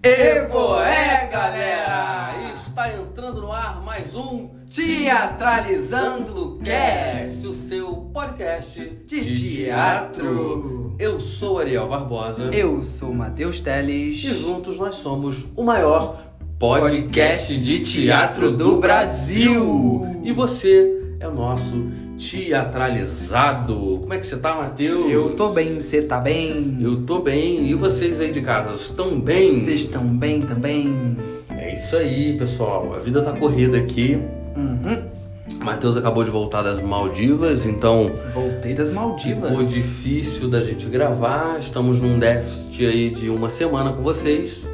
Evo 0.00 0.78
é, 0.80 1.26
galera! 1.26 2.30
Está 2.52 2.92
entrando 2.92 3.40
no 3.40 3.50
ar 3.50 3.82
mais 3.82 4.14
um 4.14 4.48
Teatralizando 4.72 6.60
Cast, 6.64 7.44
o 7.44 7.50
seu 7.50 7.96
podcast 8.14 8.80
de, 9.04 9.56
teatro. 9.56 10.94
Eu 11.00 11.18
sou 11.18 11.58
Ariel 11.58 11.88
Barbosa 11.88 12.50
Eu 12.54 12.84
sou 12.84 13.12
Matheus 13.12 13.60
Teles. 13.60 14.22
e 14.22 14.32
juntos 14.34 14.76
nós 14.76 14.94
somos 14.94 15.44
o 15.56 15.64
maior 15.64 16.16
podcast 16.60 17.58
de 17.58 17.80
teatro 17.80 18.52
do 18.52 18.76
Brasil. 18.76 20.06
E 20.22 20.30
você 20.30 21.16
é 21.18 21.26
o 21.26 21.34
nosso 21.34 21.74
teatralizado. 22.18 23.98
Como 24.00 24.12
é 24.12 24.18
que 24.18 24.26
você 24.26 24.36
tá, 24.36 24.54
Matheus? 24.54 25.10
Eu 25.10 25.30
tô 25.34 25.48
bem, 25.50 25.80
você 25.80 26.02
tá 26.02 26.18
bem? 26.18 26.78
Eu 26.80 27.02
tô 27.02 27.20
bem. 27.20 27.68
E 27.68 27.74
vocês 27.74 28.20
aí 28.20 28.30
de 28.32 28.40
casa 28.40 28.74
estão 28.74 29.18
bem? 29.18 29.60
Vocês 29.60 29.80
estão 29.80 30.04
bem 30.04 30.40
também? 30.40 31.16
É 31.50 31.74
isso 31.74 31.96
aí, 31.96 32.36
pessoal. 32.36 32.94
A 32.94 32.98
vida 32.98 33.22
tá 33.22 33.32
corrida 33.32 33.78
aqui. 33.78 34.18
Uhum. 34.56 35.18
Matheus 35.64 35.96
acabou 35.96 36.22
de 36.22 36.30
voltar 36.30 36.62
das 36.62 36.80
Maldivas, 36.80 37.66
então 37.66 38.10
Voltei 38.34 38.74
das 38.74 38.92
Maldivas. 38.92 39.50
ficou 39.50 39.64
difícil 39.64 40.48
da 40.48 40.60
gente 40.60 40.86
gravar. 40.86 41.58
Estamos 41.58 42.00
num 42.00 42.18
déficit 42.18 42.86
aí 42.86 43.10
de 43.10 43.28
uma 43.30 43.48
semana 43.48 43.92
com 43.92 44.02
vocês. 44.02 44.64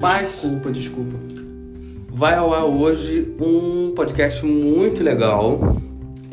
Mas 0.00 0.40
Desculpa, 0.42 0.72
desculpa. 0.72 1.16
vai 2.08 2.34
ao 2.34 2.52
ar 2.52 2.64
hoje 2.64 3.28
um 3.40 3.92
podcast 3.94 4.44
muito 4.44 5.02
legal 5.02 5.76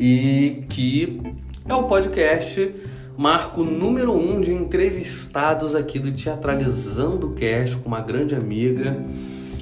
e 0.00 0.64
que 0.70 1.20
é 1.68 1.74
o 1.74 1.82
podcast 1.82 2.74
marco 3.18 3.62
número 3.62 4.16
um 4.16 4.40
de 4.40 4.50
entrevistados 4.50 5.74
aqui 5.74 5.98
do 5.98 6.10
Teatralizando 6.10 7.28
Cast 7.30 7.76
com 7.76 7.88
uma 7.88 8.00
grande 8.00 8.34
amiga, 8.34 8.96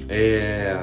é, 0.07 0.77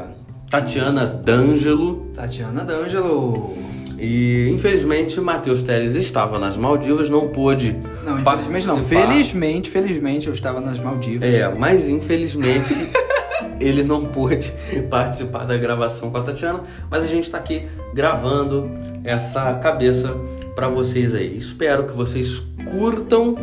Tatiana 0.50 1.06
D'Angelo. 1.06 2.10
Tatiana 2.14 2.64
D'Angelo. 2.64 3.56
E 3.98 4.50
infelizmente 4.52 5.18
Matheus 5.22 5.62
Teles 5.62 5.94
estava 5.94 6.38
nas 6.38 6.54
Maldivas, 6.58 7.08
não 7.08 7.28
pôde. 7.28 7.74
Não, 8.04 8.20
infelizmente 8.20 8.66
não. 8.66 8.84
Felizmente, 8.84 9.70
felizmente 9.70 10.26
eu 10.26 10.34
estava 10.34 10.60
nas 10.60 10.78
Maldivas. 10.78 11.26
É, 11.26 11.48
mas 11.48 11.88
infelizmente 11.88 12.74
ele 13.58 13.82
não 13.82 14.04
pôde 14.04 14.52
participar 14.90 15.46
da 15.46 15.56
gravação 15.56 16.10
com 16.10 16.18
a 16.18 16.22
Tatiana, 16.22 16.60
mas 16.90 17.04
a 17.04 17.06
gente 17.06 17.24
está 17.24 17.38
aqui 17.38 17.66
gravando 17.94 18.70
essa 19.06 19.54
cabeça 19.54 20.14
para 20.54 20.68
vocês 20.68 21.14
aí. 21.14 21.36
Espero 21.36 21.86
que 21.86 21.92
vocês 21.92 22.40
curtam. 22.72 23.36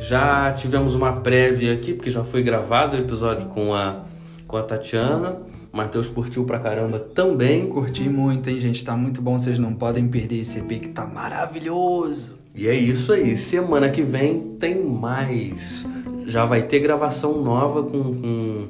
Já 0.00 0.52
tivemos 0.52 0.94
uma 0.94 1.20
prévia 1.20 1.72
aqui, 1.72 1.94
porque 1.94 2.10
já 2.10 2.24
foi 2.24 2.42
gravado 2.42 2.96
o 2.96 3.00
episódio 3.00 3.46
com 3.48 3.72
a, 3.72 4.02
com 4.46 4.56
a 4.56 4.62
Tatiana. 4.62 5.38
O 5.72 5.76
Matheus 5.76 6.08
curtiu 6.08 6.44
pra 6.44 6.58
caramba 6.58 6.98
também. 6.98 7.68
Curti 7.68 8.08
muito, 8.08 8.50
hein, 8.50 8.58
gente? 8.58 8.84
Tá 8.84 8.96
muito 8.96 9.22
bom. 9.22 9.38
Vocês 9.38 9.58
não 9.58 9.72
podem 9.72 10.08
perder 10.08 10.40
esse 10.40 10.58
EP 10.58 10.68
que 10.80 10.88
tá 10.88 11.06
maravilhoso. 11.06 12.34
E 12.54 12.66
é 12.66 12.74
isso 12.74 13.12
aí. 13.12 13.36
Semana 13.36 13.88
que 13.88 14.02
vem 14.02 14.56
tem 14.56 14.84
mais. 14.84 15.86
Já 16.26 16.44
vai 16.44 16.62
ter 16.62 16.80
gravação 16.80 17.42
nova 17.42 17.82
com, 17.82 18.02
com 18.14 18.68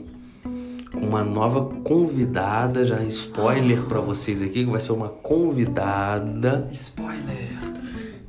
uma 0.96 1.22
nova 1.24 1.64
convidada. 1.82 2.84
Já 2.84 3.02
spoiler 3.04 3.82
pra 3.82 4.00
vocês 4.00 4.42
aqui 4.42 4.64
que 4.64 4.70
vai 4.70 4.80
ser 4.80 4.92
uma 4.92 5.08
convidada. 5.08 6.68
Spoiler. 6.72 7.52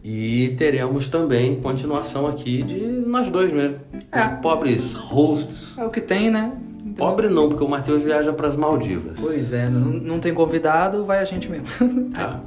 E 0.04 0.54
teremos 0.58 1.08
também 1.08 1.60
continuação 1.60 2.28
aqui 2.28 2.62
de 2.62 2.80
nós 2.80 3.30
dois 3.30 3.52
mesmo. 3.52 3.78
Os 4.14 4.22
É. 4.22 4.28
pobres 4.42 4.94
hosts. 4.94 5.78
É 5.80 5.84
o 5.84 5.90
que 5.90 6.00
tem, 6.02 6.30
né? 6.30 6.52
Pobre 6.96 7.28
não, 7.28 7.50
porque 7.50 7.64
o 7.64 7.68
Matheus 7.68 8.04
viaja 8.04 8.32
pras 8.32 8.56
Maldivas. 8.56 9.20
Pois 9.20 9.52
é, 9.52 9.68
não, 9.68 9.82
não 9.82 10.20
tem 10.20 10.34
convidado, 10.34 11.04
vai 11.04 11.20
a 11.20 11.26
gente 11.26 11.50
mesmo. 11.50 11.66
Tá. 12.14 12.40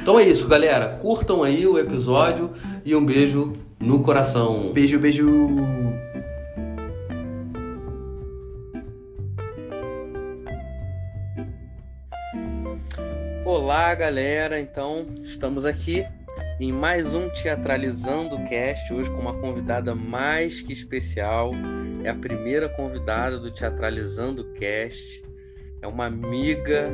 Então 0.00 0.18
é 0.20 0.28
isso, 0.28 0.46
galera. 0.48 0.98
Curtam 1.00 1.42
aí 1.42 1.66
o 1.66 1.78
episódio 1.78 2.50
e 2.84 2.94
um 2.94 3.04
beijo 3.04 3.54
no 3.80 4.00
coração. 4.00 4.70
beijo, 4.72 4.98
beijo. 4.98 5.26
Olá, 13.54 13.94
galera. 13.94 14.58
Então, 14.58 15.06
estamos 15.22 15.64
aqui 15.64 16.04
em 16.58 16.72
mais 16.72 17.14
um 17.14 17.30
Teatralizando 17.30 18.36
Cast, 18.48 18.92
hoje 18.92 19.08
com 19.12 19.20
uma 19.20 19.32
convidada 19.32 19.94
mais 19.94 20.60
que 20.60 20.72
especial. 20.72 21.52
É 22.02 22.08
a 22.08 22.14
primeira 22.16 22.68
convidada 22.68 23.38
do 23.38 23.52
Teatralizando 23.52 24.44
Cast. 24.54 25.22
É 25.80 25.86
uma 25.86 26.06
amiga, 26.06 26.88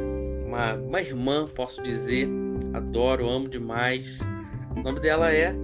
uma, 0.46 0.74
uma 0.74 1.00
irmã, 1.00 1.46
posso 1.46 1.82
dizer. 1.82 2.28
Adoro, 2.74 3.26
amo 3.26 3.48
demais. 3.48 4.18
O 4.76 4.82
nome 4.82 5.00
dela 5.00 5.32
é. 5.32 5.54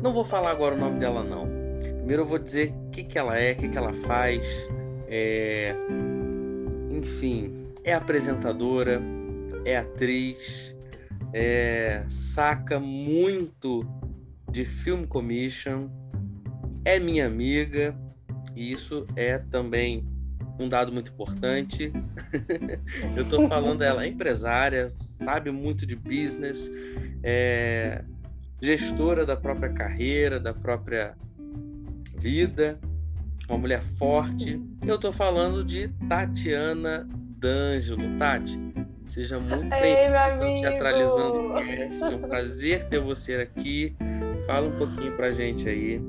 Não 0.00 0.12
vou 0.12 0.24
falar 0.24 0.52
agora 0.52 0.76
o 0.76 0.78
nome 0.78 1.00
dela, 1.00 1.24
não. 1.24 1.48
Primeiro 1.96 2.22
eu 2.22 2.26
vou 2.26 2.38
dizer 2.38 2.72
o 2.86 2.90
que, 2.90 3.02
que 3.02 3.18
ela 3.18 3.36
é, 3.36 3.54
o 3.54 3.56
que, 3.56 3.68
que 3.68 3.76
ela 3.76 3.92
faz. 3.92 4.68
É... 5.08 5.74
Enfim, 6.92 7.66
é 7.82 7.92
apresentadora, 7.92 9.02
é 9.64 9.78
atriz, 9.78 10.76
é, 11.32 12.04
saca 12.08 12.78
muito 12.78 13.86
de 14.50 14.64
film 14.64 15.04
commission, 15.04 15.88
é 16.84 16.98
minha 16.98 17.26
amiga, 17.26 17.96
e 18.54 18.70
isso 18.70 19.06
é 19.16 19.38
também 19.38 20.06
um 20.58 20.68
dado 20.68 20.92
muito 20.92 21.12
importante. 21.12 21.92
Eu 23.16 23.28
tô 23.28 23.48
falando 23.48 23.82
ela 23.82 24.04
é 24.04 24.08
empresária, 24.08 24.88
sabe 24.88 25.50
muito 25.50 25.86
de 25.86 25.96
business, 25.96 26.70
é 27.22 28.04
gestora 28.60 29.26
da 29.26 29.36
própria 29.36 29.72
carreira, 29.72 30.38
da 30.38 30.54
própria 30.54 31.16
vida, 32.16 32.78
uma 33.48 33.58
mulher 33.58 33.82
forte. 33.82 34.62
Eu 34.86 34.98
tô 34.98 35.10
falando 35.10 35.64
de 35.64 35.88
Tatiana 36.08 37.08
D'Angelo. 37.10 38.16
Tati, 38.18 38.71
seja 39.12 39.38
muito 39.38 39.72
amigo! 39.72 40.60
Teatralizando 40.60 41.52
o 41.52 41.54
Cast. 41.54 42.02
É 42.02 42.06
um 42.08 42.22
prazer 42.22 42.88
ter 42.88 42.98
você 42.98 43.34
aqui. 43.34 43.94
Fala 44.46 44.66
um 44.68 44.78
pouquinho 44.78 45.14
pra 45.16 45.30
gente 45.30 45.68
aí. 45.68 46.02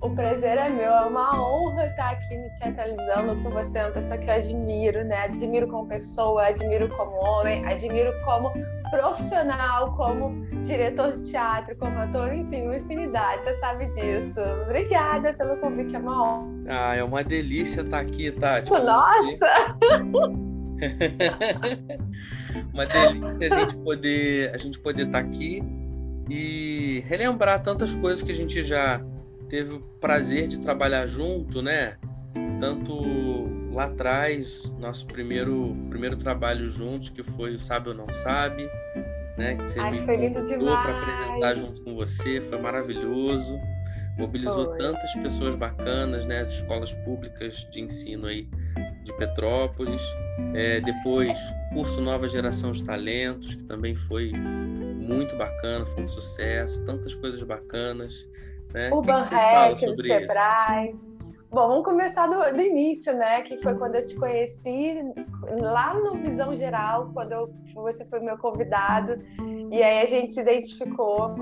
O 0.00 0.10
prazer 0.10 0.58
é 0.58 0.68
meu, 0.68 0.90
é 0.90 1.02
uma 1.02 1.40
honra 1.40 1.86
estar 1.86 2.10
aqui 2.10 2.36
no 2.36 2.50
Teatralizando 2.58 3.40
com 3.42 3.50
você, 3.50 3.78
é 3.78 3.84
uma 3.84 3.92
pessoa 3.92 4.18
que 4.18 4.28
eu 4.28 4.34
admiro, 4.34 5.04
né? 5.04 5.16
Admiro 5.24 5.68
como 5.68 5.88
pessoa, 5.88 6.46
admiro 6.46 6.88
como 6.88 7.12
homem, 7.12 7.64
admiro 7.64 8.12
como 8.24 8.52
profissional, 8.90 9.96
como 9.96 10.44
diretor 10.62 11.12
de 11.12 11.30
teatro, 11.30 11.76
como 11.76 11.96
ator, 11.98 12.34
enfim, 12.34 12.62
uma 12.62 12.76
infinidade, 12.76 13.44
você 13.44 13.56
sabe 13.60 13.86
disso. 13.92 14.40
Obrigada 14.64 15.32
pelo 15.34 15.56
convite, 15.58 15.94
é 15.94 15.98
uma 16.00 16.20
honra. 16.20 16.52
Ah, 16.68 16.96
é 16.96 17.04
uma 17.04 17.22
delícia 17.22 17.82
estar 17.82 18.00
aqui, 18.00 18.32
Tati. 18.32 18.72
Nossa! 18.72 19.48
uma 22.72 22.86
delícia 22.86 23.54
a 23.54 23.60
gente 23.60 23.76
poder 23.78 24.54
a 24.54 24.58
gente 24.58 24.78
poder 24.78 25.06
estar 25.06 25.18
aqui 25.18 25.62
e 26.28 27.04
relembrar 27.06 27.62
tantas 27.62 27.94
coisas 27.94 28.22
que 28.22 28.32
a 28.32 28.34
gente 28.34 28.62
já 28.62 29.00
teve 29.48 29.74
o 29.74 29.80
prazer 30.00 30.48
de 30.48 30.60
trabalhar 30.60 31.06
junto, 31.06 31.60
né? 31.60 31.96
Tanto 32.58 33.72
lá 33.72 33.84
atrás, 33.84 34.72
nosso 34.78 35.06
primeiro 35.06 35.72
primeiro 35.90 36.16
trabalho 36.16 36.66
juntos, 36.66 37.10
que 37.10 37.22
foi 37.22 37.54
o 37.54 37.58
Sabe 37.58 37.90
ou 37.90 37.94
Não 37.94 38.08
Sabe, 38.12 38.68
né? 39.36 39.56
Que 39.56 39.66
você 39.66 39.80
Ai, 39.80 39.90
me 39.92 40.00
convidou 40.00 40.76
para 40.76 40.98
apresentar 40.98 41.54
junto 41.54 41.82
com 41.82 41.94
você, 41.94 42.40
foi 42.40 42.58
maravilhoso. 42.60 43.58
Mobilizou 44.18 44.66
Foi. 44.66 44.78
tantas 44.78 45.14
pessoas 45.14 45.54
bacanas, 45.54 46.26
né? 46.26 46.40
As 46.40 46.50
escolas 46.50 46.92
públicas 46.92 47.66
de 47.70 47.80
ensino 47.80 48.26
aí 48.26 48.46
de 49.02 49.12
Petrópolis. 49.16 50.02
É, 50.54 50.80
depois, 50.80 51.38
curso 51.72 52.00
Nova 52.00 52.26
Geração 52.28 52.72
de 52.72 52.82
Talentos, 52.84 53.54
que 53.54 53.64
também 53.64 53.94
foi 53.94 54.32
muito 54.32 55.36
bacana, 55.36 55.84
foi 55.86 56.04
um 56.04 56.08
sucesso, 56.08 56.82
tantas 56.84 57.14
coisas 57.14 57.42
bacanas. 57.42 58.28
Né? 58.72 58.90
O 58.92 59.00
Hack, 59.00 59.74
do 59.74 59.94
sobre 59.94 60.08
isso? 60.08 60.20
Sebrae. 60.20 60.96
Bom, 61.50 61.68
vamos 61.68 61.84
começar 61.84 62.26
do, 62.28 62.56
do 62.56 62.62
início, 62.62 63.12
né? 63.14 63.42
Que 63.42 63.58
foi 63.58 63.74
quando 63.74 63.96
eu 63.96 64.06
te 64.06 64.16
conheci 64.16 64.96
lá 65.60 65.92
no 65.92 66.14
Visão 66.14 66.56
Geral, 66.56 67.10
quando 67.12 67.32
eu- 67.32 67.54
você 67.74 68.06
foi 68.06 68.20
meu 68.20 68.38
convidado. 68.38 69.22
E 69.70 69.82
aí 69.82 70.00
a 70.02 70.06
gente 70.06 70.32
se 70.32 70.40
identificou. 70.40 71.34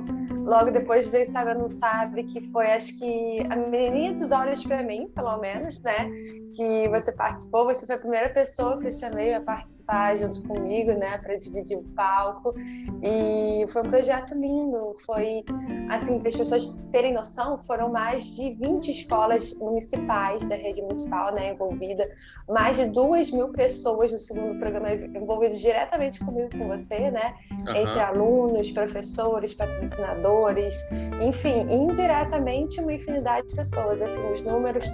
Logo 0.44 0.72
depois 0.72 1.06
veio 1.06 1.30
Sabe 1.30 1.54
Não 1.54 1.68
Sabe, 1.68 2.24
que 2.24 2.40
foi 2.50 2.72
acho 2.72 2.98
que 2.98 3.46
a 3.50 3.54
menininha 3.54 4.12
dos 4.12 4.32
olhos 4.32 4.64
para 4.64 4.82
mim, 4.82 5.08
pelo 5.14 5.38
menos, 5.38 5.80
né? 5.80 6.10
Que 6.55 6.88
você 6.88 7.12
participou. 7.12 7.64
Você 7.67 7.87
foi 7.87 7.94
a 7.94 7.99
primeira 7.99 8.29
pessoa 8.31 8.79
que 8.79 8.87
eu 8.87 8.93
chamei 8.93 9.35
a 9.35 9.41
participar 9.41 10.17
junto 10.17 10.43
comigo, 10.43 10.93
né, 10.93 11.19
para 11.19 11.37
dividir 11.37 11.79
o 11.79 11.82
palco. 11.94 12.55
E 13.02 13.67
foi 13.69 13.82
um 13.82 13.91
projeto 13.91 14.35
lindo. 14.35 14.97
Foi, 15.05 15.44
assim, 15.88 16.19
para 16.19 16.29
as 16.29 16.37
pessoas 16.37 16.79
terem 16.93 17.12
noção, 17.12 17.58
foram 17.58 17.91
mais 17.91 18.35
de 18.37 18.55
20 18.55 18.91
escolas 18.91 19.55
municipais 19.55 20.47
da 20.49 20.56
rede 20.56 20.82
municipal, 20.82 21.32
né, 21.35 21.50
envolvida, 21.50 22.08
mais 22.49 22.76
de 22.76 22.87
duas 22.87 23.31
mil 23.31 23.49
pessoas 23.49 24.12
no 24.12 24.19
segundo 24.19 24.58
programa 24.58 24.93
envolvidas 24.93 25.61
diretamente 25.61 26.25
comigo, 26.25 26.49
com 26.56 26.69
você, 26.69 27.11
né, 27.11 27.35
uhum. 27.50 27.76
entre 27.76 28.00
alunos, 28.00 28.70
professores, 28.70 29.55
patrocinadores, 29.55 30.76
enfim, 31.20 31.61
indiretamente 31.70 32.81
uma 32.81 32.93
infinidade 32.93 33.49
de 33.49 33.55
pessoas. 33.55 34.02
Assim, 34.02 34.32
os 34.32 34.43
números 34.43 34.87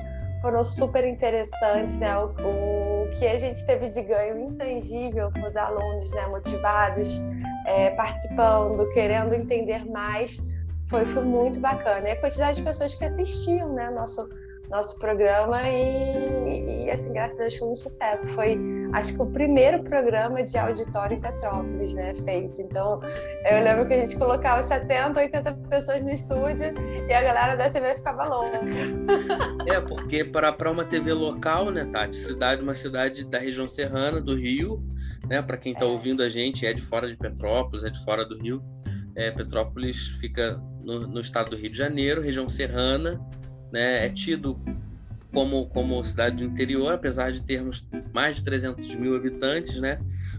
foram 0.46 0.62
super 0.62 1.04
interessantes, 1.04 1.98
né? 1.98 2.16
O, 2.16 2.26
o, 2.26 3.10
que 3.18 3.26
a 3.26 3.36
gente 3.36 3.66
teve 3.66 3.88
de 3.88 4.00
ganho 4.02 4.38
intangível 4.38 5.28
com 5.32 5.40
os 5.40 5.56
alunos, 5.56 6.08
né? 6.12 6.24
Motivados, 6.28 7.20
é, 7.66 7.90
participando, 7.90 8.88
querendo 8.90 9.34
entender 9.34 9.84
mais, 9.90 10.40
foi, 10.86 11.04
foi 11.04 11.24
muito 11.24 11.58
bacana. 11.58 12.08
E 12.08 12.12
a 12.12 12.20
quantidade 12.20 12.58
de 12.58 12.62
pessoas 12.62 12.94
que 12.94 13.04
assistiam, 13.04 13.72
né? 13.72 13.90
Nosso 13.90 14.28
nosso 14.70 14.98
programa 14.98 15.62
e, 15.68 16.86
e, 16.86 16.90
assim, 16.90 17.12
graças 17.12 17.38
a 17.38 17.42
Deus 17.42 17.56
foi 17.56 17.68
um 17.68 17.76
sucesso. 17.76 18.28
Foi, 18.30 18.58
acho 18.92 19.14
que 19.14 19.22
o 19.22 19.26
primeiro 19.26 19.82
programa 19.82 20.42
de 20.42 20.56
auditório 20.56 21.16
em 21.16 21.20
Petrópolis, 21.20 21.94
né, 21.94 22.14
feito. 22.24 22.60
Então, 22.60 23.00
eu 23.50 23.62
lembro 23.62 23.86
que 23.86 23.94
a 23.94 24.00
gente 24.00 24.16
colocava 24.18 24.62
70, 24.62 25.18
80 25.18 25.52
pessoas 25.68 26.02
no 26.02 26.10
estúdio 26.10 26.72
e 27.08 27.12
a 27.12 27.22
galera 27.22 27.56
da 27.56 27.70
TV 27.70 27.94
ficava 27.96 28.24
louca. 28.24 28.60
É, 29.68 29.80
porque 29.80 30.24
para 30.24 30.70
uma 30.70 30.84
TV 30.84 31.12
local, 31.12 31.70
né, 31.72 31.84
Tati, 31.86 32.16
cidade, 32.16 32.62
uma 32.62 32.74
cidade 32.74 33.24
da 33.28 33.38
região 33.38 33.68
serrana 33.68 34.20
do 34.20 34.36
Rio, 34.36 34.80
né, 35.28 35.42
para 35.42 35.56
quem 35.56 35.72
está 35.72 35.84
é. 35.84 35.88
ouvindo 35.88 36.22
a 36.22 36.28
gente, 36.28 36.64
é 36.64 36.72
de 36.72 36.80
fora 36.80 37.08
de 37.08 37.16
Petrópolis, 37.16 37.82
é 37.82 37.90
de 37.90 38.02
fora 38.04 38.24
do 38.24 38.38
Rio. 38.38 38.62
É, 39.16 39.30
Petrópolis 39.32 40.08
fica 40.20 40.60
no, 40.84 41.00
no 41.08 41.20
estado 41.20 41.50
do 41.50 41.56
Rio 41.56 41.70
de 41.70 41.78
Janeiro, 41.78 42.22
região 42.22 42.48
serrana, 42.48 43.20
né, 43.72 44.06
é 44.06 44.08
tido 44.08 44.56
como, 45.36 45.66
como 45.66 46.02
cidade 46.02 46.36
do 46.36 46.44
interior, 46.44 46.94
apesar 46.94 47.30
de 47.30 47.42
termos 47.42 47.86
mais 48.14 48.36
de 48.36 48.44
300 48.44 48.94
mil 48.94 49.14
habitantes, 49.14 49.78
né? 49.78 49.98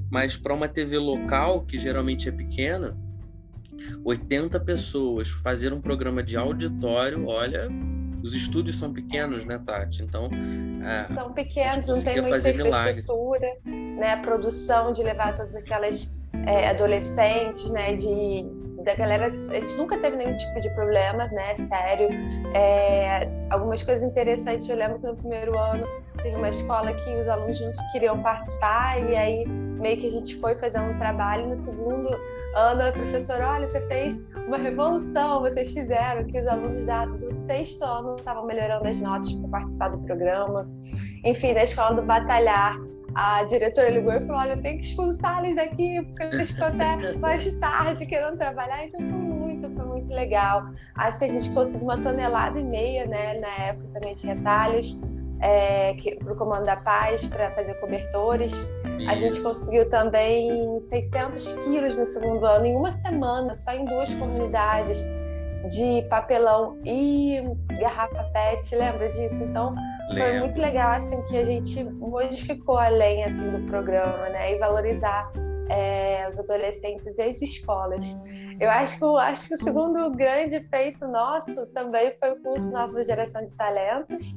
Mas 0.09 0.35
para 0.35 0.55
uma 0.55 0.67
TV 0.67 0.97
local, 0.97 1.61
que 1.61 1.77
geralmente 1.77 2.27
é 2.27 2.31
pequena, 2.31 2.97
80 4.03 4.59
pessoas 4.61 5.29
fazer 5.29 5.71
um 5.71 5.79
programa 5.79 6.23
de 6.23 6.35
auditório, 6.35 7.27
olha, 7.27 7.69
os 8.23 8.33
estúdios 8.33 8.75
são 8.75 8.91
pequenos, 8.91 9.45
né, 9.45 9.61
Tati? 9.63 10.01
Então. 10.01 10.31
É, 10.83 11.13
são 11.13 11.31
pequenos, 11.31 11.87
não 11.87 12.03
tem 12.03 12.19
muita 12.19 12.49
infraestrutura, 12.49 13.47
milagre. 13.63 13.99
né? 13.99 14.13
A 14.13 14.17
produção 14.17 14.91
de 14.93 15.03
levar 15.03 15.35
todas 15.35 15.55
aquelas 15.55 16.17
é, 16.47 16.69
adolescentes, 16.69 17.69
né? 17.69 17.95
De 17.95 18.43
da 18.87 18.95
galera, 18.95 19.27
a 19.27 19.53
gente 19.53 19.75
nunca 19.75 19.97
teve 19.97 20.15
nenhum 20.15 20.35
tipo 20.37 20.61
de 20.61 20.69
problema, 20.69 21.27
né? 21.27 21.55
Sério. 21.55 22.07
É, 22.55 23.29
algumas 23.49 23.83
coisas 23.83 24.01
interessantes, 24.01 24.67
eu 24.69 24.77
lembro 24.77 24.97
que 24.99 25.05
no 25.05 25.15
primeiro 25.15 25.59
ano 25.59 25.85
teve 26.23 26.37
uma 26.37 26.49
escola 26.49 26.93
que 26.93 27.15
os 27.17 27.27
alunos 27.27 27.59
queriam 27.91 28.23
participar 28.23 28.97
e 29.01 29.15
aí 29.15 29.45
meio 29.45 29.97
que 29.97 30.07
a 30.07 30.11
gente 30.11 30.35
foi 30.37 30.55
fazendo 30.55 30.91
um 30.91 30.97
trabalho. 30.97 31.47
No 31.47 31.57
segundo 31.57 32.17
ano, 32.55 32.81
a 32.81 32.91
professora, 32.93 33.49
olha, 33.49 33.67
você 33.67 33.81
fez 33.87 34.25
uma 34.47 34.57
revolução, 34.57 35.41
vocês 35.41 35.73
fizeram, 35.73 36.23
que 36.23 36.39
os 36.39 36.47
alunos 36.47 36.85
da, 36.85 37.05
do 37.05 37.29
sexto 37.33 37.83
ano 37.83 38.15
estavam 38.15 38.45
melhorando 38.45 38.87
as 38.87 38.99
notas 39.01 39.33
para 39.33 39.49
participar 39.49 39.89
do 39.89 39.97
programa. 39.99 40.65
Enfim, 41.25 41.53
da 41.53 41.65
escola 41.65 41.93
do 41.93 42.03
Batalhar, 42.03 42.77
a 43.17 43.43
diretora 43.43 43.89
ligou 43.89 44.13
e 44.13 44.19
falou: 44.19 44.41
Olha, 44.41 44.55
tem 44.57 44.77
que 44.77 44.85
expulsar 44.85 45.43
eles 45.43 45.55
daqui, 45.55 46.03
porque 46.03 46.23
eles 46.23 46.51
ficam 46.51 46.67
até 46.67 47.13
mais 47.17 47.51
tarde 47.53 48.05
querendo 48.05 48.37
trabalhar. 48.37 48.85
Então 48.85 48.99
foi 48.99 49.09
muito, 49.09 49.69
foi 49.71 49.85
muito 49.85 50.13
legal. 50.13 50.69
Assim, 50.93 51.25
a 51.25 51.27
gente 51.29 51.49
conseguiu 51.49 51.87
uma 51.87 51.97
tonelada 51.97 52.59
e 52.59 52.63
meia, 52.63 53.07
né, 53.07 53.39
na 53.39 53.65
época 53.65 53.87
também 53.93 54.13
de 54.13 54.27
retalhos. 54.27 55.01
É, 55.39 55.95
para 56.23 56.33
o 56.33 56.35
Comando 56.35 56.65
da 56.65 56.77
Paz, 56.77 57.27
para 57.27 57.51
fazer 57.51 57.75
cobertores. 57.75 58.53
Isso. 58.53 59.09
A 59.09 59.15
gente 59.15 59.39
conseguiu 59.41 59.87
também 59.87 60.79
600 60.79 61.53
quilos 61.63 61.95
no 61.95 62.07
segundo 62.07 62.43
ano, 62.43 62.65
em 62.65 62.75
uma 62.75 62.91
semana, 62.91 63.53
só 63.53 63.71
em 63.71 63.85
duas 63.85 64.11
comunidades, 64.15 64.97
de 65.69 66.01
papelão 66.09 66.79
e 66.83 67.39
garrafa 67.79 68.23
PET, 68.33 68.75
lembra 68.75 69.09
disso? 69.09 69.43
Então, 69.43 69.75
foi 70.13 70.39
muito 70.39 70.59
legal 70.59 70.91
assim 70.91 71.21
que 71.23 71.37
a 71.37 71.43
gente 71.43 71.83
modificou 71.83 72.77
a 72.77 72.89
lenha 72.89 73.27
assim 73.27 73.49
do 73.49 73.65
programa, 73.65 74.29
né? 74.29 74.53
E 74.53 74.59
valorizar 74.59 75.31
é, 75.69 76.27
os 76.27 76.39
adolescentes 76.39 77.17
e 77.17 77.21
as 77.21 77.41
escolas. 77.41 78.17
Eu 78.59 78.69
acho 78.69 78.97
que, 78.97 79.05
acho 79.05 79.47
que 79.49 79.53
o 79.53 79.57
segundo 79.57 80.09
grande 80.11 80.59
feito 80.69 81.07
nosso 81.07 81.67
também 81.67 82.11
foi 82.19 82.31
o 82.31 82.41
curso 82.41 82.71
Nova 82.71 83.03
Geração 83.03 83.43
de 83.43 83.55
Talentos, 83.55 84.33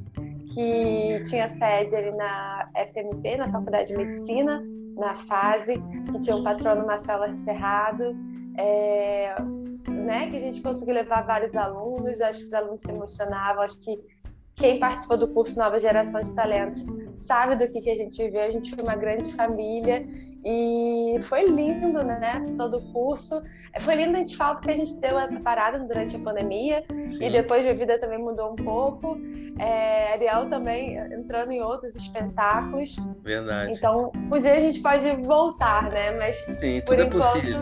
que 0.53 1.23
tinha 1.27 1.49
sede 1.49 1.95
ali 1.95 2.11
na 2.11 2.69
FMP, 2.75 3.37
na 3.37 3.49
Faculdade 3.49 3.87
de 3.87 3.97
Medicina, 3.97 4.61
na 4.95 5.15
fase, 5.15 5.81
que 6.11 6.19
tinha 6.19 6.35
o 6.35 6.43
patrono 6.43 6.85
Marcelo 6.85 7.33
Cerrado. 7.35 8.15
É, 8.57 9.33
né, 9.89 10.29
que 10.29 10.37
a 10.37 10.39
gente 10.39 10.61
conseguiu 10.61 10.93
levar 10.93 11.25
vários 11.25 11.55
alunos, 11.55 12.21
acho 12.21 12.39
que 12.39 12.45
os 12.45 12.53
alunos 12.53 12.81
se 12.81 12.91
emocionavam, 12.91 13.63
acho 13.63 13.79
que 13.79 13.97
quem 14.61 14.79
participou 14.79 15.17
do 15.17 15.27
curso 15.27 15.57
Nova 15.57 15.79
Geração 15.79 16.21
de 16.21 16.33
Talentos 16.35 16.85
sabe 17.17 17.55
do 17.55 17.67
que, 17.67 17.81
que 17.81 17.89
a 17.89 17.95
gente 17.95 18.15
viveu. 18.23 18.41
A 18.41 18.51
gente 18.51 18.73
foi 18.73 18.83
uma 18.83 18.95
grande 18.95 19.33
família 19.33 20.05
e 20.45 21.19
foi 21.23 21.45
lindo, 21.45 22.03
né? 22.03 22.45
Todo 22.55 22.77
o 22.77 22.93
curso. 22.93 23.41
Foi 23.81 23.95
lindo, 23.95 24.15
a 24.15 24.19
gente 24.19 24.37
fala, 24.37 24.55
porque 24.55 24.71
a 24.71 24.75
gente 24.75 24.97
deu 24.99 25.17
essa 25.17 25.39
parada 25.39 25.79
durante 25.79 26.15
a 26.15 26.19
pandemia 26.19 26.83
Sim. 27.09 27.25
e 27.25 27.29
depois 27.31 27.65
a 27.65 27.73
vida 27.73 27.97
também 27.99 28.19
mudou 28.19 28.51
um 28.51 28.55
pouco. 28.55 29.17
É, 29.57 30.13
Ariel 30.13 30.47
também 30.47 30.97
entrando 31.13 31.51
em 31.51 31.61
outros 31.61 31.95
espetáculos. 31.95 32.95
Verdade. 33.23 33.73
Então, 33.73 34.11
um 34.15 34.39
dia 34.39 34.53
a 34.53 34.59
gente 34.59 34.79
pode 34.79 35.09
voltar, 35.23 35.89
né? 35.91 36.11
Mas 36.11 36.37
Sim, 36.37 36.81
tudo 36.85 37.01
é 37.01 37.05
enquanto, 37.05 37.33
possível. 37.33 37.61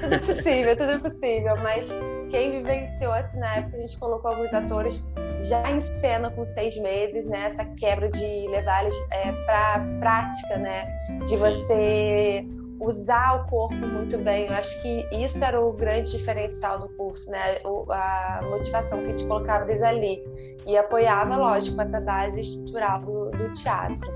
Tudo 0.00 0.14
é 0.14 0.18
possível, 0.18 0.76
tudo 0.76 0.90
é 0.90 0.98
possível. 0.98 1.56
Mas 1.62 1.90
quem 2.30 2.50
vivenciou 2.50 3.12
assim 3.12 3.38
na 3.38 3.56
época, 3.56 3.76
a 3.76 3.80
gente 3.80 3.98
colocou 3.98 4.30
alguns 4.30 4.52
atores 4.52 5.08
já 5.40 5.70
em 5.70 5.80
cena 5.80 6.30
com 6.30 6.44
seis 6.44 6.76
meses, 6.78 7.26
né? 7.26 7.46
Essa 7.46 7.64
quebra 7.64 8.08
de 8.08 8.48
levar 8.48 8.82
eles 8.82 8.94
é, 9.10 9.32
para 9.44 9.84
prática, 10.00 10.56
né? 10.58 10.86
De 11.26 11.36
você 11.36 12.44
usar 12.80 13.42
o 13.42 13.46
corpo 13.48 13.74
muito 13.74 14.18
bem. 14.18 14.46
Eu 14.46 14.54
acho 14.54 14.80
que 14.82 15.06
isso 15.12 15.42
era 15.44 15.60
o 15.60 15.72
grande 15.72 16.10
diferencial 16.10 16.78
do 16.78 16.88
curso, 16.90 17.30
né? 17.30 17.58
O, 17.64 17.90
a 17.90 18.40
motivação 18.50 19.02
que 19.02 19.08
a 19.08 19.10
gente 19.10 19.26
colocava 19.26 19.70
eles 19.70 19.82
ali. 19.82 20.22
E 20.66 20.76
apoiava, 20.76 21.36
lógico, 21.36 21.80
essa 21.80 22.00
base 22.00 22.40
estrutural 22.40 23.00
do, 23.00 23.30
do 23.30 23.52
teatro. 23.54 24.10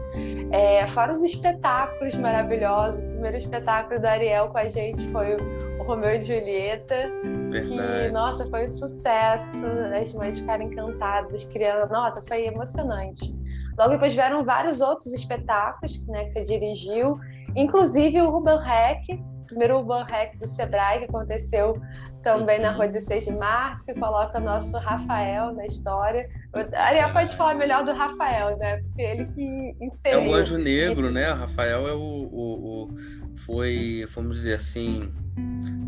É, 0.50 0.86
fora 0.88 1.12
os 1.12 1.22
espetáculos 1.22 2.14
maravilhosos. 2.16 3.00
O 3.00 3.06
primeiro 3.06 3.36
espetáculo 3.36 4.00
do 4.00 4.06
Ariel 4.06 4.48
com 4.48 4.58
a 4.58 4.68
gente 4.68 5.06
foi 5.12 5.34
o 5.34 5.69
Romeu 5.82 6.10
e 6.10 6.20
Julieta. 6.20 7.10
Verdade. 7.50 8.06
Que, 8.06 8.10
nossa, 8.12 8.48
foi 8.48 8.64
um 8.64 8.68
sucesso. 8.68 9.66
As 10.00 10.14
mães 10.14 10.40
ficaram 10.40 10.64
encantadas, 10.64 11.44
criando. 11.44 11.90
Nossa, 11.90 12.22
foi 12.26 12.46
emocionante. 12.46 13.34
Logo 13.78 13.92
depois 13.92 14.14
vieram 14.14 14.44
vários 14.44 14.80
outros 14.80 15.12
espetáculos 15.14 16.06
né, 16.06 16.24
que 16.26 16.32
você 16.32 16.42
dirigiu, 16.42 17.18
inclusive 17.56 18.20
o 18.20 18.30
Ruben 18.30 18.58
Rec, 18.58 19.02
o 19.42 19.46
primeiro 19.46 19.78
Ruben 19.80 20.04
Rec 20.10 20.36
do 20.36 20.46
Sebrae, 20.46 20.98
que 20.98 21.04
aconteceu 21.06 21.80
também 22.22 22.60
na 22.60 22.72
rua 22.72 22.86
16 22.86 23.24
de 23.24 23.32
março, 23.32 23.84
que 23.84 23.94
coloca 23.94 24.38
o 24.38 24.40
nosso 24.40 24.76
Rafael 24.76 25.52
na 25.54 25.66
história. 25.66 26.28
O 26.54 26.76
Ariel 26.76 27.12
pode 27.12 27.34
falar 27.34 27.54
melhor 27.54 27.84
do 27.84 27.92
Rafael, 27.92 28.56
né? 28.58 28.78
Porque 28.78 29.02
ele 29.02 29.24
que 29.26 29.76
inseriu. 29.80 30.20
É 30.20 30.28
o 30.28 30.34
Anjo 30.34 30.58
Negro, 30.58 31.10
né? 31.10 31.32
O 31.32 31.36
Rafael 31.36 31.88
é 31.88 31.92
o, 31.92 31.98
o, 31.98 32.82
o 32.82 33.19
foi, 33.40 34.06
vamos 34.14 34.36
dizer 34.36 34.54
assim, 34.54 35.10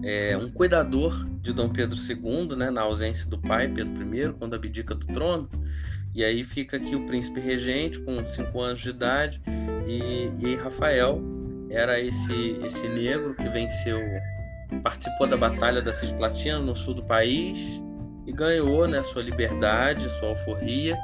é, 0.03 0.37
um 0.37 0.49
cuidador 0.49 1.27
de 1.41 1.53
Dom 1.53 1.69
Pedro 1.69 1.97
II, 1.97 2.57
né, 2.57 2.71
na 2.71 2.83
ausência 2.83 3.29
do 3.29 3.39
pai, 3.39 3.69
Pedro 3.69 3.93
I, 4.15 4.33
quando 4.33 4.55
abdica 4.55 4.95
do 4.95 5.07
trono. 5.07 5.49
E 6.15 6.23
aí 6.25 6.45
fica 6.45 6.77
aqui 6.77 6.95
o 6.95 7.07
príncipe 7.07 7.41
regente 7.41 7.99
com 8.01 8.27
cinco 8.29 8.61
anos 8.61 8.81
de 8.81 8.91
idade 8.91 9.41
e, 9.87 10.31
e 10.47 10.55
Rafael 10.57 11.23
era 11.71 11.99
esse 11.99 12.59
esse 12.63 12.87
negro 12.87 13.35
que 13.35 13.49
venceu, 13.49 13.99
participou 14.83 15.27
da 15.27 15.39
batalha 15.39 15.81
da 15.81 15.91
Cisplatina 15.91 16.59
no 16.59 16.77
sul 16.77 16.93
do 16.93 17.03
país 17.03 17.83
e 18.27 18.33
ganhou 18.33 18.87
né, 18.87 19.03
sua 19.03 19.23
liberdade, 19.23 20.09
sua 20.11 20.31
alforria 20.31 20.97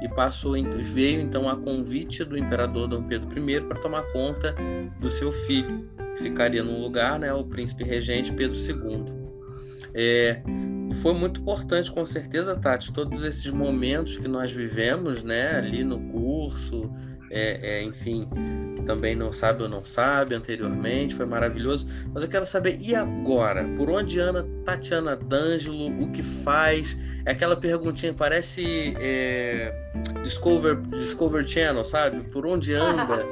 e 0.00 0.08
passou 0.08 0.54
veio 0.82 1.20
então 1.20 1.48
a 1.48 1.56
convite 1.56 2.24
do 2.24 2.36
imperador 2.36 2.88
Dom 2.88 3.02
Pedro 3.02 3.28
I 3.50 3.60
para 3.60 3.78
tomar 3.78 4.02
conta 4.12 4.54
do 5.00 5.10
seu 5.10 5.30
filho, 5.30 5.88
ficaria 6.16 6.62
no 6.62 6.80
lugar, 6.80 7.18
né, 7.18 7.32
o 7.32 7.44
príncipe 7.44 7.84
regente 7.84 8.32
Pedro 8.32 8.58
II. 8.58 9.22
É, 9.94 10.42
foi 11.02 11.12
muito 11.12 11.40
importante, 11.40 11.92
com 11.92 12.04
certeza, 12.06 12.56
Tati, 12.56 12.92
todos 12.92 13.22
esses 13.22 13.50
momentos 13.50 14.16
que 14.18 14.28
nós 14.28 14.52
vivemos, 14.52 15.22
né, 15.22 15.56
ali 15.56 15.84
no 15.84 16.00
curso, 16.10 16.90
é, 17.32 17.58
é, 17.62 17.82
enfim, 17.82 18.28
também 18.84 19.16
não 19.16 19.32
sabe 19.32 19.62
ou 19.62 19.68
não 19.68 19.84
sabe 19.84 20.34
anteriormente, 20.34 21.14
foi 21.14 21.24
maravilhoso. 21.24 21.86
Mas 22.12 22.22
eu 22.22 22.28
quero 22.28 22.44
saber, 22.44 22.76
e 22.78 22.94
agora? 22.94 23.64
Por 23.76 23.88
onde 23.88 24.20
anda 24.20 24.46
Tatiana 24.64 25.16
D'Angelo? 25.16 26.02
O 26.02 26.12
que 26.12 26.22
faz? 26.22 26.96
É 27.24 27.32
aquela 27.32 27.56
perguntinha, 27.56 28.12
parece 28.12 28.94
é, 29.00 29.72
Discover, 30.22 30.76
Discover 30.88 31.46
Channel, 31.48 31.84
sabe? 31.84 32.22
Por 32.24 32.46
onde 32.46 32.74
anda? 32.74 33.24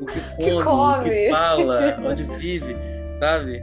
O 0.00 0.06
que 0.06 0.20
come, 0.20 0.36
que 0.38 0.62
come. 0.62 1.08
o 1.08 1.10
que 1.10 1.30
fala, 1.30 1.98
onde 2.06 2.24
vive, 2.38 2.76
sabe? 3.18 3.62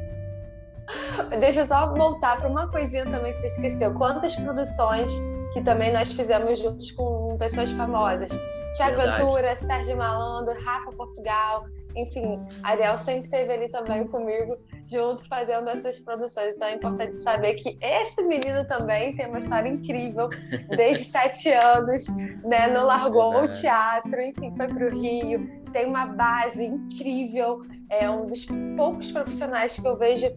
Deixa 1.39 1.61
eu 1.61 1.67
só 1.67 1.93
voltar 1.93 2.37
para 2.37 2.49
uma 2.49 2.67
coisinha 2.67 3.05
também 3.05 3.33
que 3.33 3.39
você 3.39 3.47
esqueceu. 3.47 3.93
Quantas 3.93 4.35
produções 4.35 5.11
que 5.53 5.61
também 5.61 5.93
nós 5.93 6.11
fizemos 6.11 6.59
juntos 6.59 6.91
com 6.91 7.37
pessoas 7.39 7.71
famosas? 7.71 8.37
Tiago 8.75 8.97
Ventura, 8.97 9.55
Sérgio 9.55 9.97
Malandro, 9.97 10.53
Rafa 10.63 10.91
Portugal, 10.91 11.65
enfim, 11.95 12.39
a 12.61 12.71
Ariel 12.71 12.99
sempre 12.99 13.23
esteve 13.23 13.53
ali 13.53 13.69
também 13.69 14.05
comigo, 14.07 14.57
junto, 14.87 15.25
fazendo 15.27 15.69
essas 15.69 15.99
produções. 15.99 16.57
Então 16.57 16.67
é 16.67 16.73
importante 16.73 17.17
saber 17.17 17.53
que 17.55 17.77
esse 17.81 18.21
menino 18.23 18.65
também 18.67 19.15
tem 19.15 19.27
uma 19.27 19.39
história 19.39 19.69
incrível, 19.69 20.29
desde 20.75 21.05
sete 21.05 21.51
anos, 21.51 22.05
né? 22.43 22.67
Não 22.67 22.85
largou 22.85 23.43
o 23.43 23.47
teatro, 23.47 24.21
enfim, 24.21 24.53
foi 24.55 24.67
para 24.67 24.87
o 24.87 24.99
Rio, 24.99 25.49
tem 25.71 25.85
uma 25.85 26.05
base 26.05 26.65
incrível, 26.65 27.61
é 27.89 28.09
um 28.09 28.27
dos 28.27 28.45
poucos 28.75 29.11
profissionais 29.11 29.79
que 29.79 29.87
eu 29.87 29.97
vejo 29.97 30.27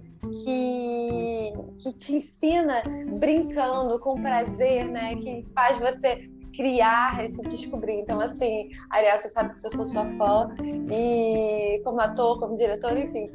que, 0.45 1.53
que 1.83 1.93
te 1.95 2.15
ensina 2.17 2.83
brincando, 3.19 3.99
com 3.99 4.21
prazer, 4.21 4.85
né? 4.87 5.17
Que 5.17 5.45
faz 5.55 5.77
você 5.79 6.29
criar 6.59 7.25
e 7.25 7.31
se 7.31 7.41
descobrir. 7.43 8.01
Então, 8.01 8.21
assim, 8.21 8.69
Ariel, 8.91 9.17
você 9.17 9.31
sabe 9.31 9.55
que 9.55 9.65
eu 9.65 9.71
sou 9.71 9.87
sua 9.87 10.05
fã, 10.05 10.53
e 10.91 11.81
como 11.85 12.01
ator, 12.01 12.41
como 12.41 12.57
diretor, 12.57 12.99
enfim, 12.99 13.31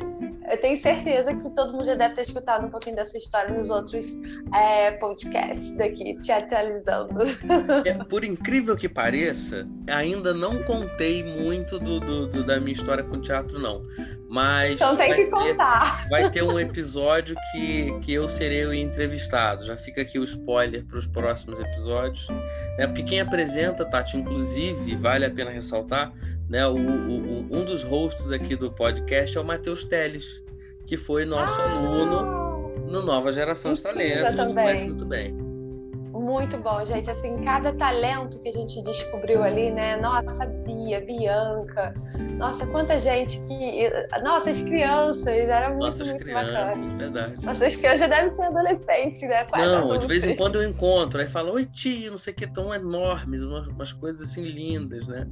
eu 0.50 0.58
tenho 0.58 0.82
certeza 0.82 1.34
que 1.36 1.50
todo 1.52 1.74
mundo 1.74 1.86
já 1.86 1.96
deve 1.96 2.16
ter 2.16 2.22
escutado 2.24 2.66
um 2.66 2.70
pouquinho 2.70 2.96
dessa 2.96 3.18
história 3.18 3.56
nos 3.56 3.70
outros 3.70 4.14
é, 4.54 4.92
podcasts 4.92 5.76
daqui, 5.78 6.18
teatralizando. 6.26 7.20
É, 7.86 7.94
por 8.06 8.24
incrível 8.24 8.76
que 8.76 8.90
pareça, 8.90 9.68
ainda 9.90 10.34
não 10.34 10.62
contei 10.64 11.24
muito 11.24 11.80
do, 11.80 12.00
do, 12.00 12.28
do, 12.28 12.44
da 12.44 12.60
minha 12.60 12.74
história 12.74 13.04
com 13.04 13.20
teatro, 13.20 13.60
não. 13.60 13.84
Mas. 14.30 14.82
Então 14.82 14.96
tem 14.98 15.14
que 15.14 15.26
contar. 15.28 16.04
Ter, 16.04 16.10
vai 16.10 16.32
ter 16.32 16.44
um 16.44 16.60
episódio 16.60 17.36
que, 17.52 18.00
que 18.02 18.14
eu 18.14 18.28
serei 18.28 18.66
o 18.66 18.74
entrevistado. 18.74 19.64
Já 19.66 19.78
fica 19.78 20.02
aqui 20.02 20.18
o 20.18 20.24
spoiler 20.24 20.84
para 20.86 20.98
os 20.98 21.06
próximos 21.06 21.60
episódios. 21.60 22.28
Né? 22.78 22.88
Porque 22.88 23.04
quem 23.04 23.20
apresenta, 23.20 23.86
Tati, 23.86 24.18
inclusive, 24.18 24.96
vale 24.96 25.26
a 25.26 25.30
pena 25.30 25.52
ressaltar, 25.52 26.12
né? 26.54 26.68
O, 26.68 26.76
o, 26.76 27.48
um 27.50 27.66
dos 27.66 27.82
hosts 27.84 28.32
aqui 28.32 28.56
do 28.56 28.72
podcast 28.72 29.36
é 29.36 29.42
o 29.42 29.44
Matheus 29.44 29.84
Teles, 29.86 30.44
que 30.86 30.96
foi 30.96 31.26
nosso 31.26 31.60
ah, 31.60 31.72
aluno 31.72 32.86
no 32.86 33.02
Nova 33.02 33.32
Geração 33.32 33.74
de 33.74 33.82
Talentos. 33.82 34.36
Também. 34.36 34.86
muito 34.86 35.04
bem. 35.04 35.34
Muito 36.14 36.56
bom, 36.60 36.86
gente. 36.86 37.10
Assim, 37.10 37.42
cada 37.42 37.74
talento 37.74 38.40
que 38.40 38.50
a 38.50 38.52
gente 38.52 38.84
descobriu 38.84 39.42
ali, 39.42 39.72
né? 39.72 39.98
Nossa, 39.98 40.46
Bia, 40.46 41.02
Bianca. 41.02 41.96
Nossa, 42.38 42.68
quanta 42.68 43.00
gente 43.00 43.40
que. 43.48 43.90
Nossas 44.24 44.62
crianças, 44.62 45.28
era 45.28 45.70
muito, 45.70 45.86
Nossas 45.86 46.08
muito 46.08 46.24
crianças, 46.24 46.54
bacana. 46.54 46.98
Verdade. 46.98 47.46
Nossas 47.46 47.76
crianças 47.76 48.10
devem 48.10 48.30
ser 48.30 48.44
adolescentes, 48.44 49.22
né? 49.28 49.44
Quase 49.46 49.66
não, 49.66 49.78
adultos. 49.80 50.02
de 50.02 50.08
vez 50.08 50.28
em 50.28 50.36
quando 50.36 50.62
eu 50.62 50.70
encontro. 50.70 51.20
Aí 51.20 51.28
fala, 51.28 51.52
oi 51.52 51.66
tio, 51.66 52.12
não 52.12 52.18
sei 52.20 52.32
o 52.32 52.36
que, 52.36 52.46
tão 52.46 52.72
enormes, 52.72 53.42
umas, 53.42 53.68
umas 53.68 53.92
coisas 53.92 54.22
assim 54.22 54.44
lindas, 54.44 55.08
né? 55.08 55.28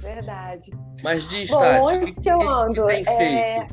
Verdade. 0.00 0.70
Mas 1.02 1.28
diz, 1.28 1.50
Bom, 1.50 1.60
Tati, 1.60 1.80
onde 1.80 2.12
que, 2.12 2.20
que 2.22 2.32
eu 2.32 2.48
ando? 2.48 2.86
Que 2.86 3.08
é... 3.08 3.66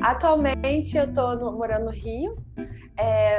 Atualmente 0.00 0.96
eu 0.96 1.04
estou 1.04 1.52
morando 1.52 1.86
no 1.86 1.90
Rio. 1.90 2.36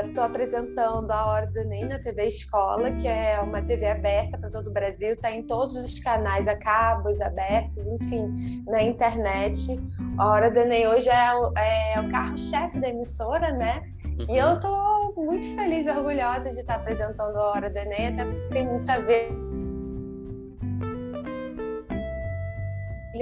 Estou 0.05 0.23
é, 0.23 0.27
apresentando 0.27 1.09
a 1.11 1.27
Hora 1.27 1.47
do 1.47 1.59
Enem 1.59 1.85
na 1.85 1.97
TV 1.97 2.27
Escola, 2.27 2.91
que 2.91 3.07
é 3.07 3.39
uma 3.39 3.61
TV 3.61 3.87
aberta 3.87 4.37
para 4.37 4.49
todo 4.49 4.67
o 4.67 4.73
Brasil, 4.73 5.13
está 5.13 5.31
em 5.31 5.43
todos 5.43 5.77
os 5.77 5.97
canais 5.99 6.45
a 6.45 6.57
cabos 6.57 7.21
abertos, 7.21 7.87
enfim, 7.87 8.63
na 8.67 8.83
internet. 8.83 9.81
A 10.17 10.29
Hora 10.29 10.51
do 10.51 10.59
Enem 10.59 10.87
hoje 10.87 11.07
é 11.07 11.33
o, 11.33 11.53
é 11.57 12.01
o 12.01 12.11
carro-chefe 12.11 12.81
da 12.81 12.89
emissora, 12.89 13.53
né? 13.53 13.81
Uhum. 14.19 14.25
E 14.27 14.37
eu 14.37 14.55
estou 14.55 15.13
muito 15.15 15.47
feliz 15.55 15.87
e 15.87 15.89
orgulhosa 15.89 16.51
de 16.51 16.59
estar 16.59 16.75
apresentando 16.75 17.37
a 17.37 17.51
Hora 17.51 17.69
do 17.69 17.77
Enem, 17.77 18.07
até 18.07 18.25
porque 18.25 18.53
tem 18.53 18.67
muito 18.67 18.89
a 18.89 18.97
ver 18.97 19.44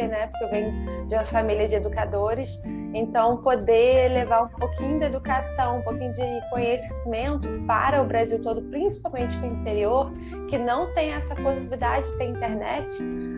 né? 0.02 0.28
Porque 0.28 0.44
eu 0.46 0.50
venho 0.50 1.06
de 1.06 1.16
uma 1.16 1.24
família 1.24 1.68
de 1.68 1.76
educadores, 1.76 2.62
então 2.94 3.38
poder 3.38 4.10
levar 4.12 4.44
um 4.44 4.48
pouquinho 4.50 5.00
da 5.00 5.06
educação, 5.06 5.80
um 5.80 5.82
pouquinho 5.82 6.12
de 6.12 6.50
conhecimento 6.50 7.48
para 7.68 8.02
o 8.02 8.06
Brasil 8.06 8.42
todo, 8.42 8.62
principalmente 8.64 9.38
para 9.38 9.50
o 9.50 9.54
interior, 9.54 10.12
que 10.50 10.58
não 10.58 10.94
tem 10.94 11.12
essa 11.12 11.36
possibilidade 11.36 12.08
de 12.08 12.18
ter 12.18 12.26
internet, 12.26 12.94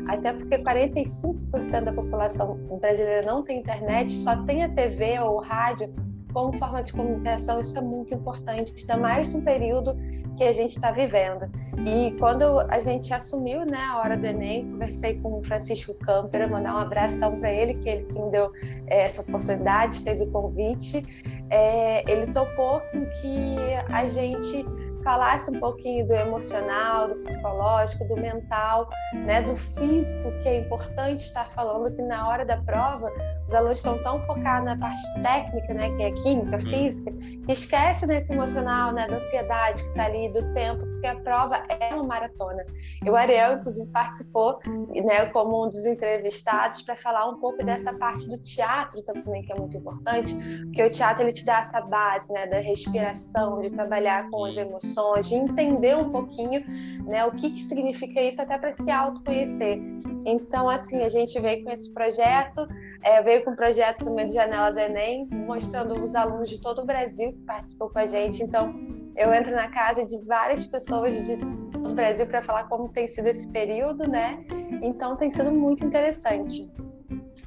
até 0.08 0.32
porque 0.34 0.58
45% 0.60 1.84
da 1.84 1.92
população 1.92 2.56
brasileira 2.80 3.24
não 3.26 3.44
tem 3.44 3.60
internet, 3.60 4.12
só 4.12 4.38
tem 4.44 4.64
a 4.64 4.70
TV 4.70 5.20
ou 5.20 5.38
o 5.38 5.42
rádio 5.42 5.94
como 6.36 6.52
forma 6.52 6.84
de 6.84 6.92
comunicação, 6.92 7.62
isso 7.62 7.78
é 7.78 7.82
muito 7.82 8.14
importante, 8.14 8.76
ainda 8.78 8.98
mais 8.98 9.34
num 9.34 9.42
período 9.42 9.96
que 10.36 10.44
a 10.44 10.54
gente 10.54 10.72
está 10.72 10.92
vivendo. 10.92 11.50
E 11.86 12.16
quando 12.20 12.60
a 12.60 12.80
gente 12.80 13.14
assumiu 13.14 13.66
né, 13.66 13.78
a 13.78 14.00
hora 14.00 14.18
do 14.18 14.26
Enem, 14.26 14.72
conversei 14.72 15.20
com 15.20 15.40
o 15.40 15.44
Francisco 15.44 15.94
Camper, 15.96 16.50
mandar 16.50 16.76
um 16.76 16.78
abração 16.78 17.40
para 17.40 17.52
ele, 17.52 17.76
que 17.76 17.90
ele 17.90 18.04
que 18.06 18.20
me 18.20 18.32
deu 18.32 18.52
é, 18.88 19.04
essa 19.04 19.22
oportunidade, 19.22 20.00
fez 20.00 20.22
o 20.22 20.28
convite. 20.28 21.06
É, 21.50 22.10
ele 22.12 22.28
topou 22.32 22.80
com 22.92 23.06
que 23.06 23.56
a 23.90 24.06
gente 24.06 24.66
falasse 25.06 25.52
um 25.52 25.60
pouquinho 25.60 26.08
do 26.08 26.14
emocional, 26.14 27.10
do 27.10 27.16
psicológico, 27.18 28.06
do 28.06 28.16
mental, 28.16 28.90
né, 29.14 29.44
do 29.44 29.56
físico, 29.56 30.32
que 30.42 30.50
é 30.50 30.60
importante 30.62 31.20
estar 31.20 31.48
falando 31.52 31.96
que 31.96 32.02
na 32.02 32.28
hora 32.28 32.44
da 32.44 32.58
prova 32.58 33.14
os 33.48 33.54
alunos 33.54 33.78
estão 33.78 34.02
tão 34.02 34.20
focados 34.24 34.66
na 34.66 34.76
parte 34.78 35.22
técnica, 35.22 35.74
né, 35.76 35.96
que 35.96 36.04
é 36.04 36.12
química, 36.12 36.58
física, 36.58 37.12
que 37.12 37.52
esquece 37.52 38.08
desse 38.08 38.34
emocional, 38.34 38.92
né, 38.92 39.08
da 39.08 39.18
ansiedade 39.18 39.84
que 39.84 39.90
está 39.90 40.06
ali, 40.06 40.28
do 40.34 40.42
tempo, 40.54 40.84
porque 41.06 41.08
a 41.08 41.16
prova 41.16 41.64
é 41.70 41.94
uma 41.94 42.04
maratona. 42.04 42.66
E 43.04 43.10
o 43.10 43.16
Ariel, 43.16 43.60
inclusive, 43.60 43.88
participou, 43.92 44.60
né, 44.66 45.26
como 45.28 45.66
um 45.66 45.70
dos 45.70 45.86
entrevistados 45.86 46.82
para 46.82 46.96
falar 46.96 47.30
um 47.30 47.40
pouco 47.40 47.64
dessa 47.64 47.94
parte 47.94 48.28
do 48.28 48.38
teatro 48.40 49.04
também, 49.04 49.44
que 49.44 49.52
é 49.52 49.56
muito 49.56 49.78
importante, 49.78 50.36
porque 50.66 50.84
o 50.84 50.90
teatro 50.90 51.24
ele 51.24 51.34
te 51.34 51.46
dá 51.46 51.60
essa 51.60 51.82
base, 51.82 52.32
né, 52.32 52.48
da 52.48 52.58
respiração, 52.58 53.62
de 53.62 53.72
trabalhar 53.72 54.30
com 54.30 54.46
as 54.46 54.56
emoções 54.58 54.76
emoções, 54.86 55.28
de 55.28 55.36
entender 55.36 55.96
um 55.96 56.10
pouquinho 56.10 56.64
né, 57.06 57.24
o 57.26 57.32
que, 57.32 57.52
que 57.52 57.64
significa 57.64 58.22
isso 58.22 58.42
até 58.42 58.58
para 58.58 58.74
se 58.74 58.90
autoconhecer. 58.90 59.80
Então, 60.26 60.68
assim, 60.68 61.04
a 61.04 61.10
gente 61.10 61.40
veio 61.40 61.64
com 61.64 61.72
esse 61.72 61.94
projeto, 61.94 62.68
é, 63.04 63.22
veio 63.22 63.44
com 63.44 63.52
o 63.52 63.56
projeto 63.56 64.04
também 64.04 64.26
do 64.26 64.34
Janela 64.34 64.72
do 64.72 64.80
Enem, 64.80 65.28
mostrando 65.32 66.02
os 66.02 66.16
alunos 66.16 66.50
de 66.50 66.60
todo 66.60 66.82
o 66.82 66.86
Brasil 66.86 67.32
que 67.32 67.42
participou 67.44 67.90
com 67.90 68.00
a 68.00 68.08
gente. 68.08 68.42
Então, 68.42 68.74
eu 69.16 69.32
entro 69.32 69.56
na 69.56 69.68
casa 69.70 70.04
de 70.04 70.20
várias 70.26 70.66
pessoas 70.66 71.16
de 71.26 71.38
todo 71.72 71.92
o 71.92 71.94
Brasil 71.94 72.26
para 72.26 72.42
falar 72.42 72.64
como 72.64 72.90
tem 72.90 73.08
sido 73.08 73.28
esse 73.28 73.48
período, 73.52 74.10
né? 74.10 74.44
Então, 74.82 75.16
tem 75.16 75.32
sido 75.32 75.52
muito 75.52 75.86
interessante. 75.86 76.72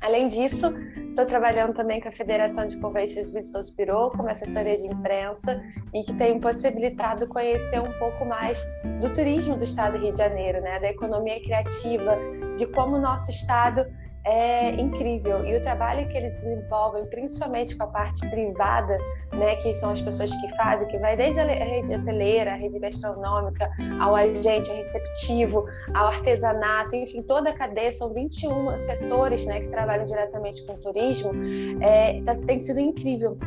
Além 0.01 0.29
disso, 0.29 0.73
estou 1.09 1.27
trabalhando 1.27 1.75
também 1.75 2.01
com 2.01 2.09
a 2.09 2.13
Federação 2.13 2.67
de 2.67 2.77
Convenções 2.79 3.33
Vistos 3.33 3.71
Pirou, 3.71 4.11
como 4.11 4.29
assessoria 4.29 4.77
de 4.77 4.87
imprensa, 4.87 5.61
e 5.93 6.05
que 6.05 6.15
tem 6.15 6.39
possibilitado 6.39 7.27
conhecer 7.29 7.81
um 7.81 7.93
pouco 7.99 8.25
mais 8.25 8.63
do 9.01 9.13
turismo 9.13 9.57
do 9.57 9.65
estado 9.65 9.99
do 9.99 10.05
Rio 10.05 10.13
de 10.13 10.19
Janeiro, 10.19 10.61
né? 10.61 10.79
da 10.79 10.91
economia 10.91 11.43
criativa, 11.43 12.17
de 12.57 12.67
como 12.67 12.97
o 12.97 13.01
nosso 13.01 13.31
estado 13.31 13.87
é 14.29 14.75
incrível. 14.75 15.45
E 15.47 15.57
o 15.57 15.63
trabalho 15.63 16.07
que 16.09 16.17
eles 16.17 16.35
desenvolvem, 16.35 17.07
principalmente 17.07 17.77
com 17.77 17.85
a 17.85 17.87
parte 17.87 18.29
privada, 18.29 18.99
né, 19.33 19.57
que 19.57 19.75
são 19.77 19.91
as 19.91 20.01
pessoas 20.01 20.31
que 20.31 20.57
fazem, 20.57 20.87
que 20.89 20.99
vai 20.99 21.17
desde 21.17 21.41
a 21.41 21.45
rede 21.45 21.95
hoteleira, 21.95 22.53
a 22.53 22.55
rede 22.55 22.79
gastronômica, 22.79 23.71
ao 24.01 24.15
agente 24.15 24.71
receptivo, 24.71 25.65
ao 25.95 26.09
artesanato, 26.09 26.95
enfim, 26.95 27.23
toda 27.23 27.51
a 27.51 27.55
cadeia, 27.55 27.93
são 27.93 28.13
21 28.13 28.77
setores 28.77 29.47
né, 29.47 29.61
que 29.61 29.69
trabalham 29.69 30.05
diretamente 30.05 30.65
com 30.67 30.75
o 30.75 30.79
turismo, 30.79 31.33
é, 31.81 32.21
tá, 32.23 32.35
tem 32.47 32.61
sido 32.61 32.81
incrível. 32.81 33.39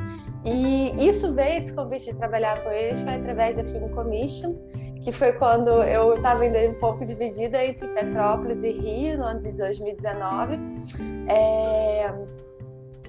E 0.43 1.07
isso 1.07 1.33
veio, 1.35 1.59
esse 1.59 1.73
convite 1.73 2.05
de 2.05 2.15
trabalhar 2.15 2.59
com 2.63 2.71
eles, 2.71 3.01
foi 3.03 3.13
através 3.13 3.57
da 3.57 3.63
Film 3.63 3.89
Commission, 3.89 4.59
que 5.01 5.11
foi 5.11 5.33
quando 5.33 5.83
eu 5.83 6.13
estava 6.13 6.43
ainda 6.43 6.59
um 6.69 6.79
pouco 6.79 7.05
dividida 7.05 7.63
entre 7.63 7.87
Petrópolis 7.87 8.63
e 8.63 8.71
Rio, 8.71 9.17
no 9.17 9.25
ano 9.25 9.39
de 9.39 9.51
2019. 9.53 10.59
É... 11.27 12.11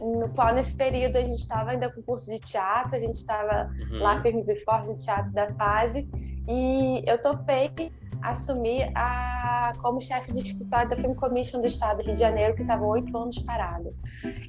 no 0.01 0.29
qual 0.35 0.55
nesse 0.55 0.75
período 0.75 1.17
a 1.17 1.23
gente 1.23 1.39
estava 1.39 1.71
ainda 1.71 1.91
com 1.91 2.03
curso 2.03 2.31
de 2.31 2.39
teatro, 2.41 2.97
a 2.97 2.99
gente 2.99 3.15
estava 3.15 3.71
uhum. 3.91 3.99
lá 3.99 4.19
firmes 4.21 4.49
e 4.49 4.57
fortes 4.65 4.89
no 4.89 4.97
teatro 4.97 5.33
da 5.33 5.53
fase, 5.55 6.09
e 6.49 7.05
eu 7.07 7.21
topei 7.21 7.71
assumir 8.23 8.91
a, 8.95 9.73
como 9.83 10.01
chefe 10.01 10.33
de 10.33 10.39
escritório 10.39 10.89
da 10.89 10.97
Film 10.97 11.15
Commission 11.15 11.61
do 11.61 11.67
Estado 11.67 11.99
do 11.99 12.05
Rio 12.05 12.15
de 12.15 12.21
Janeiro, 12.21 12.55
que 12.55 12.63
estava 12.63 12.85
oito 12.85 13.17
anos 13.17 13.39
parado. 13.41 13.95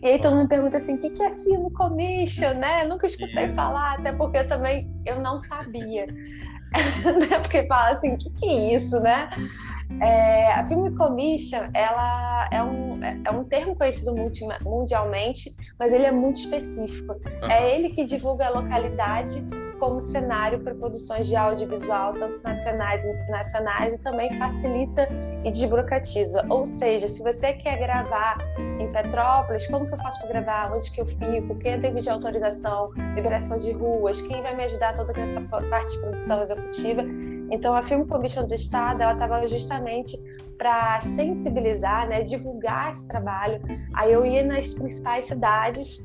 E 0.02 0.08
aí 0.08 0.20
todo 0.20 0.36
mundo 0.36 0.48
pergunta 0.48 0.78
assim, 0.78 0.96
o 0.96 1.00
que, 1.00 1.10
que 1.10 1.24
é 1.24 1.32
Film 1.32 1.70
Commission, 1.72 2.54
né? 2.54 2.84
Eu 2.84 2.90
nunca 2.90 3.08
escutei 3.08 3.54
falar, 3.54 3.94
até 3.94 4.14
porque 4.14 4.38
eu 4.38 4.48
também 4.48 4.90
eu 5.06 5.20
não 5.20 5.40
sabia. 5.40 6.06
né? 7.30 7.40
Porque 7.40 7.66
fala 7.68 7.92
assim, 7.92 8.14
o 8.14 8.18
que, 8.18 8.30
que 8.32 8.46
é 8.48 8.76
isso, 8.76 9.00
né? 9.00 9.30
É, 10.02 10.52
a 10.54 10.66
Film 10.66 10.96
Commission, 10.96 11.70
ela 11.74 12.48
é 12.52 12.64
um, 12.64 13.00
é 13.04 13.30
um 13.32 13.44
termo 13.44 13.76
conhecido 13.76 14.14
mundialmente, 14.64 15.54
mas 15.78 15.94
ele 15.94 16.06
é 16.06 16.12
muito 16.12 16.38
específico. 16.38 17.14
Uhum. 17.14 17.50
É 17.50 17.76
ele 17.76 17.90
que 17.90 18.04
divulga 18.04 18.48
a 18.48 18.50
localidade 18.50 19.46
como 19.74 20.00
cenário 20.02 20.60
para 20.60 20.74
produções 20.76 21.28
de 21.28 21.36
audiovisual, 21.36 22.14
tanto 22.14 22.42
nacionais 22.44 23.04
e 23.04 23.10
internacionais, 23.10 23.96
e 23.96 24.00
também 24.00 24.34
facilita 24.38 25.08
e 25.44 25.52
desburocratiza. 25.52 26.46
Ou 26.50 26.66
seja, 26.66 27.08
se 27.08 27.22
você 27.22 27.54
quer 27.54 27.78
gravar 27.78 28.38
em 28.80 28.92
Petrópolis, 28.92 29.68
como 29.68 29.88
que 29.88 29.94
eu 29.94 29.98
faço 29.98 30.20
para 30.20 30.30
gravar? 30.30 30.74
Onde 30.74 30.92
que 30.92 31.02
eu 31.02 31.06
fico? 31.06 31.56
Quem 31.56 31.80
tem 31.80 31.94
de 31.94 32.10
autorização? 32.10 32.92
Liberação 33.16 33.58
de 33.58 33.72
ruas? 33.72 34.22
Quem 34.22 34.42
vai 34.42 34.56
me 34.56 34.64
ajudar 34.66 34.94
toda 34.94 35.20
essa 35.20 35.42
parte 35.42 35.92
de 35.92 36.00
produção 36.00 36.42
executiva? 36.42 37.04
Então, 37.52 37.76
a 37.76 37.84
Film 37.84 38.06
Commission 38.06 38.48
do 38.48 38.54
Estado, 38.54 39.02
ela 39.02 39.14
estava 39.14 39.46
justamente 39.48 40.18
para 40.58 41.02
sensibilizar, 41.02 42.08
né, 42.08 42.24
divulgar 42.24 42.92
esse 42.92 43.08
trabalho. 43.08 43.62
Aí 43.94 44.14
eu 44.14 44.26
ia 44.26 44.44
nas 44.44 44.74
principais 44.74 45.26
cidades 45.26 46.04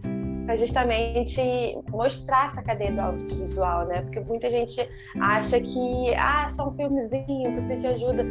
para 0.48 0.56
justamente 0.56 1.78
mostrar 1.90 2.46
essa 2.46 2.62
cadeia 2.62 2.90
do 2.90 3.00
audiovisual, 3.02 3.84
né? 3.84 4.00
Porque 4.00 4.18
muita 4.20 4.48
gente 4.48 4.80
acha 5.20 5.60
que 5.60 6.14
ah, 6.16 6.48
só 6.48 6.70
um 6.70 6.72
filmezinho, 6.72 7.60
você 7.60 7.76
te 7.76 7.86
ajuda. 7.86 8.24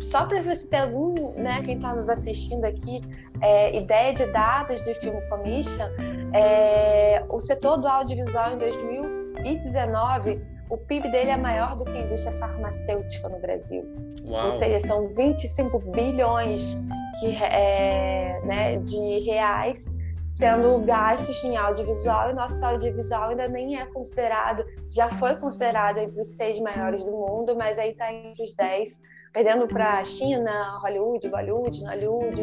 Só 0.00 0.26
para 0.26 0.42
você 0.42 0.66
ter 0.66 0.78
algum, 0.78 1.14
né, 1.34 1.62
quem 1.64 1.76
está 1.76 1.94
nos 1.94 2.08
assistindo 2.08 2.64
aqui, 2.64 3.00
é, 3.40 3.76
ideia 3.76 4.12
de 4.12 4.26
dados 4.26 4.84
do 4.84 4.92
Film 4.96 5.14
Commission, 5.28 5.86
é, 6.34 7.24
o 7.28 7.38
setor 7.38 7.76
do 7.76 7.86
audiovisual 7.86 8.54
em 8.54 8.58
2019 8.58 10.56
o 10.68 10.76
PIB 10.76 11.12
dele 11.12 11.30
é 11.30 11.36
maior 11.36 11.76
do 11.76 11.84
que 11.84 11.92
a 11.92 12.00
indústria 12.00 12.36
farmacêutica 12.38 13.28
no 13.28 13.38
Brasil. 13.38 13.84
Uau. 14.24 14.46
Ou 14.46 14.50
seja, 14.50 14.84
são 14.84 15.12
25 15.12 15.78
bilhões 15.92 16.76
que, 17.20 17.36
é, 17.36 18.40
né, 18.44 18.78
de 18.78 19.20
reais 19.20 19.95
sendo 20.36 20.78
gastos 20.80 21.42
em 21.44 21.56
audiovisual, 21.56 22.30
e 22.30 22.34
nosso 22.34 22.62
audiovisual 22.62 23.30
ainda 23.30 23.48
nem 23.48 23.80
é 23.80 23.86
considerado, 23.86 24.66
já 24.90 25.08
foi 25.08 25.34
considerado 25.36 25.96
entre 25.96 26.20
os 26.20 26.36
seis 26.36 26.60
maiores 26.60 27.02
do 27.04 27.10
mundo, 27.10 27.56
mas 27.56 27.78
aí 27.78 27.92
está 27.92 28.12
entre 28.12 28.42
os 28.42 28.54
dez, 28.54 29.00
perdendo 29.32 29.66
para 29.66 30.04
China, 30.04 30.78
Hollywood, 30.82 31.26
Bollywood, 31.30 31.82
Hollywood, 31.86 32.42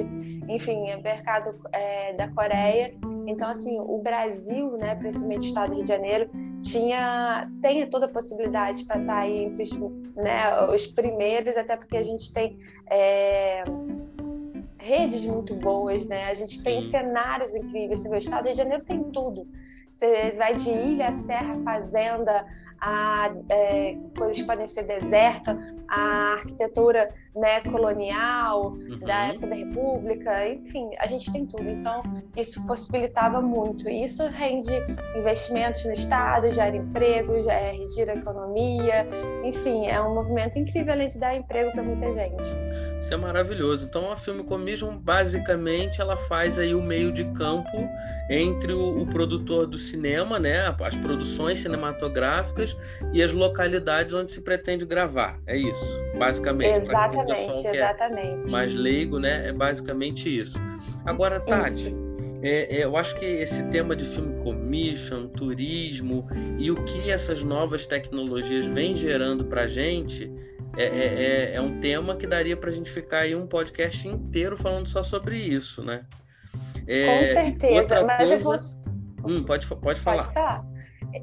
enfim, 0.50 0.90
é 0.90 0.98
mercado 0.98 1.56
é, 1.72 2.14
da 2.14 2.28
Coreia. 2.30 2.96
Então, 3.28 3.48
assim, 3.48 3.80
o 3.80 4.00
Brasil, 4.00 4.72
né, 4.78 4.96
principalmente 4.96 5.46
o 5.46 5.50
estado 5.50 5.70
do 5.70 5.76
Rio 5.76 5.84
de 5.84 5.90
Janeiro, 5.90 6.30
tinha, 6.64 7.48
tem 7.62 7.86
toda 7.86 8.08
a 8.08 8.10
possibilidade 8.10 8.86
para 8.86 9.02
estar 9.02 9.14
tá 9.14 9.20
aí 9.20 9.46
entre 9.46 9.64
os, 9.64 9.72
né, 10.16 10.66
os 10.74 10.88
primeiros, 10.88 11.58
até 11.58 11.78
porque 11.78 11.98
a 11.98 12.04
gente 12.04 12.34
tem 12.34 12.58
é, 12.90 13.64
redes 14.84 15.26
muito 15.26 15.56
boas, 15.56 16.06
né? 16.06 16.26
A 16.26 16.34
gente 16.34 16.62
tem 16.62 16.82
cenários 16.82 17.56
incríveis. 17.56 18.02
Você 18.02 18.10
vê, 18.10 18.16
o 18.16 18.20
estado 18.20 18.50
de 18.50 18.54
Janeiro 18.54 18.84
tem 18.84 19.02
tudo. 19.12 19.48
Você 19.92 20.32
vai 20.32 20.56
de 20.56 20.70
ilha, 20.70 21.14
serra, 21.14 21.58
fazenda, 21.64 22.46
a 22.80 23.34
é, 23.50 23.98
coisas 24.18 24.38
que 24.38 24.44
podem 24.44 24.68
ser 24.68 24.84
deserta, 24.84 25.58
a 25.88 26.34
arquitetura 26.34 27.14
né, 27.36 27.62
colonial 27.62 28.74
uhum. 28.74 29.00
da 29.00 29.28
época 29.28 29.48
da 29.48 29.56
República, 29.56 30.50
enfim, 30.50 30.90
a 31.00 31.08
gente 31.08 31.32
tem 31.32 31.46
tudo. 31.46 31.68
Então, 31.68 32.04
isso 32.38 32.66
possibilitava 32.68 33.42
muito. 33.42 33.90
Isso 33.90 34.28
rende 34.28 34.72
investimentos 35.16 35.84
no 35.86 35.94
Estado, 35.94 36.52
gera 36.52 36.76
empregos, 36.76 37.48
é, 37.48 37.76
gira 37.96 38.16
economia, 38.16 39.08
enfim, 39.44 39.88
é 39.88 40.00
um 40.02 40.14
movimento 40.14 40.58
incrível 40.58 40.94
além 40.94 41.08
de 41.08 41.20
dar 41.20 41.36
emprego 41.36 41.72
para 41.72 41.84
muita 41.84 42.12
gente. 42.12 42.50
Isso 43.04 43.14
é 43.14 43.18
maravilhoso. 43.18 43.86
Então, 43.86 44.10
a 44.10 44.16
Film 44.16 44.44
Commission, 44.44 44.98
basicamente, 44.98 46.00
ela 46.00 46.16
faz 46.16 46.58
aí 46.58 46.74
o 46.74 46.82
meio 46.82 47.12
de 47.12 47.26
campo 47.34 47.90
entre 48.30 48.72
o, 48.72 49.02
o 49.02 49.06
produtor 49.06 49.68
do 49.68 49.78
cinema, 49.78 50.40
né, 50.40 50.74
as 50.82 50.96
produções 50.96 51.60
cinematográficas 51.60 52.78
e 53.12 53.22
as 53.22 53.34
localidades 53.34 54.14
onde 54.14 54.32
se 54.32 54.40
pretende 54.42 54.86
gravar. 54.86 55.38
É 55.46 55.58
isso, 55.58 55.86
basicamente. 56.26 56.78
Exatamente 56.78 57.32
Exatamente, 57.32 57.68
é 57.68 57.76
exatamente. 57.76 58.50
É 58.50 58.52
mais 58.52 58.74
leigo, 58.74 59.20
né? 59.20 59.48
É 59.48 59.54
basicamente 59.54 60.40
isso. 60.40 60.60
Agora, 61.06 61.40
Tati, 61.42 61.94
é, 62.42 62.78
é, 62.78 62.84
eu 62.86 62.96
acho 62.96 63.16
que 63.16 63.26
esse 63.26 63.64
tema 63.64 63.96
de 63.96 64.06
film 64.06 64.40
commission, 64.42 65.28
turismo 65.28 66.28
e 66.58 66.72
o 66.72 66.76
que 66.76 67.10
essas 67.10 67.44
novas 67.44 67.86
tecnologias 67.86 68.66
vêm 68.66 68.96
gerando 68.96 69.46
para 69.46 69.64
a 69.64 69.68
gente 69.68 70.32
é, 70.78 70.84
é, 70.84 70.88
é, 70.88 71.56
é, 71.56 71.62
um 71.62 71.80
tema 71.80 72.16
que 72.16 72.26
daria 72.26 72.58
para 72.58 72.70
a 72.70 72.74
gente 72.74 72.90
ficar 72.90 73.20
aí 73.20 73.36
um 73.36 73.46
podcast 73.46 74.08
inteiro 74.08 74.58
falando 74.58 74.88
só 74.88 75.04
sobre 75.04 75.38
isso, 75.38 75.84
né? 75.84 76.04
É, 76.88 77.06
Com 77.06 77.26
certeza, 77.26 78.04
mas 78.04 78.18
coisa... 78.18 78.34
eu 78.34 78.40
vou... 78.40 78.56
Hum, 79.26 79.44
pode, 79.44 79.68
pode 79.68 80.00
falar. 80.00 80.24
Pode 80.24 80.34
falar 80.34 80.73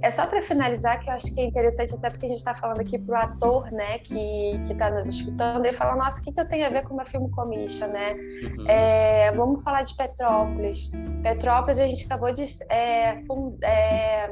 é 0.03 0.11
só 0.11 0.26
para 0.26 0.40
finalizar 0.40 1.00
que 1.00 1.11
eu 1.11 1.14
acho 1.14 1.35
que 1.35 1.40
é 1.40 1.44
interessante, 1.44 1.94
até 1.94 2.11
porque 2.11 2.26
a 2.26 2.29
gente 2.29 2.38
está 2.38 2.55
falando 2.55 2.81
aqui 2.81 2.98
para 2.98 3.12
o 3.12 3.16
ator, 3.16 3.72
né, 3.72 3.98
que 3.98 4.61
está 4.70 4.90
nos 4.90 5.07
escutando, 5.07 5.64
ele 5.64 5.74
fala, 5.74 5.96
nossa, 5.96 6.20
o 6.20 6.24
que, 6.24 6.33
que 6.33 6.40
eu 6.40 6.48
tenho 6.48 6.66
a 6.66 6.70
ver 6.70 6.83
com 6.85 6.94
uma 6.94 7.05
filme 7.05 7.31
commission, 7.31 7.88
né? 7.88 8.12
Uhum. 8.12 8.66
É, 8.68 9.33
vamos 9.33 9.62
falar 9.62 9.83
de 9.83 9.94
Petrópolis. 9.96 10.90
Petrópolis, 11.22 11.79
a 11.79 11.87
gente 11.87 12.05
acabou 12.05 12.33
de 12.33 12.44
é, 12.68 13.22
fund, 13.26 13.57
é, 13.64 14.31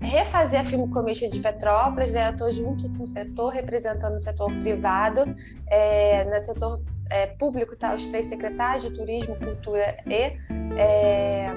refazer 0.00 0.60
a 0.60 0.64
filme 0.64 0.88
commission 0.88 1.28
de 1.30 1.40
Petrópolis, 1.40 2.12
né? 2.12 2.28
Eu 2.28 2.32
estou 2.32 2.52
junto 2.52 2.88
com 2.90 3.04
o 3.04 3.06
setor, 3.06 3.50
representando 3.50 4.14
o 4.14 4.20
setor 4.20 4.50
privado, 4.60 5.24
é, 5.68 6.24
no 6.24 6.40
setor 6.40 6.80
é, 7.10 7.26
público 7.26 7.76
tá 7.76 7.94
os 7.94 8.06
três 8.06 8.26
secretários 8.26 8.84
de 8.84 8.90
Turismo, 8.94 9.36
Cultura 9.36 9.96
e 10.06 10.32
é, 10.78 11.50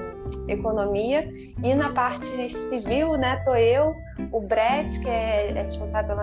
Economia. 0.48 1.30
E 1.62 1.74
na 1.74 1.90
parte 1.92 2.26
civil, 2.68 3.16
né, 3.16 3.36
tô 3.44 3.54
eu, 3.54 3.94
o 4.32 4.40
Brett, 4.40 5.00
que 5.00 5.08
é, 5.08 5.50
é 5.50 5.62
responsável 5.62 6.16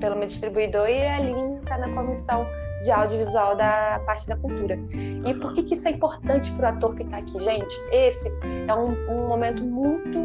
pela, 0.00 0.14
minha 0.14 0.26
distribuidora, 0.26 0.90
e 0.90 1.06
a 1.06 1.16
Aline 1.16 1.58
está 1.62 1.78
na 1.78 1.88
comissão 1.90 2.46
de 2.82 2.90
audiovisual 2.90 3.56
da 3.56 4.00
parte 4.04 4.26
da 4.26 4.36
cultura. 4.36 4.76
E 5.24 5.34
por 5.34 5.52
que, 5.52 5.62
que 5.62 5.74
isso 5.74 5.86
é 5.86 5.92
importante 5.92 6.50
para 6.52 6.72
o 6.72 6.76
ator 6.76 6.96
que 6.96 7.04
está 7.04 7.18
aqui? 7.18 7.38
Gente, 7.40 7.74
esse 7.92 8.28
é 8.66 8.74
um, 8.74 8.90
um 9.08 9.28
momento 9.28 9.62
muito 9.64 10.18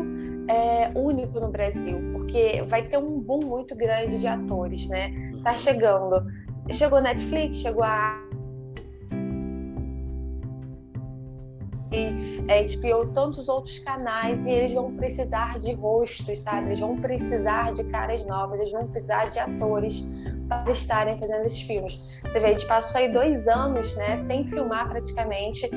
é, 0.48 0.90
único 0.96 1.40
no 1.40 1.50
Brasil, 1.50 2.00
porque 2.14 2.64
vai 2.68 2.82
ter 2.84 2.98
um 2.98 3.20
boom 3.20 3.42
muito 3.46 3.76
grande 3.76 4.18
de 4.18 4.28
atores, 4.28 4.88
né? 4.88 5.12
Tá 5.44 5.56
chegando 5.56 6.26
chegou 6.74 7.02
Netflix, 7.02 7.58
chegou 7.58 7.84
a 7.84 8.28
é, 12.48 12.64
HBO, 12.64 13.12
tantos 13.14 13.50
outros 13.50 13.80
canais, 13.80 14.46
e 14.46 14.52
eles 14.52 14.74
vão 14.74 14.96
precisar 14.96 15.60
de 15.60 15.74
rostos, 15.74 16.40
sabe? 16.42 16.68
Eles 16.68 16.80
vão 16.80 16.98
precisar 16.98 17.74
de 17.74 17.84
caras 17.86 18.26
novas, 18.26 18.60
eles 18.60 18.72
vão 18.72 18.88
precisar 18.88 19.30
de 19.30 19.40
atores 19.40 20.06
para 20.48 20.72
estarem 20.72 21.18
fazendo 21.18 21.46
esses 21.46 21.62
filmes. 21.62 22.02
Você 22.24 22.40
vê, 22.40 22.48
a 22.48 22.52
gente 22.52 22.66
passou 22.68 23.02
aí 23.02 23.12
dois 23.12 23.48
anos, 23.48 23.96
né, 23.98 24.18
sem 24.18 24.46
filmar 24.46 24.90
praticamente, 24.90 25.70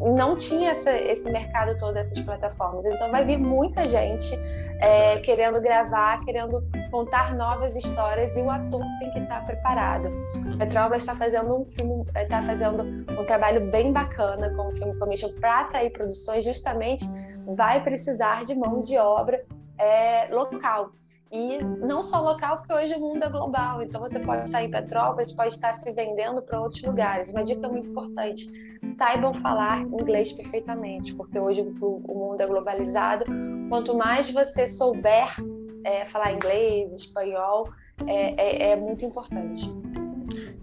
não 0.00 0.36
tinha 0.36 0.72
essa, 0.72 0.90
esse 0.90 1.30
mercado 1.30 1.78
todo 1.78 1.94
dessas 1.94 2.20
plataformas. 2.20 2.84
Então 2.84 3.10
vai 3.10 3.24
vir 3.24 3.38
muita 3.38 3.84
gente 3.84 4.38
é, 4.80 5.18
querendo 5.18 5.60
gravar, 5.60 6.24
querendo 6.24 6.62
contar 6.90 7.34
novas 7.34 7.74
histórias 7.74 8.36
e 8.36 8.40
o 8.40 8.50
ator 8.50 8.82
tem 9.00 9.10
que 9.12 9.18
estar 9.20 9.44
preparado. 9.44 10.10
Petrobras 10.58 11.02
está 11.02 11.14
fazendo 11.14 11.54
um 11.54 11.64
filme, 11.64 12.04
está 12.16 12.42
fazendo 12.42 12.82
um 13.20 13.24
trabalho 13.24 13.70
bem 13.70 13.92
bacana 13.92 14.50
com 14.54 14.68
o 14.68 14.76
filme 14.76 14.96
Commission 14.98 15.32
para 15.40 15.60
atrair 15.60 15.90
produções, 15.90 16.44
justamente 16.44 17.04
vai 17.46 17.82
precisar 17.82 18.44
de 18.44 18.54
mão 18.54 18.80
de 18.80 18.96
obra 18.96 19.44
é, 19.78 20.26
local. 20.32 20.92
E 21.30 21.58
não 21.62 22.02
só 22.02 22.22
local, 22.22 22.58
porque 22.58 22.72
hoje 22.72 22.94
o 22.94 23.00
mundo 23.00 23.22
é 23.22 23.28
global. 23.28 23.82
Então 23.82 24.00
você 24.00 24.18
pode 24.18 24.44
estar 24.44 24.62
em 24.62 24.70
Petrópolis, 24.70 25.30
pode 25.30 25.52
estar 25.52 25.74
se 25.74 25.92
vendendo 25.92 26.40
para 26.40 26.58
outros 26.58 26.82
lugares. 26.82 27.30
Uma 27.30 27.44
dica 27.44 27.68
muito 27.68 27.90
importante: 27.90 28.46
saibam 28.92 29.34
falar 29.34 29.82
inglês 29.82 30.32
perfeitamente, 30.32 31.14
porque 31.14 31.38
hoje 31.38 31.60
o 31.60 32.14
mundo 32.14 32.40
é 32.40 32.46
globalizado. 32.46 33.26
Quanto 33.68 33.94
mais 33.94 34.30
você 34.30 34.68
souber 34.68 35.36
é, 35.84 36.04
falar 36.04 36.32
inglês, 36.32 36.92
espanhol, 36.92 37.72
é, 38.06 38.68
é, 38.68 38.70
é 38.70 38.76
muito 38.76 39.04
importante. 39.04 39.64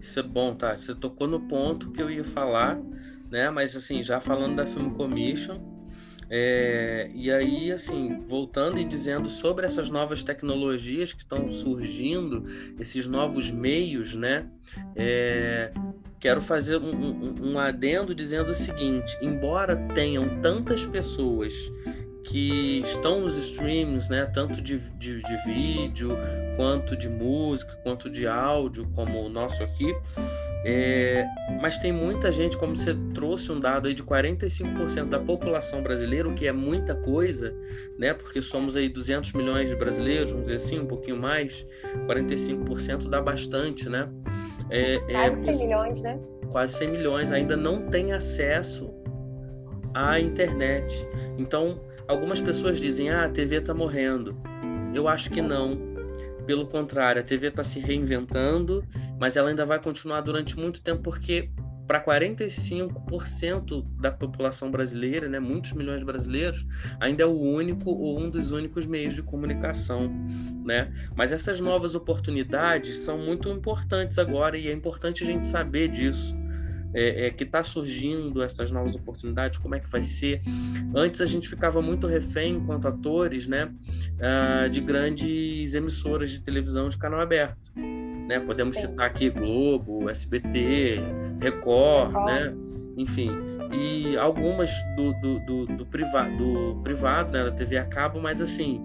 Isso 0.00 0.20
é 0.20 0.22
bom, 0.22 0.54
tá? 0.54 0.74
Você 0.74 0.94
tocou 0.94 1.26
no 1.26 1.40
ponto 1.40 1.90
que 1.90 2.02
eu 2.02 2.10
ia 2.10 2.24
falar, 2.24 2.78
né? 3.30 3.50
Mas 3.50 3.74
assim, 3.76 4.02
já 4.02 4.20
falando 4.20 4.56
da 4.56 4.66
Film 4.66 4.90
Commission, 4.90 5.60
É, 6.28 7.08
e 7.14 7.30
aí, 7.30 7.70
assim, 7.70 8.20
voltando 8.26 8.80
e 8.80 8.84
dizendo 8.84 9.28
sobre 9.28 9.64
essas 9.64 9.88
novas 9.90 10.24
tecnologias 10.24 11.12
que 11.12 11.22
estão 11.22 11.52
surgindo, 11.52 12.44
esses 12.80 13.06
novos 13.06 13.52
meios, 13.52 14.12
né? 14.12 14.50
É, 14.96 15.70
quero 16.18 16.40
fazer 16.40 16.78
um, 16.78 16.90
um, 16.90 17.34
um 17.52 17.58
adendo 17.60 18.12
dizendo 18.12 18.50
o 18.50 18.54
seguinte: 18.56 19.16
embora 19.22 19.76
tenham 19.94 20.40
tantas 20.40 20.84
pessoas 20.84 21.54
que 22.26 22.80
estão 22.84 23.20
nos 23.20 23.36
streams, 23.36 24.10
né, 24.10 24.26
tanto 24.26 24.60
de, 24.60 24.78
de, 24.98 25.22
de, 25.22 25.36
vídeo, 25.44 26.16
quanto 26.56 26.96
de 26.96 27.08
música, 27.08 27.78
quanto 27.82 28.10
de 28.10 28.26
áudio, 28.26 28.88
como 28.94 29.24
o 29.24 29.28
nosso 29.28 29.62
aqui. 29.62 29.94
É, 30.64 31.24
mas 31.62 31.78
tem 31.78 31.92
muita 31.92 32.32
gente, 32.32 32.56
como 32.56 32.74
você 32.74 32.92
trouxe 33.14 33.52
um 33.52 33.60
dado 33.60 33.86
aí 33.86 33.94
de 33.94 34.02
45% 34.02 35.08
da 35.08 35.20
população 35.20 35.80
brasileira, 35.80 36.28
o 36.28 36.34
que 36.34 36.48
é 36.48 36.52
muita 36.52 36.96
coisa, 36.96 37.54
né? 37.96 38.12
Porque 38.12 38.42
somos 38.42 38.74
aí 38.74 38.88
200 38.88 39.32
milhões 39.32 39.70
de 39.70 39.76
brasileiros, 39.76 40.30
vamos 40.30 40.44
dizer 40.44 40.56
assim, 40.56 40.80
um 40.80 40.86
pouquinho 40.86 41.18
mais. 41.18 41.64
45% 42.08 43.08
dá 43.08 43.22
bastante, 43.22 43.88
né? 43.88 44.08
É, 44.68 44.96
é 44.96 45.12
quase 45.12 45.44
100 45.44 45.66
milhões, 45.66 46.02
né? 46.02 46.18
Quase 46.50 46.74
100 46.74 46.90
milhões 46.90 47.30
ainda 47.30 47.56
não 47.56 47.82
tem 47.88 48.12
acesso 48.12 48.92
à 49.96 50.20
internet. 50.20 51.08
Então, 51.38 51.80
Algumas 52.08 52.40
pessoas 52.40 52.80
dizem: 52.80 53.10
ah, 53.10 53.24
a 53.24 53.28
TV 53.28 53.56
está 53.56 53.74
morrendo. 53.74 54.36
Eu 54.94 55.08
acho 55.08 55.30
que 55.30 55.42
não. 55.42 55.96
Pelo 56.46 56.66
contrário, 56.66 57.20
a 57.20 57.24
TV 57.24 57.48
está 57.48 57.64
se 57.64 57.80
reinventando, 57.80 58.84
mas 59.18 59.36
ela 59.36 59.48
ainda 59.48 59.66
vai 59.66 59.80
continuar 59.80 60.20
durante 60.20 60.56
muito 60.56 60.80
tempo 60.80 61.02
porque 61.02 61.50
para 61.88 62.00
45% 62.04 63.84
da 64.00 64.10
população 64.10 64.70
brasileira, 64.70 65.28
né, 65.28 65.38
muitos 65.38 65.72
milhões 65.72 66.00
de 66.00 66.04
brasileiros, 66.04 66.64
ainda 67.00 67.22
é 67.24 67.26
o 67.26 67.38
único 67.40 67.90
ou 67.90 68.20
um 68.20 68.28
dos 68.28 68.50
únicos 68.52 68.86
meios 68.86 69.14
de 69.14 69.22
comunicação, 69.22 70.08
né? 70.64 70.92
Mas 71.16 71.32
essas 71.32 71.60
novas 71.60 71.96
oportunidades 71.96 72.98
são 72.98 73.18
muito 73.18 73.48
importantes 73.48 74.18
agora 74.18 74.56
e 74.56 74.68
é 74.68 74.72
importante 74.72 75.24
a 75.24 75.26
gente 75.26 75.48
saber 75.48 75.88
disso 75.88 76.36
é, 76.96 77.26
é, 77.26 77.30
que 77.30 77.44
está 77.44 77.62
surgindo 77.62 78.42
essas 78.42 78.70
novas 78.70 78.96
oportunidades, 78.96 79.58
como 79.58 79.74
é 79.74 79.80
que 79.80 79.88
vai 79.90 80.02
ser. 80.02 80.40
Antes 80.94 81.20
a 81.20 81.26
gente 81.26 81.46
ficava 81.46 81.82
muito 81.82 82.06
refém, 82.06 82.54
enquanto 82.54 82.88
atores, 82.88 83.46
né, 83.46 83.66
uh, 83.66 84.70
de 84.70 84.80
grandes 84.80 85.74
emissoras 85.74 86.30
de 86.30 86.40
televisão 86.40 86.88
de 86.88 86.96
canal 86.96 87.20
aberto. 87.20 87.70
Né? 87.76 88.40
Podemos 88.40 88.78
citar 88.78 89.06
aqui 89.06 89.28
Globo, 89.28 90.08
SBT, 90.08 91.00
Record, 91.38 92.08
Record. 92.08 92.26
né? 92.26 92.54
enfim. 92.96 93.30
E 93.72 94.16
algumas 94.16 94.72
do, 94.96 95.12
do, 95.20 95.38
do, 95.40 95.66
do, 95.76 95.86
priva 95.86 96.22
do 96.30 96.80
privado, 96.82 97.30
né, 97.32 97.44
da 97.44 97.50
TV 97.50 97.76
a 97.76 97.84
cabo, 97.84 98.20
mas 98.22 98.40
assim, 98.40 98.80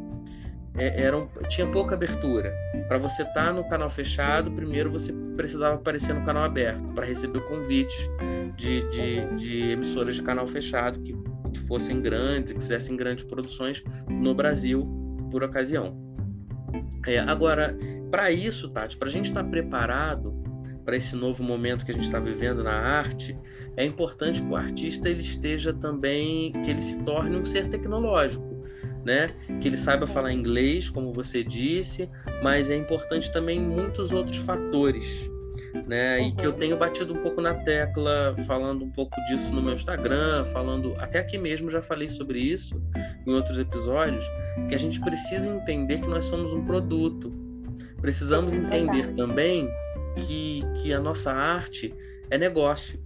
é, 0.75 1.11
tinha 1.47 1.67
pouca 1.67 1.95
abertura. 1.95 2.53
Para 2.87 2.97
você 2.97 3.23
estar 3.23 3.47
tá 3.47 3.53
no 3.53 3.67
canal 3.67 3.89
fechado, 3.89 4.51
primeiro 4.51 4.91
você 4.91 5.13
precisava 5.35 5.75
aparecer 5.75 6.13
no 6.13 6.23
canal 6.23 6.43
aberto 6.43 6.83
para 6.93 7.05
receber 7.05 7.41
convites 7.41 8.09
de, 8.55 8.81
de, 8.89 9.35
de, 9.35 9.71
emissoras 9.71 10.15
de 10.15 10.21
canal 10.21 10.47
fechado 10.47 10.99
que, 10.99 11.13
que 11.51 11.59
fossem 11.67 12.01
grandes, 12.01 12.53
que 12.53 12.59
fizessem 12.59 12.95
grandes 12.95 13.25
produções 13.25 13.83
no 14.09 14.33
Brasil 14.33 14.87
por 15.29 15.43
ocasião. 15.43 15.97
É, 17.05 17.19
agora, 17.19 17.75
para 18.09 18.31
isso, 18.31 18.69
Tati, 18.69 18.97
para 18.97 19.07
a 19.07 19.11
gente 19.11 19.25
estar 19.25 19.43
tá 19.43 19.49
preparado 19.49 20.39
para 20.85 20.95
esse 20.95 21.15
novo 21.15 21.43
momento 21.43 21.85
que 21.85 21.91
a 21.91 21.93
gente 21.93 22.03
está 22.03 22.19
vivendo 22.19 22.63
na 22.63 22.73
arte, 22.73 23.37
é 23.75 23.85
importante 23.85 24.41
que 24.41 24.49
o 24.49 24.55
artista 24.55 25.09
ele 25.09 25.21
esteja 25.21 25.73
também, 25.73 26.51
que 26.51 26.69
ele 26.69 26.81
se 26.81 27.01
torne 27.03 27.37
um 27.37 27.45
ser 27.45 27.67
tecnológico 27.67 28.51
né? 29.05 29.27
Que 29.59 29.67
ele 29.67 29.77
saiba 29.77 30.07
falar 30.07 30.31
inglês, 30.31 30.89
como 30.89 31.13
você 31.13 31.43
disse, 31.43 32.09
mas 32.43 32.69
é 32.69 32.75
importante 32.75 33.31
também 33.31 33.59
muitos 33.59 34.11
outros 34.11 34.37
fatores, 34.39 35.29
né? 35.87 36.21
E 36.21 36.31
que 36.31 36.45
eu 36.45 36.53
tenho 36.53 36.77
batido 36.77 37.13
um 37.13 37.21
pouco 37.21 37.41
na 37.41 37.53
tecla, 37.53 38.35
falando 38.45 38.85
um 38.85 38.91
pouco 38.91 39.15
disso 39.25 39.53
no 39.53 39.61
meu 39.61 39.73
Instagram, 39.73 40.45
falando 40.45 40.93
até 40.97 41.19
aqui 41.19 41.37
mesmo 41.37 41.69
já 41.69 41.81
falei 41.81 42.09
sobre 42.09 42.39
isso 42.39 42.81
em 43.25 43.33
outros 43.33 43.59
episódios, 43.59 44.23
que 44.67 44.75
a 44.75 44.77
gente 44.77 44.99
precisa 44.99 45.51
entender 45.51 45.99
que 45.99 46.07
nós 46.07 46.25
somos 46.25 46.53
um 46.53 46.65
produto. 46.65 47.31
Precisamos 48.01 48.55
entender 48.55 49.13
também 49.13 49.69
que, 50.15 50.63
que 50.81 50.93
a 50.93 50.99
nossa 50.99 51.31
arte 51.31 51.93
é 52.29 52.37
negócio. 52.37 52.99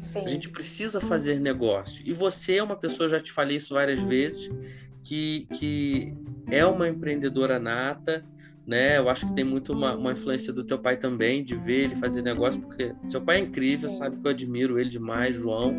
Sim. 0.00 0.20
A 0.24 0.28
gente 0.28 0.48
precisa 0.48 1.00
fazer 1.00 1.40
negócio. 1.40 2.02
E 2.04 2.12
você 2.12 2.56
é 2.56 2.62
uma 2.62 2.76
pessoa, 2.76 3.08
já 3.08 3.20
te 3.20 3.32
falei 3.32 3.56
isso 3.56 3.74
várias 3.74 4.00
vezes, 4.00 4.50
que, 5.06 5.46
que 5.52 6.14
é 6.50 6.66
uma 6.66 6.88
empreendedora 6.88 7.58
nata, 7.58 8.24
né? 8.66 8.98
Eu 8.98 9.08
acho 9.08 9.26
que 9.26 9.34
tem 9.34 9.44
muito 9.44 9.72
uma, 9.72 9.94
uma, 9.94 10.12
influência 10.12 10.52
do 10.52 10.64
teu 10.64 10.78
pai 10.78 10.96
também, 10.96 11.44
de 11.44 11.56
ver 11.56 11.84
ele 11.84 11.96
fazer 11.96 12.22
negócio, 12.22 12.60
porque 12.60 12.92
seu 13.04 13.20
pai 13.20 13.36
é 13.36 13.40
incrível, 13.40 13.88
sabe 13.88 14.16
que 14.16 14.26
eu 14.26 14.30
admiro 14.30 14.78
ele 14.78 14.90
demais, 14.90 15.36
João. 15.36 15.72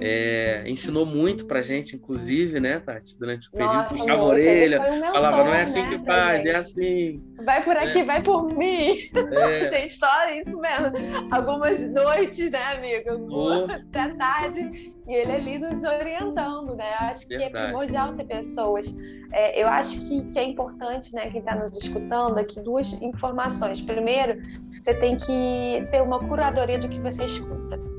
É, 0.00 0.64
ensinou 0.66 1.04
muito 1.04 1.46
pra 1.46 1.62
gente, 1.62 1.96
inclusive, 1.96 2.58
né, 2.60 2.80
Tati? 2.80 3.18
Durante 3.18 3.48
o 3.48 3.52
período, 3.52 3.74
Nossa, 3.74 3.96
puxava 3.96 4.20
a 4.20 4.24
orelha, 4.24 4.80
falava, 4.80 5.44
não 5.44 5.54
é 5.54 5.62
assim 5.62 5.82
né, 5.82 5.88
que 5.90 6.04
faz, 6.04 6.46
é 6.46 6.56
assim. 6.56 7.22
Vai 7.44 7.62
por 7.62 7.76
aqui, 7.76 7.98
é. 7.98 8.04
vai 8.04 8.22
por 8.22 8.52
mim. 8.56 8.98
É. 9.32 9.70
gente, 9.70 9.94
só 9.94 10.30
isso 10.30 10.58
mesmo. 10.58 10.92
Algumas 11.30 11.78
noites, 11.92 12.50
né, 12.50 12.62
amigo? 12.74 13.26
Oh. 13.30 13.70
Até 13.70 14.14
tarde. 14.14 14.94
E 15.08 15.14
ele 15.14 15.32
ali 15.32 15.58
nos 15.58 15.82
orientando, 15.82 16.76
né? 16.76 16.94
Acho 17.00 17.26
Verdade. 17.26 17.50
que 17.50 17.56
é 17.58 17.64
primordial 17.64 18.14
ter 18.14 18.24
pessoas. 18.24 18.92
É, 19.32 19.60
eu 19.60 19.66
acho 19.68 20.00
que, 20.06 20.24
que 20.30 20.38
é 20.38 20.44
importante, 20.44 21.14
né, 21.14 21.30
quem 21.30 21.40
está 21.40 21.54
nos 21.54 21.76
escutando 21.76 22.38
aqui, 22.38 22.60
duas 22.60 22.92
informações. 23.02 23.80
Primeiro, 23.80 24.40
você 24.80 24.94
tem 24.94 25.16
que 25.16 25.86
ter 25.90 26.02
uma 26.02 26.20
curadoria 26.20 26.78
do 26.78 26.88
que 26.88 27.00
você 27.00 27.24
escuta. 27.24 27.89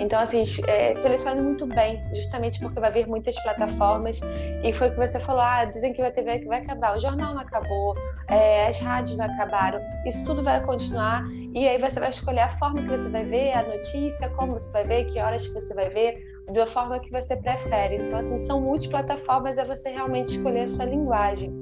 Então, 0.00 0.18
assim, 0.18 0.44
é, 0.66 0.94
selecione 0.94 1.42
muito 1.42 1.66
bem, 1.66 2.02
justamente 2.14 2.58
porque 2.58 2.80
vai 2.80 2.90
vir 2.90 3.06
muitas 3.06 3.38
plataformas. 3.42 4.18
E 4.64 4.72
foi 4.72 4.88
o 4.88 4.92
que 4.92 4.96
você 4.96 5.20
falou: 5.20 5.42
ah, 5.42 5.66
dizem 5.66 5.92
que 5.92 6.00
a 6.00 6.10
TV 6.10 6.42
vai 6.46 6.62
acabar, 6.62 6.96
o 6.96 7.00
jornal 7.00 7.34
não 7.34 7.42
acabou, 7.42 7.94
é, 8.26 8.66
as 8.66 8.78
rádios 8.80 9.18
não 9.18 9.26
acabaram, 9.26 9.78
isso 10.06 10.24
tudo 10.24 10.42
vai 10.42 10.64
continuar. 10.64 11.22
E 11.54 11.68
aí 11.68 11.78
você 11.78 12.00
vai 12.00 12.08
escolher 12.08 12.40
a 12.40 12.48
forma 12.48 12.80
que 12.80 12.88
você 12.88 13.08
vai 13.10 13.24
ver, 13.24 13.52
a 13.52 13.62
notícia, 13.62 14.28
como 14.30 14.52
você 14.52 14.70
vai 14.72 14.84
ver, 14.84 15.04
que 15.04 15.20
horas 15.20 15.46
que 15.46 15.52
você 15.52 15.74
vai 15.74 15.90
ver, 15.90 16.24
da 16.50 16.64
forma 16.64 16.98
que 16.98 17.10
você 17.10 17.36
prefere. 17.36 17.96
Então, 17.96 18.20
assim, 18.20 18.42
são 18.44 18.58
multiplataformas, 18.58 19.58
é 19.58 19.64
você 19.64 19.90
realmente 19.90 20.36
escolher 20.36 20.62
a 20.62 20.68
sua 20.68 20.86
linguagem. 20.86 21.52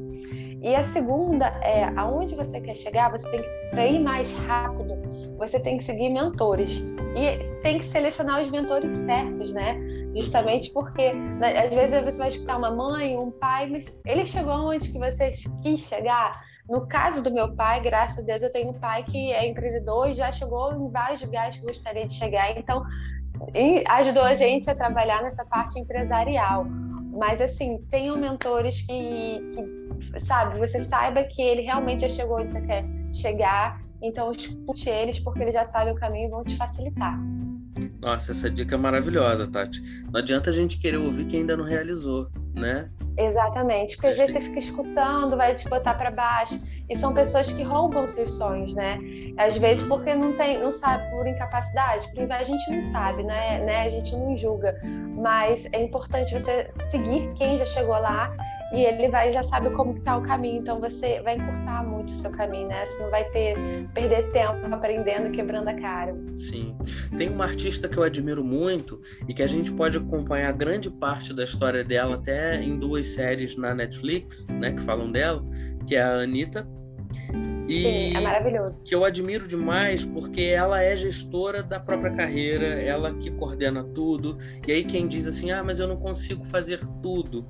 E 0.63 0.75
a 0.75 0.85
segunda 0.85 1.47
é 1.63 1.85
aonde 1.97 2.37
você 2.37 2.61
quer 2.61 2.77
chegar, 2.77 3.11
você 3.11 3.29
tem 3.31 3.41
que, 3.41 3.49
para 3.71 3.87
ir 3.87 4.01
mais 4.01 4.33
rápido, 4.33 5.08
você 5.39 5.61
tem 5.61 5.79
que 5.79 5.85
seguir 5.85 6.11
mentores. 6.11 6.81
E 7.17 7.61
tem 7.63 7.79
que 7.79 7.85
selecionar 7.85 8.43
os 8.43 8.51
mentores 8.51 8.91
certos, 8.99 9.55
né? 9.55 9.79
Justamente 10.15 10.71
porque 10.73 11.13
né, 11.13 11.59
às 11.61 11.71
vezes 11.73 12.03
você 12.03 12.19
vai 12.19 12.29
escutar 12.29 12.57
uma 12.57 12.71
mãe, 12.71 13.17
um 13.17 13.31
pai, 13.31 13.69
mas 13.69 14.01
ele 14.05 14.27
chegou 14.27 14.71
onde 14.71 14.91
que 14.91 14.99
você 14.99 15.31
quis 15.63 15.81
chegar. 15.81 16.33
No 16.69 16.87
caso 16.87 17.23
do 17.23 17.33
meu 17.33 17.55
pai, 17.55 17.81
graças 17.81 18.19
a 18.19 18.23
Deus, 18.23 18.43
eu 18.43 18.53
tenho 18.53 18.71
um 18.71 18.79
pai 18.79 19.03
que 19.05 19.33
é 19.33 19.49
empreendedor 19.49 20.11
e 20.11 20.15
já 20.15 20.31
chegou 20.31 20.75
em 20.75 20.91
vários 20.91 21.23
lugares 21.23 21.57
que 21.57 21.67
gostaria 21.67 22.07
de 22.07 22.15
chegar. 22.15 22.59
Então, 22.59 22.85
ajudou 23.89 24.23
a 24.23 24.35
gente 24.35 24.69
a 24.69 24.75
trabalhar 24.75 25.23
nessa 25.23 25.45
parte 25.47 25.79
empresarial. 25.79 26.67
Mas, 27.17 27.41
assim, 27.41 27.79
tenham 27.91 28.17
mentores 28.19 28.83
que, 28.83 29.41
que, 29.55 30.21
sabe, 30.21 30.59
você 30.59 30.85
saiba 30.85 31.25
que 31.25 31.41
ele 31.41 31.63
realmente 31.63 32.03
já 32.03 32.09
chegou 32.09 32.39
onde 32.39 32.51
você 32.51 32.61
quer 32.61 32.85
chegar 33.13 33.81
então 34.03 34.33
escute 34.33 34.89
eles 34.89 35.19
porque 35.19 35.43
eles 35.43 35.55
já 35.55 35.65
sabem 35.65 35.93
o 35.93 35.97
caminho 35.97 36.29
e 36.29 36.31
vão 36.31 36.45
te 36.45 36.57
facilitar. 36.57 37.19
Nossa, 38.01 38.33
essa 38.33 38.51
dica 38.51 38.75
é 38.75 38.79
maravilhosa, 38.79 39.51
Tati. 39.51 39.83
Não 40.11 40.21
adianta 40.21 40.51
a 40.51 40.53
gente 40.53 40.79
querer 40.79 40.99
ouvir 40.99 41.27
quem 41.27 41.41
ainda 41.41 41.57
não 41.57 41.65
realizou, 41.65 42.29
né? 42.55 42.91
Exatamente, 43.17 43.97
porque 43.97 44.09
às 44.09 44.17
vezes 44.17 44.35
você 44.35 44.41
fica 44.41 44.59
escutando, 44.61 45.37
vai 45.37 45.55
te 45.55 45.69
botar 45.69 45.95
para 45.95 46.11
baixo. 46.11 46.61
E 46.89 46.97
são 46.97 47.13
pessoas 47.13 47.53
que 47.53 47.63
roubam 47.63 48.09
seus 48.09 48.31
sonhos, 48.31 48.75
né? 48.75 48.99
Às 49.37 49.59
vezes 49.59 49.87
porque 49.87 50.15
não 50.15 50.33
tem, 50.33 50.59
não 50.59 50.73
sabe 50.73 51.11
por 51.11 51.27
incapacidade, 51.27 52.07
porque 52.07 52.33
a 52.33 52.43
gente 52.43 52.71
não 52.71 52.81
sabe, 52.93 53.23
né? 53.25 53.59
né? 53.59 53.83
A 53.83 53.89
gente 53.91 54.17
não 54.17 54.35
julga. 54.35 54.81
Mas 55.15 55.69
é 55.73 55.83
importante 55.83 56.33
você 56.33 56.71
seguir 56.91 57.31
quem 57.35 57.59
já 57.59 57.67
chegou 57.67 57.99
lá 57.99 58.35
e 58.73 58.83
ele 58.83 59.09
vai 59.09 59.31
já 59.33 59.43
sabe 59.43 59.71
como 59.71 59.97
está 59.97 60.17
o 60.17 60.23
caminho, 60.23 60.59
então 60.59 60.81
você 60.81 61.21
vai 61.23 61.37
encurtar 61.37 61.85
muito 61.85 62.09
o 62.09 62.13
seu 62.13 62.31
caminho, 62.31 62.69
né? 62.69 62.85
Você 62.85 63.03
não 63.03 63.11
vai 63.11 63.25
ter 63.31 63.57
perder 63.95 64.31
tempo 64.33 64.75
aprendendo, 64.75 65.31
quebrando 65.31 65.69
a 65.69 65.75
cara. 65.75 66.15
Sim. 66.37 66.77
Tem 67.17 67.29
uma 67.31 67.45
artista 67.45 67.89
que 67.89 67.97
eu 67.97 68.03
admiro 68.03 68.45
muito 68.45 69.01
e 69.27 69.35
que 69.35 69.43
a 69.43 69.47
gente 69.47 69.73
pode 69.73 69.97
acompanhar 69.97 70.53
grande 70.53 70.91
parte 70.91 71.33
da 71.33 71.45
história 71.45 71.83
dela 71.83 72.17
até 72.17 72.63
em 72.63 72.79
duas 72.79 73.07
séries 73.07 73.57
na 73.57 73.75
Netflix, 73.75 74.47
né, 74.49 74.73
que 74.73 74.83
falam 74.83 75.11
dela, 75.11 75.43
que 75.87 75.97
é 75.97 76.03
a 76.03 76.21
Anitta. 76.21 76.67
E 77.69 77.83
Sim, 77.83 78.17
é 78.17 78.21
maravilhoso. 78.21 78.83
Que 78.83 78.95
eu 78.95 79.05
admiro 79.05 79.47
demais 79.47 80.05
porque 80.05 80.41
ela 80.41 80.83
é 80.83 80.97
gestora 80.97 81.63
da 81.63 81.79
própria 81.79 82.11
carreira, 82.15 82.65
ela 82.67 83.13
que 83.15 83.31
coordena 83.31 83.85
tudo. 83.85 84.39
E 84.67 84.73
aí 84.73 84.85
quem 84.85 85.07
diz 85.07 85.27
assim: 85.27 85.51
"Ah, 85.51 85.63
mas 85.63 85.79
eu 85.79 85.87
não 85.87 85.97
consigo 85.99 86.45
fazer 86.47 86.81
tudo", 87.03 87.47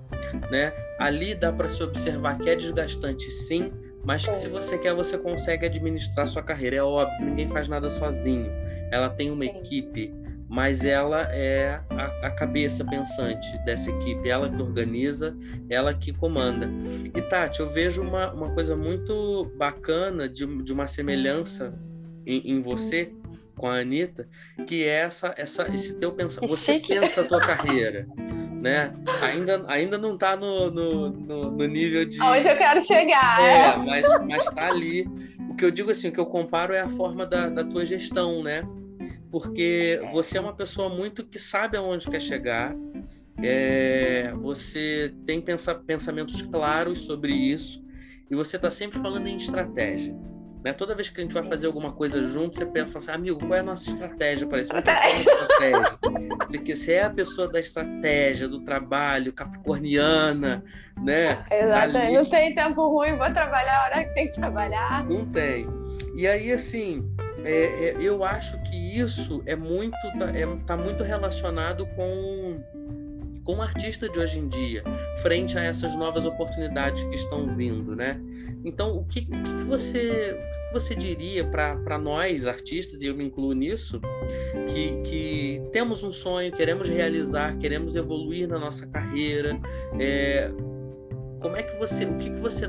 né? 0.51 0.73
Ali 0.99 1.37
dá 1.37 1.53
para 1.53 1.69
se 1.69 1.83
observar 1.85 2.37
que 2.39 2.51
é 2.51 2.57
desgastante, 2.57 3.31
sim, 3.31 3.73
mas 4.05 4.27
que 4.27 4.35
se 4.35 4.49
você 4.49 4.77
quer, 4.77 4.93
você 4.93 5.17
consegue 5.17 5.67
administrar 5.67 6.27
sua 6.27 6.43
carreira. 6.43 6.77
É 6.77 6.83
óbvio, 6.83 7.25
ninguém 7.25 7.47
faz 7.47 7.69
nada 7.69 7.89
sozinho. 7.89 8.51
Ela 8.91 9.09
tem 9.09 9.31
uma 9.31 9.45
equipe 9.45 10.13
mas 10.49 10.85
ela 10.85 11.23
é 11.31 11.81
a, 11.91 12.27
a, 12.27 12.31
cabeça 12.31 12.85
pensante 12.85 13.47
dessa 13.65 13.91
equipe, 13.91 14.29
ela 14.29 14.49
que 14.49 14.63
organiza, 14.63 15.37
ela 15.69 15.93
que 15.93 16.13
comanda. 16.13 16.69
E 17.15 17.21
Tati, 17.21 17.61
eu 17.61 17.69
vejo 17.69 18.03
uma, 18.03 18.33
uma 18.33 18.51
coisa 18.55 18.75
muito 18.75 19.45
bacana 19.57 20.29
de, 20.29 20.47
de 20.63 20.73
uma 20.73 20.87
semelhança 20.87 21.79
em, 22.27 22.53
em 22.53 22.61
você 22.63 23.13
com 23.57 23.69
a 23.69 23.81
Anitta, 23.81 24.27
que 24.67 24.85
é 24.85 25.01
essa, 25.01 25.35
essa, 25.37 25.67
esse 25.75 25.99
teu 25.99 26.13
pensamento. 26.13 26.49
Você 26.49 26.81
pensa 26.81 27.21
a 27.21 27.25
tua 27.25 27.41
carreira. 27.45 28.07
Né? 28.63 28.93
Ainda, 29.23 29.65
ainda 29.69 29.99
não 29.99 30.15
está 30.15 30.35
no, 30.35 30.71
no, 30.71 31.11
no, 31.11 31.51
no, 31.53 31.67
nível 31.67 32.05
de. 32.05 32.21
Onde 32.21 32.49
eu 32.49 32.57
quero 32.57 32.81
chegar. 32.81 33.41
É, 33.41 33.77
mas, 33.77 34.25
mas 34.25 34.45
tá 34.47 34.69
ali. 34.69 35.07
O 35.49 35.55
que 35.55 35.65
eu 35.65 35.71
digo 35.71 35.91
assim, 35.91 36.09
o 36.09 36.13
que 36.13 36.19
eu 36.19 36.27
comparo 36.27 36.73
é 36.73 36.81
a 36.81 36.89
forma 36.89 37.25
da, 37.25 37.49
da 37.49 37.63
tua 37.63 37.85
gestão, 37.85 38.43
né? 38.43 38.63
Porque 39.31 40.01
você 40.13 40.39
é 40.39 40.41
uma 40.41 40.55
pessoa 40.55 40.89
muito 40.89 41.25
que 41.27 41.39
sabe 41.39 41.77
aonde 41.77 42.09
quer 42.09 42.21
chegar, 42.21 42.75
é, 43.43 44.33
você 44.41 45.15
tem 45.27 45.41
pensa, 45.41 45.75
pensamentos 45.75 46.43
claros 46.43 47.01
sobre 47.01 47.33
isso 47.33 47.85
e 48.31 48.35
você 48.35 48.57
está 48.57 48.71
sempre 48.71 49.01
falando 49.01 49.27
em 49.27 49.37
estratégia. 49.37 50.15
Né? 50.65 50.73
Toda 50.73 50.95
vez 50.95 51.09
que 51.09 51.21
a 51.21 51.23
gente 51.23 51.33
vai 51.33 51.45
fazer 51.45 51.67
alguma 51.67 51.93
coisa 51.93 52.23
junto, 52.23 52.57
você 52.57 52.67
pensa 52.67 52.99
assim, 52.99 53.11
amigo, 53.13 53.39
qual 53.39 53.55
é 53.55 53.61
a 53.61 53.63
nossa 53.63 53.89
estratégia 53.91 54.47
para 54.47 54.61
isso? 54.61 54.73
estratégia. 54.77 55.99
Porque 56.49 56.75
você 56.75 56.95
é 56.95 57.05
a 57.05 57.11
pessoa 57.11 57.49
da 57.49 57.61
estratégia, 57.61 58.49
do 58.49 58.65
trabalho, 58.65 59.33
capricorniana, 59.33 60.65
né? 60.97 61.45
Exatamente. 61.51 62.13
Não 62.13 62.29
tem 62.29 62.55
tempo 62.55 62.89
ruim, 62.89 63.17
vou 63.17 63.33
trabalhar 63.33 63.79
a 63.79 63.85
hora 63.85 64.05
que 64.05 64.15
tem 64.15 64.27
que 64.27 64.33
trabalhar. 64.33 65.05
Não 65.05 65.25
tem. 65.27 65.67
E 66.17 66.27
aí, 66.27 66.51
assim, 66.51 67.09
é, 67.45 67.91
é, 67.91 67.97
eu 68.01 68.25
acho 68.25 68.61
que 68.63 68.77
isso 68.77 69.43
é 69.47 69.55
muito 69.55 69.97
tá, 70.19 70.31
é, 70.35 70.47
tá 70.67 70.77
muito 70.77 71.03
relacionado 71.03 71.87
com 71.89 72.61
com 73.45 73.57
o 73.57 73.63
artista 73.63 74.07
de 74.11 74.19
hoje 74.19 74.41
em 74.41 74.47
dia, 74.47 74.85
frente 75.23 75.57
a 75.59 75.65
essas 75.65 75.95
novas 75.95 76.27
oportunidades 76.27 77.03
que 77.05 77.15
estão 77.15 77.49
vindo, 77.49 77.97
né? 77.97 78.21
Então, 78.63 78.95
o 78.95 79.07
que, 79.07 79.23
que 79.23 79.65
você 79.67 80.33
o 80.33 80.69
que 80.69 80.75
você 80.75 80.95
diria 80.95 81.47
para 81.47 81.97
nós 81.97 82.47
artistas 82.47 83.01
e 83.01 83.07
eu 83.07 83.17
me 83.17 83.25
incluo 83.25 83.55
nisso, 83.55 84.03
que, 84.71 85.01
que 85.03 85.63
temos 85.73 86.05
um 86.05 86.13
sonho, 86.13 86.53
queremos 86.53 86.91
realizar, 86.91 87.57
queremos 87.57 87.97
evoluir 87.97 88.47
na 88.47 88.59
nossa 88.59 88.87
carreira, 88.87 89.59
é, 89.99 90.51
como 91.41 91.57
é 91.57 91.63
que 91.63 91.75
você, 91.79 92.05
o 92.05 92.19
que, 92.19 92.29
que 92.29 92.41
você 92.41 92.67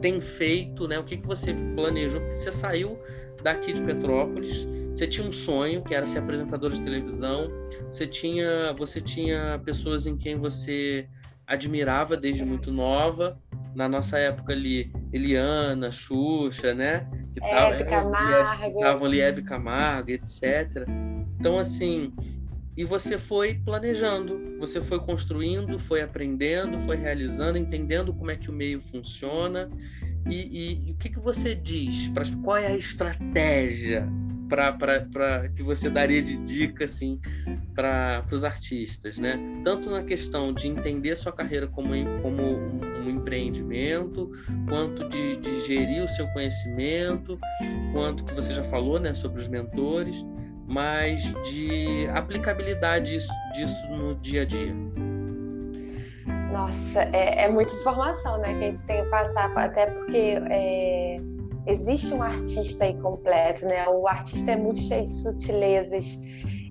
tem 0.00 0.20
feito, 0.20 0.88
né? 0.88 0.98
O 0.98 1.04
que, 1.04 1.16
que 1.16 1.26
você 1.26 1.54
planejou? 1.74 2.20
Porque 2.20 2.36
você 2.36 2.52
saiu 2.52 2.98
daqui 3.42 3.72
de 3.72 3.82
Petrópolis. 3.82 4.66
Você 4.92 5.06
tinha 5.06 5.26
um 5.26 5.32
sonho, 5.32 5.82
que 5.82 5.94
era 5.94 6.04
ser 6.04 6.18
apresentador 6.18 6.70
de 6.70 6.82
televisão. 6.82 7.48
Você 7.84 8.06
tinha, 8.06 8.72
você 8.76 9.00
tinha 9.00 9.60
pessoas 9.64 10.06
em 10.06 10.16
quem 10.16 10.36
você 10.36 11.08
admirava 11.46 12.16
desde 12.16 12.44
muito 12.44 12.72
nova. 12.72 13.38
Na 13.74 13.88
nossa 13.88 14.18
época 14.18 14.52
ali, 14.52 14.92
Eliana, 15.12 15.92
Xuxa, 15.92 16.74
né? 16.74 17.08
Que 17.32 17.44
Hebe 17.44 17.84
Camargo. 17.84 18.78
Estavam 18.78 19.06
ali 19.06 19.20
Hebe 19.20 19.42
Camargo, 19.42 20.10
etc. 20.10 20.86
Então, 21.38 21.56
assim, 21.56 22.12
e 22.76 22.84
você 22.84 23.18
foi 23.18 23.54
planejando, 23.54 24.56
você 24.58 24.80
foi 24.80 25.00
construindo, 25.00 25.78
foi 25.78 26.02
aprendendo, 26.02 26.78
foi 26.78 26.96
realizando, 26.96 27.58
entendendo 27.58 28.12
como 28.12 28.30
é 28.30 28.36
que 28.36 28.50
o 28.50 28.52
meio 28.52 28.80
funciona 28.80 29.68
e, 30.28 30.36
e, 30.36 30.88
e 30.88 30.92
o 30.92 30.94
que, 30.96 31.08
que 31.08 31.18
você 31.18 31.54
diz? 31.54 32.08
Pra, 32.08 32.22
qual 32.42 32.56
é 32.56 32.68
a 32.68 32.76
estratégia 32.76 34.08
para 34.48 35.48
que 35.54 35.62
você 35.62 35.88
daria 35.88 36.20
de 36.20 36.36
dica 36.38 36.84
assim 36.84 37.20
para 37.74 38.24
os 38.32 38.44
artistas, 38.44 39.16
né? 39.16 39.38
Tanto 39.62 39.88
na 39.88 40.02
questão 40.02 40.52
de 40.52 40.66
entender 40.66 41.16
sua 41.16 41.32
carreira 41.32 41.68
como, 41.68 41.90
como 42.20 42.42
um, 42.42 42.80
um 43.04 43.10
empreendimento, 43.10 44.30
quanto 44.68 45.08
de, 45.08 45.36
de, 45.36 45.66
gerir 45.66 46.02
o 46.02 46.08
seu 46.08 46.26
conhecimento, 46.28 47.38
quanto 47.92 48.24
que 48.24 48.34
você 48.34 48.52
já 48.52 48.64
falou, 48.64 48.98
né, 48.98 49.14
sobre 49.14 49.40
os 49.40 49.46
mentores, 49.46 50.24
mas 50.70 51.34
de 51.50 52.08
aplicabilidade 52.14 53.10
disso, 53.10 53.32
disso 53.52 53.86
no 53.88 54.14
dia 54.14 54.42
a 54.42 54.44
dia. 54.44 54.72
Nossa, 56.52 57.02
é, 57.12 57.44
é, 57.44 57.48
muita 57.48 57.74
informação, 57.74 58.38
né, 58.38 58.54
que 58.54 58.64
a 58.64 58.66
gente 58.68 58.86
tem 58.86 59.02
que 59.02 59.10
passar, 59.10 59.52
até 59.56 59.86
porque 59.86 60.38
é, 60.48 61.20
existe 61.66 62.14
um 62.14 62.22
artista 62.22 62.84
aí 62.84 62.94
completo, 62.94 63.66
né? 63.66 63.86
O 63.88 64.06
artista 64.06 64.52
é 64.52 64.56
muito 64.56 64.78
cheio 64.80 65.04
de 65.04 65.10
sutilezas. 65.10 66.18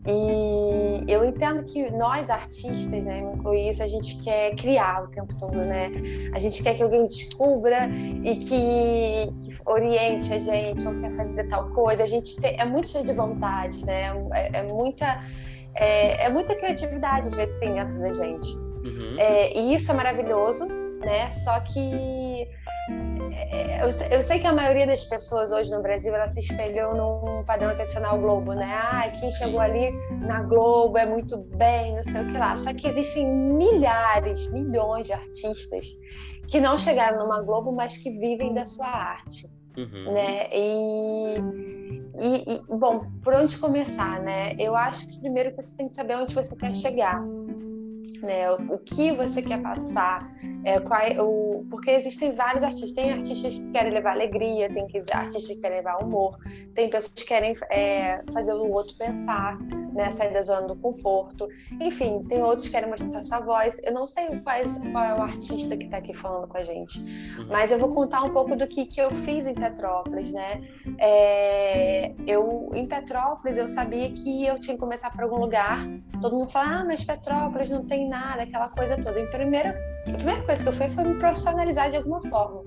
E 0.07 1.11
eu 1.11 1.25
entendo 1.25 1.63
que 1.63 1.91
nós 1.91 2.29
artistas, 2.29 3.03
né, 3.03 3.21
me 3.21 3.33
incluir 3.33 3.69
isso, 3.69 3.83
a 3.83 3.87
gente 3.87 4.21
quer 4.21 4.55
criar 4.55 5.03
o 5.03 5.07
tempo 5.07 5.35
todo, 5.37 5.57
né? 5.57 5.91
A 6.33 6.39
gente 6.39 6.63
quer 6.63 6.75
que 6.75 6.83
alguém 6.83 7.05
descubra 7.05 7.89
e 8.23 8.35
que, 8.37 9.27
que 9.41 9.59
oriente 9.65 10.33
a 10.33 10.39
gente, 10.39 10.87
ou 10.87 10.99
quer 10.99 11.15
fazer 11.15 11.43
tal 11.49 11.69
coisa. 11.71 12.03
A 12.03 12.07
gente 12.07 12.39
tem, 12.39 12.55
é 12.57 12.65
muito 12.65 12.89
cheio 12.89 13.03
de 13.03 13.13
vontade, 13.13 13.85
né? 13.85 14.11
É, 14.33 14.59
é 14.59 14.63
muita 14.63 15.21
é, 15.75 16.25
é, 16.25 16.29
muita 16.29 16.55
criatividade 16.55 17.27
às 17.27 17.33
vezes 17.33 17.57
tem 17.59 17.73
dentro 17.73 17.99
da 17.99 18.11
gente. 18.11 18.55
Uhum. 18.55 19.15
É, 19.17 19.57
e 19.57 19.75
isso 19.75 19.91
é 19.91 19.93
maravilhoso, 19.93 20.65
né? 20.99 21.29
Só 21.31 21.59
que 21.59 22.47
eu, 23.81 24.17
eu, 24.17 24.23
sei 24.23 24.39
que 24.39 24.47
a 24.47 24.53
maioria 24.53 24.85
das 24.85 25.03
pessoas 25.03 25.51
hoje 25.51 25.71
no 25.71 25.81
Brasil 25.81 26.13
ela 26.13 26.27
se 26.27 26.39
espelhou 26.39 26.95
num 26.95 27.43
padrão 27.43 27.73
tradicional 27.73 28.19
Globo, 28.19 28.53
né? 28.53 28.65
Ah, 28.65 29.09
quem 29.19 29.31
chegou 29.31 29.59
ali 29.59 29.91
na 30.21 30.41
Globo 30.43 30.97
é 30.97 31.05
muito 31.05 31.37
bem, 31.37 31.95
não 31.95 32.03
sei 32.03 32.21
o 32.21 32.27
que 32.27 32.37
lá. 32.37 32.55
Só 32.57 32.73
que 32.73 32.87
existem 32.87 33.25
milhares, 33.25 34.49
milhões 34.51 35.07
de 35.07 35.13
artistas 35.13 35.87
que 36.47 36.59
não 36.59 36.77
chegaram 36.77 37.19
numa 37.19 37.41
Globo, 37.41 37.71
mas 37.71 37.97
que 37.97 38.09
vivem 38.11 38.53
da 38.53 38.65
sua 38.65 38.87
arte, 38.87 39.49
uhum. 39.77 40.13
né? 40.13 40.47
E, 40.51 41.35
e, 42.19 42.55
e, 42.55 42.61
bom, 42.67 43.05
por 43.23 43.33
onde 43.33 43.57
começar, 43.57 44.19
né? 44.21 44.55
Eu 44.57 44.75
acho 44.75 45.07
que 45.07 45.19
primeiro 45.19 45.55
você 45.55 45.77
tem 45.77 45.87
que 45.87 45.95
saber 45.95 46.15
onde 46.15 46.33
você 46.33 46.55
quer 46.55 46.73
chegar 46.73 47.23
né? 48.21 48.51
O, 48.51 48.77
que 48.77 49.11
você 49.11 49.41
quer 49.41 49.61
passar, 49.61 50.29
é, 50.63 50.79
qual, 50.79 50.99
é 50.99 51.21
o, 51.21 51.65
porque 51.69 51.91
existem 51.91 52.33
vários 52.33 52.63
artistas. 52.63 52.93
Tem 52.93 53.11
artistas 53.11 53.53
que 53.53 53.71
querem 53.71 53.91
levar 53.91 54.11
alegria, 54.11 54.69
tem 54.69 54.87
artistas 55.13 55.47
que 55.47 55.61
querem 55.61 55.77
levar 55.77 56.03
humor, 56.03 56.37
tem 56.73 56.89
pessoas 56.89 57.13
que 57.13 57.25
querem 57.25 57.55
é, 57.69 58.21
fazer 58.33 58.53
o 58.53 58.71
outro 58.71 58.97
pensar, 58.97 59.57
né? 59.93 60.11
Sair 60.11 60.33
da 60.33 60.41
zona 60.41 60.67
do 60.67 60.75
conforto. 60.75 61.47
Enfim, 61.79 62.23
tem 62.27 62.41
outros 62.43 62.67
que 62.67 62.73
querem 62.73 62.89
mostrar 62.89 63.21
sua 63.21 63.39
voz. 63.39 63.79
Eu 63.83 63.93
não 63.93 64.07
sei 64.07 64.39
quais, 64.41 64.79
qual 64.91 65.03
é 65.03 65.13
o 65.13 65.21
artista 65.21 65.75
que 65.77 65.85
está 65.85 65.97
aqui 65.97 66.13
falando 66.13 66.47
com 66.47 66.57
a 66.57 66.63
gente, 66.63 66.99
uhum. 66.99 67.47
mas 67.49 67.71
eu 67.71 67.77
vou 67.77 67.93
contar 67.93 68.23
um 68.23 68.31
pouco 68.31 68.55
do 68.55 68.67
que, 68.67 68.85
que 68.85 69.01
eu 69.01 69.09
fiz 69.09 69.45
em 69.45 69.53
Petrópolis, 69.53 70.31
né? 70.31 70.61
É, 70.99 72.13
eu 72.27 72.71
em 72.73 72.87
Petrópolis 72.87 73.57
eu 73.57 73.67
sabia 73.67 74.11
que 74.11 74.45
eu 74.45 74.59
tinha 74.59 74.75
que 74.75 74.79
começar 74.79 75.11
por 75.11 75.23
algum 75.23 75.37
lugar. 75.37 75.79
Todo 76.21 76.35
mundo 76.35 76.51
fala, 76.51 76.81
ah, 76.81 76.85
mas 76.85 77.03
Petrópolis 77.03 77.69
não 77.69 77.85
tem 77.85 78.07
nada, 78.07 78.43
aquela 78.43 78.69
coisa 78.69 78.95
toda. 78.97 79.19
E 79.19 79.27
primeiro, 79.27 79.69
a 79.69 80.11
primeira 80.11 80.41
coisa 80.43 80.63
que 80.63 80.69
eu 80.69 80.73
fiz 80.73 80.93
foi 80.93 81.03
me 81.03 81.15
profissionalizar 81.15 81.89
de 81.89 81.97
alguma 81.97 82.21
forma. 82.21 82.63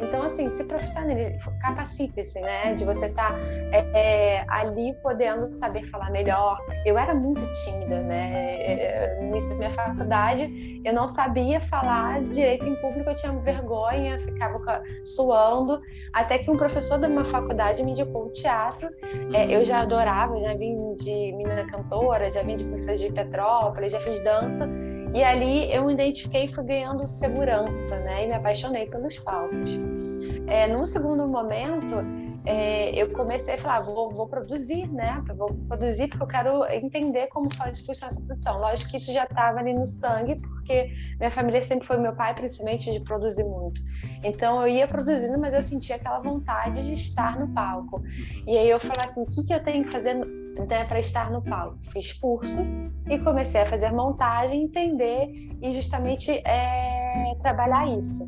Então, 0.00 0.22
assim, 0.22 0.50
se 0.52 0.64
profissionalize, 0.64 1.38
capacite-se, 1.60 2.40
né? 2.40 2.74
De 2.74 2.84
você 2.84 3.06
estar 3.06 3.32
tá, 3.32 3.38
é, 3.72 3.98
é, 4.38 4.44
ali 4.48 4.94
podendo 5.02 5.50
saber 5.52 5.84
falar 5.84 6.10
melhor. 6.10 6.58
Eu 6.84 6.98
era 6.98 7.14
muito 7.14 7.44
tímida, 7.64 8.02
né? 8.02 8.56
É, 8.60 9.18
no 9.20 9.28
início 9.28 9.50
da 9.50 9.56
minha 9.56 9.70
faculdade, 9.70 10.70
eu 10.84 10.94
não 10.94 11.06
sabia 11.06 11.60
falar 11.60 12.22
direito 12.22 12.66
em 12.66 12.74
público, 12.76 13.10
eu 13.10 13.14
tinha 13.14 13.32
vergonha, 13.32 14.18
ficava 14.18 14.82
suando. 15.04 15.80
Até 16.12 16.38
que 16.38 16.50
um 16.50 16.56
professor 16.56 16.98
da 16.98 17.08
minha 17.08 17.24
faculdade 17.24 17.82
me 17.82 17.92
indicou 17.92 18.26
o 18.26 18.32
teatro. 18.32 18.88
É, 19.34 19.54
eu 19.54 19.64
já 19.64 19.80
adorava, 19.80 20.38
já 20.40 20.54
vim 20.54 20.94
de 20.94 21.32
menina 21.32 21.66
cantora, 21.66 22.30
já 22.30 22.42
vim 22.42 22.56
de 22.56 22.64
Princesa 22.64 22.96
de 22.96 23.12
Petrópolis, 23.12 23.92
já 23.92 24.00
fiz 24.00 24.22
dança. 24.22 24.68
E 25.14 25.22
ali 25.22 25.72
eu 25.72 25.84
me 25.84 25.92
identifiquei 25.92 26.44
e 26.44 26.48
fui 26.48 26.64
ganhando 26.64 27.06
segurança, 27.06 27.98
né? 28.00 28.24
E 28.24 28.28
me 28.28 28.34
apaixonei 28.34 28.86
pelos 28.86 29.18
palcos. 29.18 29.70
É, 30.46 30.66
num 30.66 30.84
segundo 30.84 31.26
momento, 31.28 31.96
é, 32.46 32.90
eu 33.00 33.10
comecei 33.10 33.54
a 33.54 33.58
falar, 33.58 33.80
vou, 33.82 34.10
vou, 34.10 34.26
produzir, 34.26 34.88
né? 34.88 35.22
Vou 35.36 35.52
produzir 35.68 36.08
porque 36.08 36.22
eu 36.22 36.26
quero 36.26 36.64
entender 36.72 37.26
como 37.28 37.48
funciona 37.52 38.12
essa 38.12 38.22
produção. 38.22 38.58
Lógico 38.58 38.90
que 38.90 38.96
isso 38.96 39.12
já 39.12 39.24
estava 39.24 39.58
ali 39.58 39.74
no 39.74 39.84
sangue, 39.84 40.36
porque 40.36 40.90
minha 41.18 41.30
família 41.30 41.62
sempre 41.62 41.86
foi 41.86 41.98
meu 41.98 42.14
pai, 42.14 42.34
principalmente, 42.34 42.90
de 42.90 43.00
produzir 43.00 43.44
muito. 43.44 43.82
Então 44.24 44.60
eu 44.62 44.68
ia 44.68 44.88
produzindo, 44.88 45.38
mas 45.38 45.52
eu 45.52 45.62
sentia 45.62 45.96
aquela 45.96 46.20
vontade 46.20 46.82
de 46.82 46.94
estar 46.94 47.38
no 47.38 47.48
palco. 47.48 48.02
E 48.46 48.56
aí 48.56 48.70
eu 48.70 48.80
falei 48.80 49.04
assim, 49.04 49.22
o 49.22 49.26
que, 49.26 49.44
que 49.44 49.52
eu 49.52 49.62
tenho 49.62 49.84
que 49.84 49.90
fazer 49.90 50.14
né, 50.14 50.84
para 50.86 50.98
estar 50.98 51.30
no 51.30 51.42
palco? 51.42 51.78
Fiz 51.92 52.12
curso 52.14 52.62
e 53.08 53.18
comecei 53.18 53.60
a 53.60 53.66
fazer 53.66 53.92
montagem, 53.92 54.64
entender 54.64 55.30
e 55.60 55.72
justamente 55.72 56.30
é, 56.30 57.34
trabalhar 57.42 57.86
isso. 57.86 58.24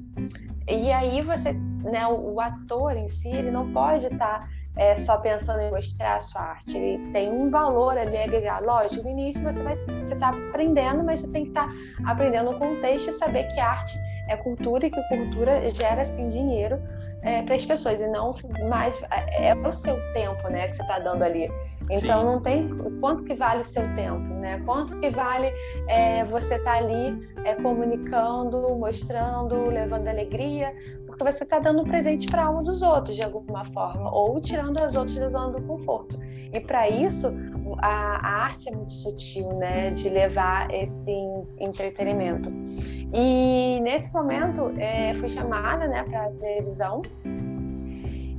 E 0.69 0.93
aí 0.93 1.23
você, 1.23 1.53
né, 1.53 2.07
o, 2.07 2.41
ator 2.41 2.97
em 2.97 3.09
si, 3.09 3.29
ele 3.29 3.51
não 3.51 3.73
pode 3.73 4.07
estar 4.07 4.41
tá, 4.41 4.49
é, 4.77 4.97
só 4.97 5.19
pensando 5.19 5.61
em 5.61 5.71
mostrar 5.71 6.17
a 6.17 6.21
sua 6.21 6.43
arte. 6.43 6.77
Ele 6.77 7.13
tem 7.13 7.31
um 7.31 7.51
valor 7.51 7.97
ali 7.97 8.17
agregado. 8.17 8.67
Lógico, 8.67 9.03
no 9.03 9.11
início 9.11 9.43
você 9.43 9.63
vai 9.63 9.77
você 10.01 10.17
tá 10.17 10.29
aprendendo, 10.29 11.03
mas 11.03 11.21
você 11.21 11.29
tem 11.29 11.45
que 11.45 11.51
estar 11.51 11.69
tá 11.69 11.75
aprendendo 12.11 12.51
o 12.51 12.59
contexto 12.59 13.09
e 13.09 13.13
saber 13.13 13.45
que 13.49 13.61
arte 13.61 13.99
é 14.29 14.37
cultura 14.37 14.87
e 14.87 14.91
que 14.91 15.03
cultura 15.09 15.69
gera 15.71 16.03
assim 16.03 16.29
dinheiro 16.29 16.81
é, 17.23 17.43
para 17.43 17.55
as 17.55 17.65
pessoas 17.65 18.01
e 18.01 18.07
não 18.07 18.35
mais 18.69 19.01
é, 19.11 19.49
é 19.49 19.55
o 19.55 19.73
seu 19.73 19.97
tempo, 20.13 20.49
né, 20.49 20.69
que 20.69 20.77
você 20.77 20.83
está 20.83 20.99
dando 20.99 21.23
ali. 21.23 21.51
Então 21.91 22.21
Sim. 22.21 22.27
não 22.27 22.41
tem 22.41 22.69
quanto 23.01 23.25
que 23.25 23.35
vale 23.35 23.61
o 23.61 23.65
seu 23.65 23.83
tempo, 23.95 24.35
né? 24.35 24.61
Quanto 24.65 24.99
que 24.99 25.11
vale 25.11 25.53
é, 25.89 26.25
você 26.25 26.55
estar 26.55 26.73
tá 26.73 26.79
ali 26.79 27.29
é, 27.45 27.55
comunicando, 27.55 28.77
mostrando, 28.77 29.69
levando 29.71 30.09
alegria, 30.09 30.75
porque 31.07 31.25
você 31.25 31.45
está 31.45 31.59
dando 31.59 31.83
um 31.83 31.85
presente 31.85 32.27
para 32.27 32.49
um 32.51 32.63
dos 32.63 32.83
outros 32.83 33.17
de 33.17 33.23
alguma 33.23 33.65
forma, 33.67 34.15
ou 34.15 34.41
tirando 34.41 34.83
as 34.83 34.97
outras 34.97 35.19
da 35.19 35.29
zona 35.29 35.59
do 35.59 35.63
conforto. 35.67 36.19
E 36.53 36.61
para 36.61 36.89
isso 36.89 37.29
a, 37.79 38.17
a, 38.17 38.45
arte 38.45 38.69
é 38.69 38.77
muito 38.77 38.93
sutil, 38.93 39.49
né? 39.55 39.91
De 39.91 40.09
levar 40.09 40.73
esse 40.73 41.13
entretenimento. 41.59 42.51
E 43.13 43.81
nesse 43.83 44.13
momento 44.15 44.73
é, 44.79 45.15
fui 45.15 45.29
chamada, 45.29 45.87
né, 45.87 46.03
para 46.03 46.31
televisão. 46.31 47.03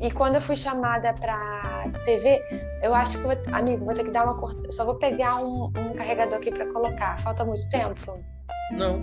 E 0.04 0.12
quando 0.12 0.36
eu 0.36 0.42
fui 0.42 0.58
chamada 0.58 1.14
para 1.14 1.90
TV, 2.04 2.44
eu 2.82 2.94
acho 2.94 3.18
que, 3.18 3.24
vou, 3.24 3.32
amigo, 3.54 3.86
vou 3.86 3.94
ter 3.94 4.04
que 4.04 4.12
dar 4.12 4.26
uma 4.26 4.38
corta. 4.38 4.70
Só 4.70 4.84
vou 4.84 4.96
pegar 4.96 5.38
um, 5.38 5.68
um 5.68 5.94
carregador 5.94 6.40
aqui 6.40 6.52
para 6.52 6.66
colocar. 6.74 7.18
Falta 7.20 7.46
muito 7.46 7.70
tempo? 7.70 8.20
Não. 8.74 9.00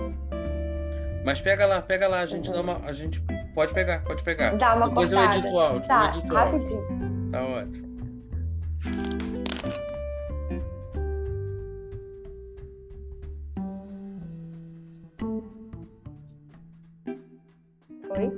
Mas 1.25 1.41
pega 1.41 1.65
lá, 1.65 1.81
pega 1.81 2.07
lá. 2.07 2.21
A 2.21 2.27
gente 2.27 2.51
uhum. 2.51 2.55
dá 2.55 2.61
uma. 2.61 2.87
A 2.87 2.93
gente 2.93 3.19
pode 3.55 3.73
pegar, 3.73 4.05
pode 4.05 4.23
pegar. 4.23 4.55
Dá 4.59 4.75
uma 4.75 4.89
Depois 4.89 5.11
cortada. 5.11 5.35
eu 5.35 5.39
edito 5.39 5.55
o 5.55 5.61
áudio. 5.61 5.89
Tá, 5.89 6.17
edito 6.19 6.35
rapidinho. 6.35 6.83
Áudio. 6.83 7.33
Tá 7.33 7.43
ótimo. 7.47 7.91
Foi? 18.13 18.31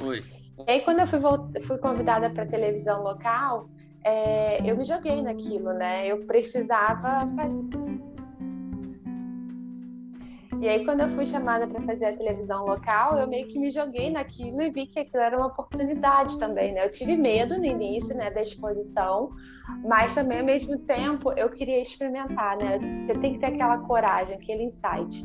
Foi. 0.00 0.37
E 0.68 0.70
aí, 0.70 0.80
quando 0.82 1.00
eu 1.00 1.06
fui, 1.06 1.18
fui 1.62 1.78
convidada 1.78 2.28
para 2.28 2.44
televisão 2.44 3.02
local, 3.02 3.70
é, 4.04 4.58
eu 4.70 4.76
me 4.76 4.84
joguei 4.84 5.22
naquilo, 5.22 5.72
né? 5.72 6.06
Eu 6.06 6.26
precisava 6.26 7.26
fazer. 7.34 7.64
E 10.60 10.68
aí, 10.68 10.84
quando 10.84 11.00
eu 11.00 11.08
fui 11.08 11.24
chamada 11.24 11.66
para 11.66 11.80
fazer 11.80 12.04
a 12.04 12.12
televisão 12.14 12.66
local, 12.66 13.16
eu 13.16 13.26
meio 13.26 13.48
que 13.48 13.58
me 13.58 13.70
joguei 13.70 14.10
naquilo 14.10 14.60
e 14.60 14.70
vi 14.70 14.84
que 14.84 15.00
aquilo 15.00 15.22
era 15.22 15.38
uma 15.38 15.46
oportunidade 15.46 16.38
também, 16.38 16.74
né? 16.74 16.84
Eu 16.84 16.90
tive 16.90 17.16
medo 17.16 17.56
no 17.56 17.64
início, 17.64 18.14
né, 18.14 18.30
da 18.30 18.42
exposição, 18.42 19.30
mas 19.88 20.14
também, 20.14 20.40
ao 20.40 20.44
mesmo 20.44 20.76
tempo, 20.80 21.32
eu 21.32 21.48
queria 21.48 21.80
experimentar, 21.80 22.58
né? 22.58 22.78
Você 23.02 23.14
tem 23.14 23.32
que 23.32 23.38
ter 23.38 23.46
aquela 23.46 23.78
coragem, 23.78 24.36
aquele 24.36 24.64
insight. 24.64 25.24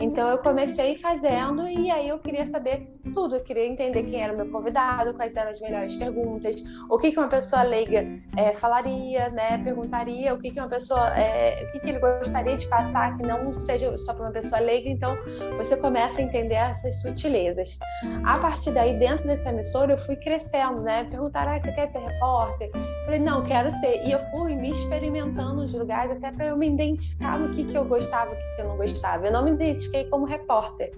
Então 0.00 0.28
eu 0.30 0.38
comecei 0.38 0.96
fazendo 0.96 1.68
e 1.68 1.90
aí 1.90 2.08
eu 2.08 2.18
queria 2.18 2.46
saber 2.46 2.99
tudo, 3.12 3.36
eu 3.36 3.42
queria 3.42 3.66
entender 3.66 4.04
quem 4.04 4.22
era 4.22 4.32
o 4.32 4.36
meu 4.36 4.50
convidado, 4.50 5.14
quais 5.14 5.34
eram 5.36 5.50
as 5.50 5.60
melhores 5.60 5.94
perguntas, 5.96 6.62
o 6.88 6.98
que, 6.98 7.10
que 7.10 7.18
uma 7.18 7.28
pessoa 7.28 7.62
leiga 7.62 8.06
é, 8.36 8.54
falaria, 8.54 9.28
né, 9.30 9.58
perguntaria, 9.58 10.32
o 10.34 10.38
que, 10.38 10.50
que 10.50 10.60
uma 10.60 10.68
pessoa, 10.68 11.16
é, 11.18 11.64
o 11.64 11.72
que, 11.72 11.80
que 11.80 11.90
ele 11.90 11.98
gostaria 11.98 12.56
de 12.56 12.66
passar 12.68 13.16
que 13.16 13.22
não 13.22 13.52
seja 13.60 13.96
só 13.98 14.14
para 14.14 14.24
uma 14.24 14.32
pessoa 14.32 14.60
leiga. 14.60 14.88
Então 14.88 15.16
você 15.56 15.76
começa 15.76 16.20
a 16.20 16.22
entender 16.22 16.54
essas 16.54 17.00
sutilezas. 17.02 17.78
A 18.24 18.38
partir 18.38 18.72
daí, 18.72 18.98
dentro 18.98 19.26
dessa 19.26 19.50
emissora, 19.50 19.92
eu 19.92 19.98
fui 19.98 20.16
crescendo, 20.16 20.80
né? 20.82 21.04
Perguntaram, 21.04 21.52
ah, 21.52 21.58
você 21.58 21.72
quer 21.72 21.88
ser 21.88 21.98
repórter? 21.98 22.70
Eu 22.74 23.04
falei, 23.04 23.20
não, 23.20 23.42
quero 23.42 23.70
ser. 23.72 24.02
E 24.04 24.12
eu 24.12 24.20
fui 24.30 24.54
me 24.54 24.70
experimentando 24.70 25.56
nos 25.56 25.72
lugares 25.74 26.12
até 26.12 26.30
para 26.30 26.46
eu 26.46 26.56
me 26.56 26.68
identificar 26.68 27.38
no 27.38 27.52
que, 27.52 27.64
que 27.64 27.76
eu 27.76 27.84
gostava, 27.84 28.32
o 28.32 28.36
que, 28.36 28.56
que 28.56 28.62
eu 28.62 28.68
não 28.68 28.76
gostava. 28.76 29.26
Eu 29.26 29.32
não 29.32 29.44
me 29.44 29.50
identifiquei 29.50 29.80
identifiquei 29.80 30.04
como 30.04 30.24
repórter, 30.24 30.92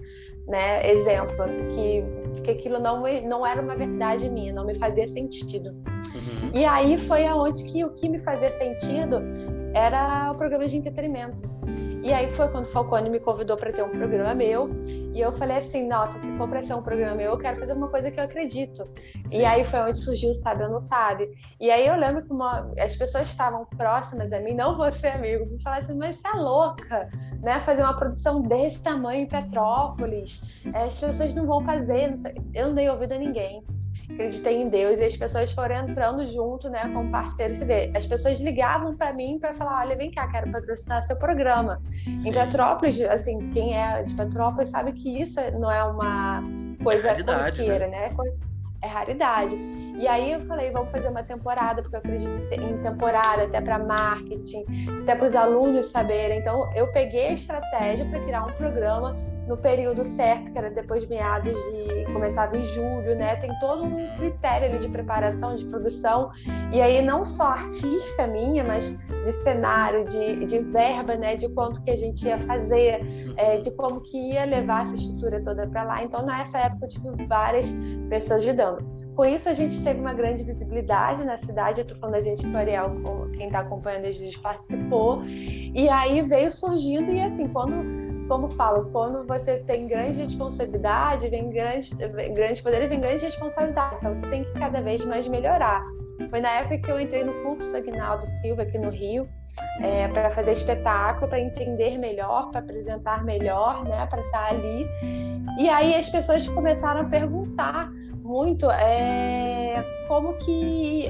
né? 0.47 0.89
Exemplo, 0.89 1.45
que, 1.73 2.41
que 2.41 2.51
aquilo 2.51 2.79
não, 2.79 3.03
não 3.27 3.45
era 3.45 3.61
uma 3.61 3.75
verdade 3.75 4.29
minha, 4.29 4.53
não 4.53 4.65
me 4.65 4.75
fazia 4.75 5.07
sentido. 5.07 5.69
Uhum. 5.69 6.51
E 6.53 6.65
aí 6.65 6.97
foi 6.97 7.25
aonde 7.25 7.63
que 7.65 7.83
o 7.83 7.93
que 7.93 8.09
me 8.09 8.19
fazia 8.19 8.51
sentido 8.51 9.21
era 9.73 10.31
o 10.31 10.35
programa 10.35 10.67
de 10.67 10.77
entretenimento. 10.77 11.43
E 12.03 12.11
aí 12.11 12.33
foi 12.33 12.49
quando 12.49 12.65
o 12.65 12.67
Falcone 12.67 13.09
me 13.09 13.19
convidou 13.19 13.55
para 13.55 13.71
ter 13.71 13.81
um 13.81 13.89
programa 13.89 14.35
meu. 14.35 14.69
E 14.85 15.21
eu 15.21 15.31
falei 15.31 15.57
assim: 15.57 15.87
nossa, 15.87 16.19
se 16.19 16.27
for 16.37 16.49
para 16.49 16.61
ser 16.61 16.73
um 16.73 16.81
programa 16.81 17.15
meu, 17.15 17.31
eu 17.31 17.37
quero 17.37 17.57
fazer 17.57 17.71
uma 17.71 17.87
coisa 17.87 18.11
que 18.11 18.19
eu 18.19 18.25
acredito. 18.25 18.83
Sim. 19.29 19.39
E 19.39 19.45
aí 19.45 19.63
foi 19.63 19.79
onde 19.79 20.03
surgiu 20.03 20.31
o 20.31 20.33
Sabe 20.33 20.63
ou 20.63 20.69
Não 20.69 20.79
Sabe. 20.79 21.31
E 21.61 21.71
aí 21.71 21.87
eu 21.87 21.95
lembro 21.95 22.21
que 22.25 22.33
uma, 22.33 22.69
as 22.77 22.93
pessoas 22.93 23.29
estavam 23.29 23.65
próximas 23.77 24.33
a 24.33 24.39
mim, 24.41 24.53
não 24.53 24.75
você, 24.75 25.07
amigo, 25.07 25.45
me 25.45 25.61
falaram 25.63 25.81
assim: 25.81 25.97
mas 25.97 26.17
você 26.17 26.27
é 26.27 26.33
louca, 26.33 27.09
né? 27.41 27.61
Fazer 27.61 27.83
uma 27.83 27.95
produção 27.95 28.41
desse 28.41 28.83
tamanho 28.83 29.21
em 29.21 29.27
Petrópolis. 29.27 30.41
É, 30.73 30.83
as 30.83 30.99
pessoas 30.99 31.33
não 31.33 31.47
vão 31.47 31.63
fazer. 31.63 32.09
Não 32.09 32.31
eu 32.53 32.67
não 32.67 32.75
dei 32.75 32.89
ouvido 32.89 33.13
a 33.13 33.17
ninguém 33.17 33.63
acreditei 34.13 34.61
em 34.61 34.69
Deus 34.69 34.99
e 34.99 35.03
as 35.03 35.15
pessoas 35.15 35.51
foram 35.51 35.75
entrando 35.87 36.25
junto, 36.25 36.69
né, 36.69 36.81
como 36.93 37.09
parceiros. 37.09 37.57
Você 37.57 37.65
vê, 37.65 37.91
as 37.95 38.05
pessoas 38.05 38.39
ligavam 38.39 38.95
para 38.95 39.13
mim 39.13 39.37
para 39.39 39.53
falar: 39.53 39.81
olha, 39.81 39.95
vem 39.95 40.11
cá, 40.11 40.27
quero 40.27 40.51
patrocinar 40.51 41.03
seu 41.03 41.17
programa. 41.17 41.81
Sim. 42.03 42.29
Em 42.29 42.31
Petrópolis, 42.31 43.01
assim, 43.01 43.49
quem 43.51 43.77
é 43.77 44.03
de 44.03 44.13
Petrópolis 44.13 44.69
sabe 44.69 44.93
que 44.93 45.21
isso 45.21 45.39
não 45.59 45.71
é 45.71 45.83
uma 45.83 46.43
coisa 46.83 47.09
é 47.09 47.23
corriqueira, 47.23 47.87
né? 47.87 48.09
né? 48.09 48.33
É 48.81 48.87
raridade. 48.87 49.55
E 49.95 50.07
aí 50.07 50.31
eu 50.33 50.41
falei, 50.41 50.71
vamos 50.71 50.91
fazer 50.91 51.07
uma 51.07 51.23
temporada, 51.23 51.81
porque 51.81 51.95
eu 51.95 51.99
acredito 51.99 52.31
em 52.51 52.81
temporada, 52.81 53.43
até 53.43 53.61
para 53.61 53.77
marketing, 53.77 54.65
até 55.03 55.15
para 55.15 55.25
os 55.25 55.35
alunos 55.35 55.87
saberem. 55.87 56.39
Então 56.39 56.69
eu 56.75 56.91
peguei 56.91 57.27
a 57.27 57.33
estratégia 57.33 58.05
para 58.05 58.19
criar 58.21 58.45
um 58.45 58.51
programa 58.53 59.15
no 59.47 59.57
período 59.57 60.03
certo, 60.03 60.51
que 60.51 60.57
era 60.57 60.69
depois 60.69 61.03
de 61.03 61.09
meados 61.09 61.53
de. 61.53 62.02
Começava 62.13 62.55
em 62.55 62.63
julho, 62.63 63.15
né? 63.15 63.35
Tem 63.35 63.51
todo 63.59 63.83
um 63.83 64.15
critério 64.15 64.69
ali 64.69 64.79
de 64.79 64.87
preparação, 64.87 65.55
de 65.55 65.65
produção, 65.65 66.31
e 66.71 66.81
aí 66.81 67.01
não 67.01 67.25
só 67.25 67.47
artística 67.47 68.27
minha, 68.27 68.63
mas 68.63 68.97
de 69.25 69.31
cenário, 69.31 70.05
de, 70.05 70.45
de 70.45 70.59
verba, 70.59 71.15
né? 71.15 71.35
De 71.35 71.49
quanto 71.49 71.81
que 71.81 71.91
a 71.91 71.95
gente 71.95 72.25
ia 72.25 72.37
fazer, 72.39 73.01
é, 73.37 73.57
de 73.57 73.71
como 73.71 74.01
que 74.01 74.33
ia 74.33 74.45
levar 74.45 74.83
essa 74.83 74.95
estrutura 74.95 75.43
toda 75.43 75.67
para 75.67 75.83
lá. 75.83 76.03
Então, 76.03 76.25
nessa 76.25 76.59
época, 76.59 76.85
eu 76.85 76.89
tive 76.89 77.25
várias 77.25 77.73
pessoas 78.09 78.41
ajudando. 78.41 78.85
Com 79.15 79.25
isso, 79.25 79.49
a 79.49 79.53
gente 79.53 79.83
teve 79.83 79.99
uma 79.99 80.13
grande 80.13 80.43
visibilidade 80.43 81.25
na 81.25 81.37
cidade. 81.37 81.81
Eu 81.81 81.87
tô 81.87 81.95
falando 81.95 82.15
da 82.15 82.21
gente 82.21 82.45
o 82.45 82.57
Ariel, 82.57 82.85
quem 83.35 83.47
está 83.47 83.59
acompanhando 83.59 84.05
a 84.05 84.11
gente 84.11 84.39
participou. 84.39 85.23
E 85.25 85.89
aí 85.89 86.21
veio 86.21 86.51
surgindo, 86.51 87.11
e 87.11 87.21
assim, 87.21 87.47
quando 87.47 88.02
como 88.27 88.49
falo, 88.49 88.89
quando 88.91 89.25
você 89.25 89.59
tem 89.59 89.87
grande 89.87 90.19
responsabilidade, 90.19 91.29
vem 91.29 91.49
grande, 91.49 91.93
grande 92.33 92.63
poder 92.63 92.83
e 92.83 92.87
vem 92.87 92.99
grande 92.99 93.25
responsabilidade. 93.25 93.97
Então 93.97 94.13
você 94.13 94.27
tem 94.27 94.43
que 94.43 94.53
cada 94.53 94.81
vez 94.81 95.03
mais 95.05 95.27
melhorar. 95.27 95.83
Foi 96.29 96.39
na 96.39 96.49
época 96.49 96.77
que 96.77 96.91
eu 96.91 96.99
entrei 96.99 97.23
no 97.23 97.33
curso 97.43 97.69
do 97.71 97.77
Agnaldo 97.77 98.25
Silva 98.25 98.61
aqui 98.61 98.77
no 98.77 98.89
Rio, 98.89 99.27
é, 99.81 100.07
para 100.07 100.29
fazer 100.31 100.51
espetáculo, 100.51 101.27
para 101.27 101.39
entender 101.39 101.97
melhor, 101.97 102.51
para 102.51 102.59
apresentar 102.59 103.23
melhor, 103.23 103.83
né, 103.83 104.05
para 104.05 104.21
estar 104.21 104.49
ali. 104.49 104.87
E 105.59 105.69
aí 105.69 105.95
as 105.95 106.09
pessoas 106.09 106.47
começaram 106.47 107.01
a 107.01 107.05
perguntar 107.05 107.91
muito 108.23 108.69
é, 108.71 109.83
como 110.07 110.33
que 110.37 111.07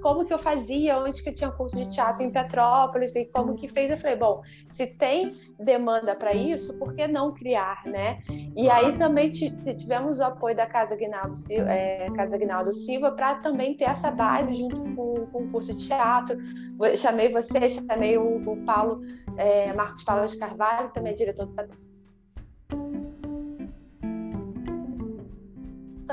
como 0.00 0.24
que 0.24 0.32
eu 0.32 0.38
fazia, 0.38 0.98
onde 0.98 1.22
que 1.22 1.28
eu 1.28 1.34
tinha 1.34 1.50
curso 1.50 1.76
de 1.76 1.88
teatro 1.88 2.24
em 2.24 2.30
Petrópolis 2.30 3.14
e 3.14 3.26
como 3.26 3.56
que 3.56 3.68
fez. 3.68 3.90
Eu 3.90 3.98
falei, 3.98 4.16
bom, 4.16 4.42
se 4.70 4.86
tem 4.86 5.36
demanda 5.58 6.14
para 6.14 6.34
isso, 6.34 6.76
por 6.78 6.94
que 6.94 7.06
não 7.06 7.32
criar, 7.32 7.82
né? 7.84 8.22
E 8.56 8.68
aí 8.70 8.96
também 8.96 9.30
tivemos 9.30 10.18
o 10.18 10.24
apoio 10.24 10.56
da 10.56 10.66
Casa 10.66 10.96
Guinaldo 10.96 11.34
Silva, 11.34 11.72
é, 11.72 12.10
Casa 12.12 12.38
Silva 12.72 13.12
para 13.12 13.36
também 13.36 13.76
ter 13.76 13.84
essa 13.84 14.10
base 14.10 14.56
junto 14.56 14.76
com, 14.94 15.26
com 15.26 15.42
o 15.44 15.50
curso 15.50 15.74
de 15.74 15.86
teatro. 15.86 16.36
Chamei 16.96 17.32
você, 17.32 17.68
chamei 17.70 18.16
o, 18.16 18.36
o 18.36 18.64
Paulo, 18.64 19.00
é, 19.36 19.72
Marcos 19.72 20.04
Paulo 20.04 20.26
de 20.26 20.36
Carvalho, 20.36 20.90
também 20.92 21.12
é 21.12 21.16
diretor 21.16 21.46
do 21.46 21.54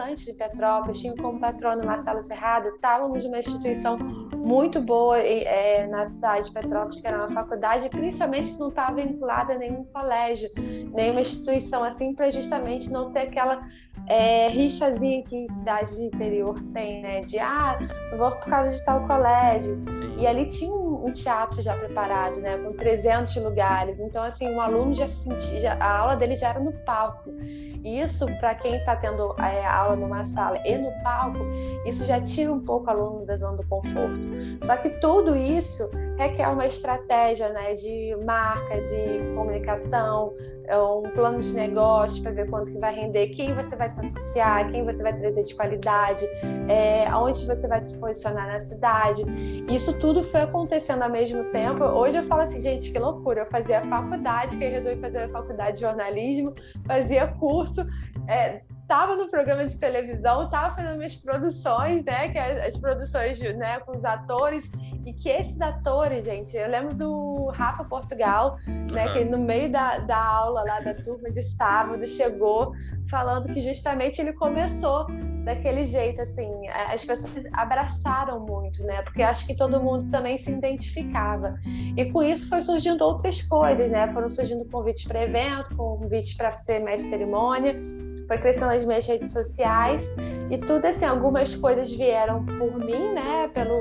importante 0.06 0.26
de 0.26 0.34
Petrópolis, 0.34 1.00
tinha 1.00 1.16
como 1.16 1.40
patrono 1.40 1.84
Marcelo 1.84 2.22
Serrado, 2.22 2.70
estávamos 2.70 3.26
numa 3.26 3.40
instituição 3.40 3.98
muito 4.38 4.80
boa 4.82 5.18
é, 5.20 5.88
na 5.88 6.06
cidade 6.06 6.48
de 6.48 6.54
Petrópolis, 6.54 7.02
que 7.02 7.08
era 7.08 7.18
uma 7.18 7.28
faculdade, 7.28 7.90
principalmente 7.90 8.54
que 8.54 8.60
não 8.60 8.70
estava 8.70 8.96
vinculada 8.96 9.54
a 9.54 9.58
nenhum 9.58 9.84
colégio, 9.86 10.50
nenhuma 10.94 11.22
instituição 11.22 11.84
assim, 11.84 12.14
para 12.14 12.30
justamente 12.30 12.90
não 12.92 13.12
ter 13.12 13.22
aquela 13.22 13.68
é, 14.08 14.48
rixazinha 14.50 15.24
que 15.24 15.36
em 15.36 15.50
cidade 15.50 15.96
de 15.96 16.04
interior 16.04 16.60
tem, 16.74 17.02
né? 17.02 17.22
De 17.22 17.40
ah, 17.40 17.78
eu 18.12 18.18
vou 18.18 18.30
por 18.30 18.46
causa 18.46 18.76
de 18.76 18.84
tal 18.86 19.08
colégio. 19.08 19.76
Sim. 19.98 20.16
E 20.20 20.28
ali 20.28 20.48
tinha 20.48 20.72
um, 21.06 21.12
teatro 21.12 21.62
já 21.62 21.76
preparado, 21.76 22.40
né? 22.40 22.58
Com 22.58 22.74
300 22.74 23.36
lugares. 23.38 24.00
Então, 24.00 24.24
assim, 24.24 24.54
o 24.54 24.62
aluno 24.62 24.94
já 24.94 25.08
sentia, 25.08 25.74
a 25.74 26.00
aula 26.00 26.16
dele 26.16 26.36
já 26.36 26.50
era 26.50 26.60
no 26.60 26.72
palco. 26.72 27.32
E 27.40 28.00
isso, 28.02 28.26
para 28.38 28.56
quem 28.56 28.76
está 28.76 28.96
tendo 28.96 29.36
é, 29.40 29.66
aula 29.66 29.96
numa 29.96 30.26
sala 30.26 30.60
e 30.66 30.78
no 30.78 30.92
palco, 31.04 31.40
isso 31.86 32.06
já 32.06 32.20
tira 32.20 32.52
um 32.52 32.60
pouco 32.60 32.88
o 32.88 32.90
aluno 32.90 33.26
da 33.26 33.36
zona 33.36 33.58
do 33.58 33.68
conforto. 33.68 34.22
Só 34.64 34.76
que 34.78 34.90
tudo 34.90 35.36
isso 35.36 35.90
requer 36.18 36.48
uma 36.48 36.66
estratégia 36.66 37.50
né, 37.50 37.74
de 37.76 38.16
marca, 38.26 38.82
de 38.82 39.20
comunicação, 39.36 40.34
é 40.68 40.78
um 40.78 41.04
plano 41.14 41.42
de 41.42 41.54
negócio 41.54 42.22
para 42.24 42.32
ver 42.32 42.50
quanto 42.50 42.72
que 42.72 42.80
vai 42.80 42.94
render, 42.94 43.28
quem 43.30 43.54
você 43.54 43.76
vai 43.76 43.90
se 43.90 44.00
associar, 44.00 44.72
quem 44.72 44.84
você 44.84 45.04
vai 45.04 45.18
trazer 45.18 45.44
de 45.44 45.54
qualidade, 45.54 46.26
é, 46.68 47.06
aonde 47.08 47.46
você 47.46 47.68
vai 47.68 47.82
se 47.82 47.96
posicionar 47.98 48.48
na 48.48 48.60
cidade. 48.60 49.24
Isso 49.70 49.98
tudo 50.00 50.24
foi 50.24 50.42
acontecendo 50.42 51.04
ao 51.04 51.10
mesmo 51.10 51.44
tempo. 51.52 51.84
Hoje 51.84 52.18
eu 52.18 52.24
falo 52.24 52.42
assim, 52.42 52.62
gente, 52.62 52.92
que 52.92 52.98
loucura. 52.98 53.42
Eu 53.42 53.46
fazia 53.46 53.82
faculdade, 53.82 54.58
que 54.58 54.66
resolvi 54.66 55.00
fazer 55.00 55.20
a 55.20 55.30
faculdade 55.30 55.78
de 55.78 55.82
jornalismo, 55.82 56.54
fazia 56.88 57.28
curso. 57.28 57.86
É, 58.28 58.62
estava 58.86 59.16
no 59.16 59.28
programa 59.28 59.66
de 59.66 59.76
televisão, 59.78 60.46
estava 60.46 60.76
fazendo 60.76 60.98
minhas 60.98 61.16
produções, 61.16 62.06
né? 62.06 62.30
Que 62.30 62.38
é 62.38 62.68
as 62.68 62.80
produções 62.80 63.40
né, 63.42 63.80
com 63.80 63.98
os 63.98 64.06
atores, 64.06 64.72
e 65.06 65.12
que 65.12 65.28
esses 65.28 65.60
atores, 65.60 66.24
gente, 66.24 66.56
eu 66.56 66.70
lembro 66.70 66.94
do 66.94 67.48
Rafa 67.48 67.84
Portugal, 67.84 68.58
né? 68.92 69.08
Uhum. 69.08 69.14
Que 69.14 69.26
no 69.26 69.40
meio 69.40 69.72
da, 69.72 69.98
da 70.00 70.18
aula 70.18 70.64
lá 70.64 70.80
da 70.80 70.94
turma 70.94 71.32
de 71.32 71.44
sábado 71.44 72.08
chegou 72.08 72.74
falando 73.10 73.52
que 73.54 73.62
justamente 73.62 74.20
ele 74.20 74.34
começou 74.34 75.08
daquele 75.44 75.86
jeito, 75.86 76.22
assim, 76.22 76.50
as 76.92 77.06
pessoas 77.06 77.46
abraçaram 77.54 78.40
muito, 78.40 78.84
né? 78.84 79.04
Porque 79.04 79.22
acho 79.22 79.46
que 79.46 79.56
todo 79.56 79.80
mundo 79.80 80.10
também 80.10 80.38
se 80.40 80.52
identificava. 80.52 81.56
E 81.96 82.12
com 82.12 82.24
isso 82.24 82.50
foi 82.50 82.64
surgindo 82.64 83.04
outras 83.04 83.44
coisas, 83.44 83.92
né? 83.92 84.12
Foram 84.12 84.28
surgindo 84.28 84.66
convites 84.66 85.06
para 85.06 85.22
evento, 85.22 85.76
convites 85.76 86.34
para 86.34 86.56
ser 86.56 86.80
mestre 86.80 87.10
cerimônia 87.10 87.80
foi 88.28 88.38
crescendo 88.38 88.68
nas 88.68 88.86
minhas 88.86 89.08
redes 89.08 89.32
sociais 89.32 90.14
e 90.50 90.58
tudo 90.58 90.86
assim, 90.86 91.06
algumas 91.06 91.56
coisas 91.56 91.92
vieram 91.92 92.46
por 92.46 92.78
mim, 92.80 93.14
né, 93.14 93.50
pelo, 93.54 93.80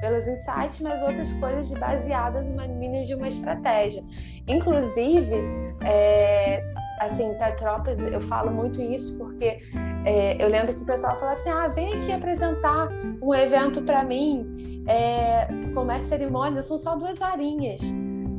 pelos 0.00 0.26
insights, 0.26 0.80
mas 0.80 1.02
outras 1.02 1.32
coisas 1.34 1.72
baseadas 1.74 2.44
numa 2.46 2.66
mini 2.66 3.04
de 3.04 3.14
uma 3.14 3.28
estratégia. 3.28 4.02
Inclusive, 4.48 5.34
é, 5.84 6.62
assim, 7.06 7.34
Petrópolis, 7.34 7.98
eu 7.98 8.20
falo 8.20 8.50
muito 8.50 8.80
isso 8.80 9.16
porque 9.18 9.58
é, 10.04 10.42
eu 10.42 10.48
lembro 10.48 10.74
que 10.74 10.82
o 10.82 10.86
pessoal 10.86 11.14
falou 11.16 11.34
assim, 11.34 11.50
ah, 11.50 11.68
vem 11.68 11.92
aqui 11.94 12.12
apresentar 12.12 12.88
um 13.22 13.34
evento 13.34 13.82
para 13.82 14.04
mim, 14.04 14.84
é, 14.86 15.42
é 15.42 16.00
cerimônia, 16.08 16.62
são 16.62 16.78
só 16.78 16.96
duas 16.96 17.20
horinhas. 17.20 17.80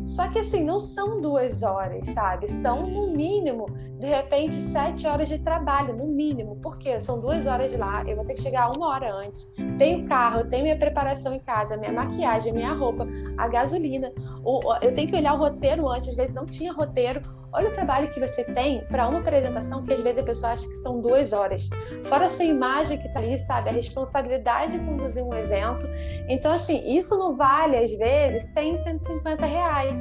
Só 0.05 0.27
que 0.27 0.39
assim, 0.39 0.63
não 0.63 0.79
são 0.79 1.21
duas 1.21 1.63
horas, 1.63 2.05
sabe? 2.07 2.51
São 2.51 2.85
no 2.85 3.11
mínimo, 3.11 3.67
de 3.99 4.07
repente, 4.07 4.53
sete 4.53 5.07
horas 5.07 5.29
de 5.29 5.39
trabalho, 5.39 5.95
no 5.95 6.05
mínimo. 6.05 6.57
Porque 6.61 6.99
são 6.99 7.21
duas 7.21 7.47
horas 7.47 7.73
lá, 7.77 8.03
eu 8.05 8.17
vou 8.17 8.25
ter 8.25 8.33
que 8.33 8.41
chegar 8.41 8.69
uma 8.77 8.89
hora 8.89 9.13
antes. 9.13 9.51
Tenho 9.77 10.05
carro, 10.07 10.41
eu 10.41 10.49
tenho 10.49 10.63
minha 10.63 10.77
preparação 10.77 11.33
em 11.33 11.39
casa, 11.39 11.77
minha 11.77 11.93
maquiagem, 11.93 12.51
minha 12.51 12.73
roupa, 12.73 13.07
a 13.37 13.47
gasolina. 13.47 14.11
Eu 14.81 14.93
tenho 14.93 15.07
que 15.09 15.15
olhar 15.15 15.33
o 15.35 15.37
roteiro 15.37 15.87
antes, 15.87 16.09
às 16.09 16.15
vezes 16.15 16.35
não 16.35 16.45
tinha 16.45 16.73
roteiro 16.73 17.21
Olha 17.53 17.67
o 17.67 17.71
trabalho 17.71 18.09
que 18.09 18.19
você 18.19 18.43
tem 18.43 18.83
para 18.85 19.07
uma 19.07 19.19
apresentação 19.19 19.83
que 19.83 19.93
às 19.93 20.01
vezes 20.01 20.19
a 20.19 20.23
pessoa 20.23 20.53
acha 20.53 20.67
que 20.67 20.75
são 20.77 20.99
duas 20.99 21.33
horas. 21.33 21.69
Fora 22.05 22.25
a 22.25 22.29
sua 22.29 22.45
imagem 22.45 22.97
que 22.97 23.07
está 23.07 23.19
ali, 23.19 23.37
sabe? 23.37 23.69
A 23.69 23.73
responsabilidade 23.73 24.71
de 24.71 24.79
conduzir 24.85 25.23
um 25.23 25.33
evento. 25.33 25.87
Então, 26.27 26.51
assim, 26.51 26.83
isso 26.87 27.17
não 27.17 27.35
vale, 27.35 27.77
às 27.77 27.91
vezes, 27.91 28.49
100, 28.49 28.77
150 28.77 29.45
reais. 29.45 29.99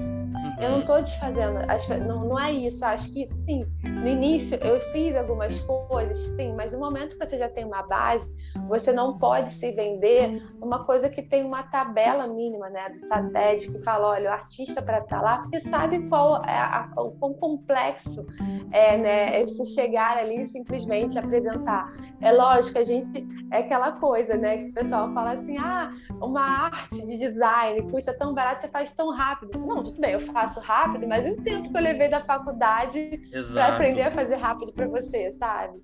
Eu 0.63 0.71
não 0.71 0.81
estou 0.81 1.03
desfazendo, 1.03 1.59
acho, 1.67 1.93
não, 2.05 2.25
não 2.25 2.39
é 2.39 2.53
isso. 2.53 2.85
Acho 2.85 3.13
que 3.13 3.27
sim, 3.27 3.67
no 3.83 4.07
início 4.07 4.57
eu 4.59 4.79
fiz 4.93 5.17
algumas 5.17 5.59
coisas, 5.61 6.17
sim, 6.37 6.55
mas 6.55 6.73
no 6.73 6.79
momento 6.79 7.19
que 7.19 7.27
você 7.27 7.37
já 7.37 7.49
tem 7.49 7.65
uma 7.65 7.83
base, 7.83 8.33
você 8.69 8.93
não 8.93 9.19
pode 9.19 9.53
se 9.55 9.73
vender 9.73 10.41
uma 10.61 10.85
coisa 10.85 11.09
que 11.09 11.21
tem 11.21 11.45
uma 11.45 11.65
tabela 11.65 12.29
mínima, 12.29 12.71
né, 12.71 12.89
do 12.89 12.97
SATED, 12.97 13.73
que 13.73 13.83
fala, 13.83 14.11
olha, 14.11 14.31
o 14.31 14.33
artista 14.33 14.81
para 14.81 14.99
estar 14.99 15.19
tá 15.19 15.23
lá, 15.23 15.39
porque 15.39 15.61
sabe 15.61 16.09
qual 16.09 16.45
é 16.45 16.59
a, 16.59 16.89
o 16.97 17.11
quão 17.13 17.35
complexo 17.35 18.25
é, 18.71 18.97
né, 18.97 19.47
se 19.49 19.67
chegar 19.75 20.17
ali 20.17 20.43
e 20.43 20.47
simplesmente 20.47 21.19
apresentar. 21.19 21.93
É 22.23 22.33
lógico, 22.33 22.79
a 22.79 22.85
gente 22.85 23.27
é 23.51 23.59
aquela 23.59 23.93
coisa, 23.93 24.37
né, 24.37 24.59
que 24.59 24.71
o 24.71 24.75
pessoal 24.75 25.13
fala 25.13 25.33
assim, 25.33 25.59
ah, 25.59 25.93
uma 26.23 26.41
arte 26.41 27.05
de 27.05 27.19
design 27.19 27.83
custa 27.91 28.17
tão 28.17 28.33
barato, 28.33 28.63
você 28.63 28.69
faz 28.69 28.93
tão 28.93 29.11
rápido. 29.11 29.59
Não, 29.59 29.83
tudo 29.83 30.01
bem, 30.01 30.13
eu 30.13 30.21
faço 30.21 30.53
faço 30.53 30.61
rápido, 30.61 31.07
mas 31.09 31.27
e 31.27 31.31
o 31.31 31.43
tempo 31.43 31.71
que 31.71 31.77
eu 31.77 31.83
levei 31.83 32.09
da 32.09 32.21
faculdade 32.21 33.11
para 33.53 33.69
aprender 33.69 34.03
a 34.03 34.11
fazer 34.11 34.37
rápido 34.37 34.73
para 34.73 34.87
você, 34.87 35.33
sabe? 35.33 35.81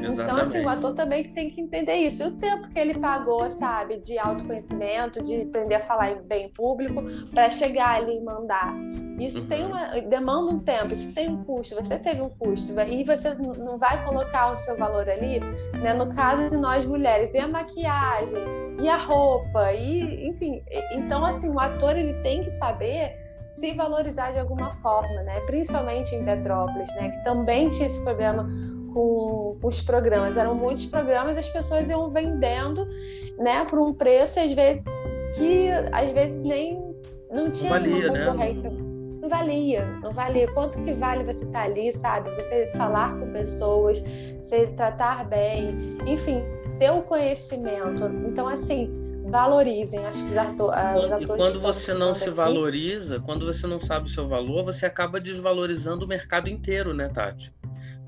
Exatamente. 0.00 0.22
Então, 0.22 0.36
assim, 0.36 0.64
o 0.64 0.68
ator 0.68 0.94
também 0.94 1.24
tem 1.32 1.50
que 1.50 1.60
entender 1.60 1.94
isso. 1.94 2.22
E 2.22 2.26
o 2.26 2.30
tempo 2.32 2.68
que 2.68 2.78
ele 2.78 2.94
pagou, 2.94 3.50
sabe, 3.50 3.98
de 3.98 4.18
autoconhecimento, 4.18 5.22
de 5.22 5.42
aprender 5.42 5.76
a 5.76 5.80
falar 5.80 6.16
bem 6.22 6.46
em 6.46 6.48
público, 6.48 7.02
para 7.34 7.50
chegar 7.50 7.96
ali 7.96 8.16
e 8.16 8.20
mandar. 8.20 8.74
Isso 9.18 9.40
uhum. 9.40 9.46
tem 9.46 9.66
uma, 9.66 10.00
demanda 10.02 10.52
um 10.52 10.60
tempo, 10.60 10.94
isso 10.94 11.12
tem 11.12 11.28
um 11.28 11.42
custo. 11.42 11.74
Você 11.74 11.98
teve 11.98 12.20
um 12.22 12.28
custo 12.30 12.72
e 12.80 13.02
você 13.02 13.34
não 13.34 13.76
vai 13.76 14.04
colocar 14.04 14.52
o 14.52 14.56
seu 14.56 14.76
valor 14.76 15.08
ali, 15.08 15.40
né? 15.82 15.92
No 15.92 16.14
caso 16.14 16.48
de 16.50 16.56
nós 16.56 16.86
mulheres, 16.86 17.34
e 17.34 17.38
a 17.38 17.48
maquiagem, 17.48 18.44
e 18.80 18.88
a 18.88 18.96
roupa, 18.96 19.72
e 19.72 20.28
enfim. 20.28 20.62
Então, 20.92 21.24
assim, 21.24 21.50
o 21.50 21.58
ator 21.58 21.96
ele 21.96 22.14
tem 22.22 22.44
que 22.44 22.50
saber 22.52 23.16
se 23.50 23.74
valorizar 23.74 24.30
de 24.30 24.38
alguma 24.38 24.72
forma, 24.74 25.22
né? 25.22 25.40
Principalmente 25.40 26.14
em 26.14 26.24
Petrópolis, 26.24 26.94
né? 26.94 27.10
Que 27.10 27.24
também 27.24 27.68
tinha 27.70 27.88
esse 27.88 28.00
problema 28.04 28.48
com, 28.92 29.58
os 29.62 29.80
programas. 29.80 30.36
Eram 30.36 30.54
muitos 30.54 30.86
programas 30.86 31.36
e 31.36 31.40
as 31.40 31.48
pessoas 31.48 31.88
iam 31.88 32.10
vendendo, 32.10 32.86
né? 33.38 33.64
Por 33.64 33.78
um 33.78 33.92
preço 33.92 34.40
às 34.40 34.52
vezes 34.52 34.84
que 35.34 35.68
às 35.92 36.10
vezes 36.12 36.42
nem 36.42 36.88
não 37.30 37.50
tinha 37.50 37.78
não 37.78 37.80
valia, 37.80 38.10
uma 38.10 38.18
né? 38.18 38.26
concorrência. 38.26 38.70
Né? 38.70 38.88
Não 39.20 39.28
valia, 39.28 39.86
não 40.02 40.12
valia. 40.12 40.52
Quanto 40.52 40.80
que 40.80 40.92
vale 40.94 41.24
você 41.24 41.44
estar 41.44 41.60
tá 41.60 41.64
ali, 41.64 41.92
sabe? 41.92 42.30
Você 42.36 42.70
falar 42.76 43.18
com 43.18 43.32
pessoas, 43.32 44.02
você 44.40 44.68
tratar 44.68 45.28
bem, 45.28 45.98
enfim, 46.06 46.42
ter 46.78 46.90
o 46.90 47.02
conhecimento. 47.02 48.06
Então, 48.26 48.48
assim, 48.48 48.90
valorizem. 49.28 50.04
Acho 50.06 50.24
que 50.24 50.30
os, 50.30 50.36
ator, 50.36 50.70
os 50.70 51.04
atores. 51.04 51.24
E 51.24 51.26
quando 51.26 51.60
você 51.60 51.94
não 51.94 52.14
se 52.14 52.24
aqui... 52.24 52.32
valoriza, 52.32 53.20
quando 53.20 53.46
você 53.46 53.66
não 53.66 53.78
sabe 53.78 54.06
o 54.06 54.08
seu 54.08 54.26
valor, 54.26 54.64
você 54.64 54.86
acaba 54.86 55.20
desvalorizando 55.20 56.04
o 56.04 56.08
mercado 56.08 56.48
inteiro, 56.48 56.94
né, 56.94 57.08
Tati? 57.08 57.52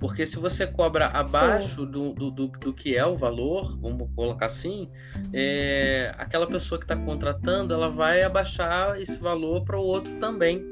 Porque 0.00 0.26
se 0.26 0.38
você 0.38 0.66
cobra 0.66 1.06
abaixo 1.08 1.84
do, 1.84 2.14
do, 2.14 2.30
do, 2.30 2.48
do, 2.48 2.72
que 2.72 2.96
é 2.96 3.04
o 3.04 3.18
valor, 3.18 3.78
vamos 3.78 4.08
colocar 4.16 4.46
assim, 4.46 4.88
é, 5.30 6.14
aquela 6.16 6.46
pessoa 6.46 6.78
que 6.78 6.84
está 6.84 6.96
contratando, 6.96 7.74
ela 7.74 7.90
vai 7.90 8.22
abaixar 8.22 8.98
esse 8.98 9.20
valor 9.20 9.62
para 9.62 9.78
o 9.78 9.82
outro 9.82 10.14
também. 10.14 10.64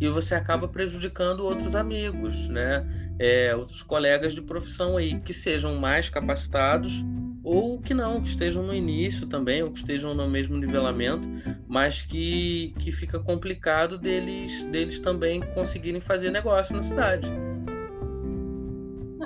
E 0.00 0.08
você 0.08 0.34
acaba 0.34 0.66
prejudicando 0.66 1.44
outros 1.44 1.76
amigos, 1.76 2.48
né? 2.48 2.84
É, 3.20 3.54
outros 3.54 3.84
colegas 3.84 4.34
de 4.34 4.42
profissão 4.42 4.96
aí, 4.96 5.20
que 5.20 5.32
sejam 5.32 5.76
mais 5.76 6.08
capacitados 6.08 7.04
ou 7.44 7.80
que 7.80 7.94
não, 7.94 8.20
que 8.20 8.28
estejam 8.28 8.64
no 8.64 8.74
início 8.74 9.26
também, 9.26 9.62
ou 9.62 9.70
que 9.70 9.80
estejam 9.80 10.14
no 10.14 10.28
mesmo 10.28 10.56
nivelamento, 10.56 11.28
mas 11.68 12.04
que, 12.04 12.74
que 12.78 12.92
fica 12.92 13.18
complicado 13.18 13.98
deles, 13.98 14.64
deles 14.64 15.00
também 15.00 15.40
conseguirem 15.54 16.00
fazer 16.00 16.30
negócio 16.30 16.74
na 16.74 16.82
cidade. 16.82 17.28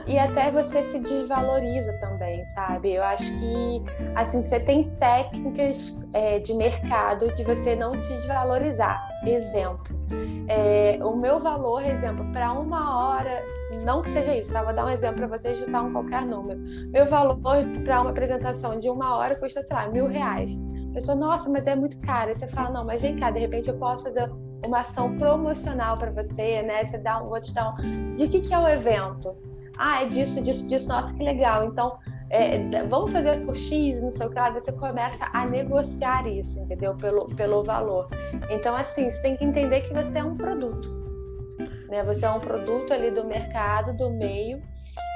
E 0.07 0.19
até 0.19 0.51
você 0.53 0.85
se 0.85 1.01
desvaloriza 1.01 1.93
também, 1.95 2.45
sabe? 2.47 2.95
Eu 2.95 3.03
acho 3.03 3.25
que 3.39 3.83
assim 4.15 4.43
você 4.43 4.61
tem 4.61 4.85
técnicas 4.99 5.99
é, 6.13 6.39
de 6.39 6.55
mercado 6.55 7.35
de 7.35 7.43
você 7.43 7.75
não 7.75 8.01
se 8.01 8.09
desvalorizar. 8.15 9.01
Exemplo, 9.27 9.97
é, 10.49 10.99
o 11.03 11.17
meu 11.17 11.41
valor, 11.41 11.83
exemplo, 11.83 12.25
para 12.33 12.53
uma 12.53 13.09
hora, 13.09 13.43
não 13.85 14.01
que 14.01 14.11
seja 14.11 14.35
isso, 14.37 14.53
tá? 14.53 14.63
Vou 14.63 14.73
dar 14.73 14.87
um 14.87 14.91
exemplo 14.91 15.17
para 15.17 15.39
vocês 15.39 15.59
juntar 15.59 15.83
um 15.83 15.93
qualquer 15.93 16.23
número. 16.23 16.61
Meu 16.93 17.07
valor 17.07 17.39
para 17.85 18.01
uma 18.01 18.11
apresentação 18.11 18.79
de 18.79 18.89
uma 18.89 19.17
hora 19.17 19.35
custa, 19.35 19.63
sei 19.65 19.77
lá, 19.77 19.89
mil 19.89 20.07
reais. 20.07 20.53
A 20.91 20.95
pessoa, 20.95 21.17
nossa, 21.17 21.51
mas 21.51 21.67
é 21.67 21.75
muito 21.75 21.99
caro. 22.01 22.31
Aí 22.31 22.37
você 22.37 22.47
fala, 22.47 22.71
não, 22.71 22.85
mas 22.85 23.03
vem 23.03 23.19
cá, 23.19 23.33
de 23.33 23.41
repente 23.41 23.69
eu 23.69 23.77
posso 23.77 24.05
fazer 24.05 24.31
uma 24.65 24.81
ação 24.81 25.17
promocional 25.17 25.99
para 25.99 26.13
você, 26.13 26.63
né? 26.63 26.85
Você 26.85 26.99
dá 26.99 27.23
um, 27.23 27.29
vou 27.29 27.41
te 27.41 27.53
dar 27.53 27.75
um. 27.75 28.15
De 28.15 28.29
que, 28.29 28.41
que 28.41 28.55
é 28.55 28.59
o 28.59 28.69
evento? 28.69 29.37
Ah, 29.79 30.03
é 30.03 30.07
disso, 30.07 30.43
disso, 30.43 30.67
disso. 30.67 30.89
Nossa, 30.89 31.13
que 31.15 31.23
legal. 31.23 31.67
Então, 31.67 31.99
é, 32.31 32.59
vamos 32.85 33.13
fazer 33.13 33.45
por 33.45 33.57
X, 33.57 34.03
não 34.03 34.11
sei 34.11 34.27
o 34.27 34.31
que 34.31 34.37
lá. 34.37 34.51
Você 34.51 34.73
começa 34.73 35.29
a 35.33 35.47
negociar 35.47 36.27
isso, 36.27 36.59
entendeu? 36.61 36.95
Pelo, 36.97 37.27
pelo 37.35 37.63
valor. 37.63 38.09
Então, 38.51 38.75
assim, 38.75 39.11
você 39.11 39.23
tem 39.23 39.37
que 39.37 39.45
entender 39.45 39.83
que 39.83 39.95
você 39.95 40.19
é 40.19 40.25
um 40.25 40.37
produto. 40.37 40.91
Né? 41.89 42.03
Você 42.05 42.25
é 42.25 42.31
um 42.31 42.41
produto 42.41 42.93
ali 42.93 43.11
do 43.11 43.25
mercado, 43.25 43.97
do 43.97 44.11
meio. 44.11 44.61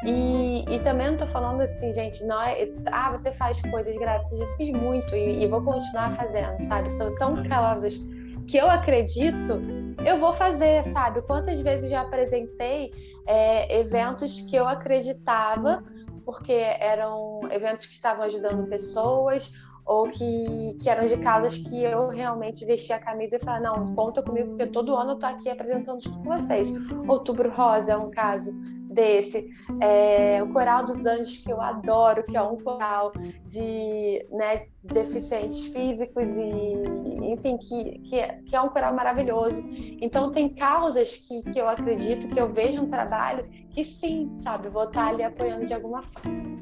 E, 0.06 0.64
e 0.68 0.78
também 0.80 1.10
não 1.10 1.18
tô 1.18 1.26
falando 1.26 1.60
assim, 1.60 1.92
gente, 1.92 2.24
não 2.24 2.42
é, 2.42 2.68
ah, 2.90 3.10
você 3.12 3.32
faz 3.32 3.60
coisas 3.62 3.92
de 3.92 3.98
graça, 3.98 4.34
eu 4.34 4.56
fiz 4.56 4.72
muito 4.72 5.14
e, 5.14 5.42
e 5.42 5.46
vou 5.46 5.62
continuar 5.62 6.10
fazendo, 6.12 6.66
sabe? 6.68 6.88
São, 6.90 7.10
são 7.12 7.42
causas 7.44 7.98
que 8.46 8.56
eu 8.56 8.68
acredito, 8.68 9.60
eu 10.04 10.18
vou 10.18 10.32
fazer, 10.32 10.84
sabe? 10.86 11.22
Quantas 11.22 11.60
vezes 11.60 11.90
já 11.90 12.00
apresentei 12.02 12.92
é, 13.26 13.80
eventos 13.80 14.40
que 14.42 14.56
eu 14.56 14.66
acreditava, 14.66 15.84
porque 16.24 16.52
eram 16.52 17.40
eventos 17.50 17.86
que 17.86 17.94
estavam 17.94 18.24
ajudando 18.24 18.68
pessoas 18.68 19.52
ou 19.84 20.08
que, 20.08 20.76
que 20.80 20.88
eram 20.88 21.06
de 21.06 21.16
causas 21.18 21.58
que 21.58 21.82
eu 21.82 22.08
realmente 22.08 22.64
vestia 22.64 22.96
a 22.96 23.00
camisa 23.00 23.36
e 23.36 23.40
falava, 23.40 23.64
não, 23.64 23.94
conta 23.94 24.22
comigo, 24.22 24.50
porque 24.50 24.66
todo 24.66 24.94
ano 24.94 25.12
eu 25.12 25.18
tô 25.18 25.26
aqui 25.26 25.48
apresentando 25.48 26.00
tudo 26.00 26.18
com 26.18 26.24
vocês. 26.24 26.72
Outubro 27.08 27.50
Rosa 27.50 27.92
é 27.92 27.96
um 27.96 28.10
caso 28.10 28.52
desse. 28.90 29.48
É, 29.80 30.42
o 30.42 30.52
Coral 30.52 30.84
dos 30.84 31.06
Anjos, 31.06 31.38
que 31.38 31.50
eu 31.50 31.60
adoro, 31.60 32.24
que 32.24 32.36
é 32.36 32.42
um 32.42 32.56
coral 32.56 33.12
de, 33.46 34.26
né, 34.30 34.66
de 34.80 34.88
deficientes 34.88 35.66
físicos 35.66 36.32
e, 36.36 37.32
enfim, 37.32 37.56
que, 37.56 37.98
que, 38.00 38.18
é, 38.18 38.40
que 38.46 38.56
é 38.56 38.60
um 38.60 38.68
coral 38.68 38.92
maravilhoso. 38.92 39.62
Então, 40.00 40.32
tem 40.32 40.48
causas 40.48 41.16
que, 41.16 41.42
que 41.50 41.60
eu 41.60 41.68
acredito, 41.68 42.28
que 42.28 42.40
eu 42.40 42.52
vejo 42.52 42.82
um 42.82 42.90
trabalho 42.90 43.48
que 43.70 43.84
sim, 43.84 44.30
sabe, 44.34 44.68
vou 44.68 44.84
estar 44.84 45.08
ali 45.08 45.22
apoiando 45.22 45.64
de 45.64 45.72
alguma 45.72 46.02
forma. 46.02 46.60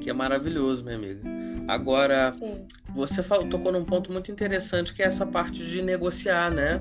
Que 0.00 0.08
é 0.08 0.12
maravilhoso, 0.12 0.84
minha 0.84 0.96
amiga. 0.96 1.20
Agora, 1.68 2.32
sim. 2.32 2.66
você 2.94 3.22
falou, 3.22 3.48
tocou 3.48 3.70
num 3.70 3.84
ponto 3.84 4.10
muito 4.12 4.30
interessante, 4.30 4.94
que 4.94 5.02
é 5.02 5.06
essa 5.06 5.26
parte 5.26 5.64
de 5.64 5.82
negociar, 5.82 6.50
né? 6.50 6.80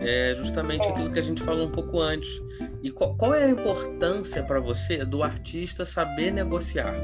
É 0.00 0.34
justamente 0.34 0.88
aquilo 0.88 1.12
que 1.12 1.18
a 1.18 1.22
gente 1.22 1.42
falou 1.42 1.66
um 1.66 1.70
pouco 1.70 2.00
antes. 2.00 2.40
E 2.82 2.90
qual, 2.90 3.14
qual 3.16 3.34
é 3.34 3.44
a 3.44 3.50
importância 3.50 4.42
para 4.42 4.60
você 4.60 5.04
do 5.04 5.22
artista 5.22 5.84
saber 5.84 6.32
negociar, 6.32 6.94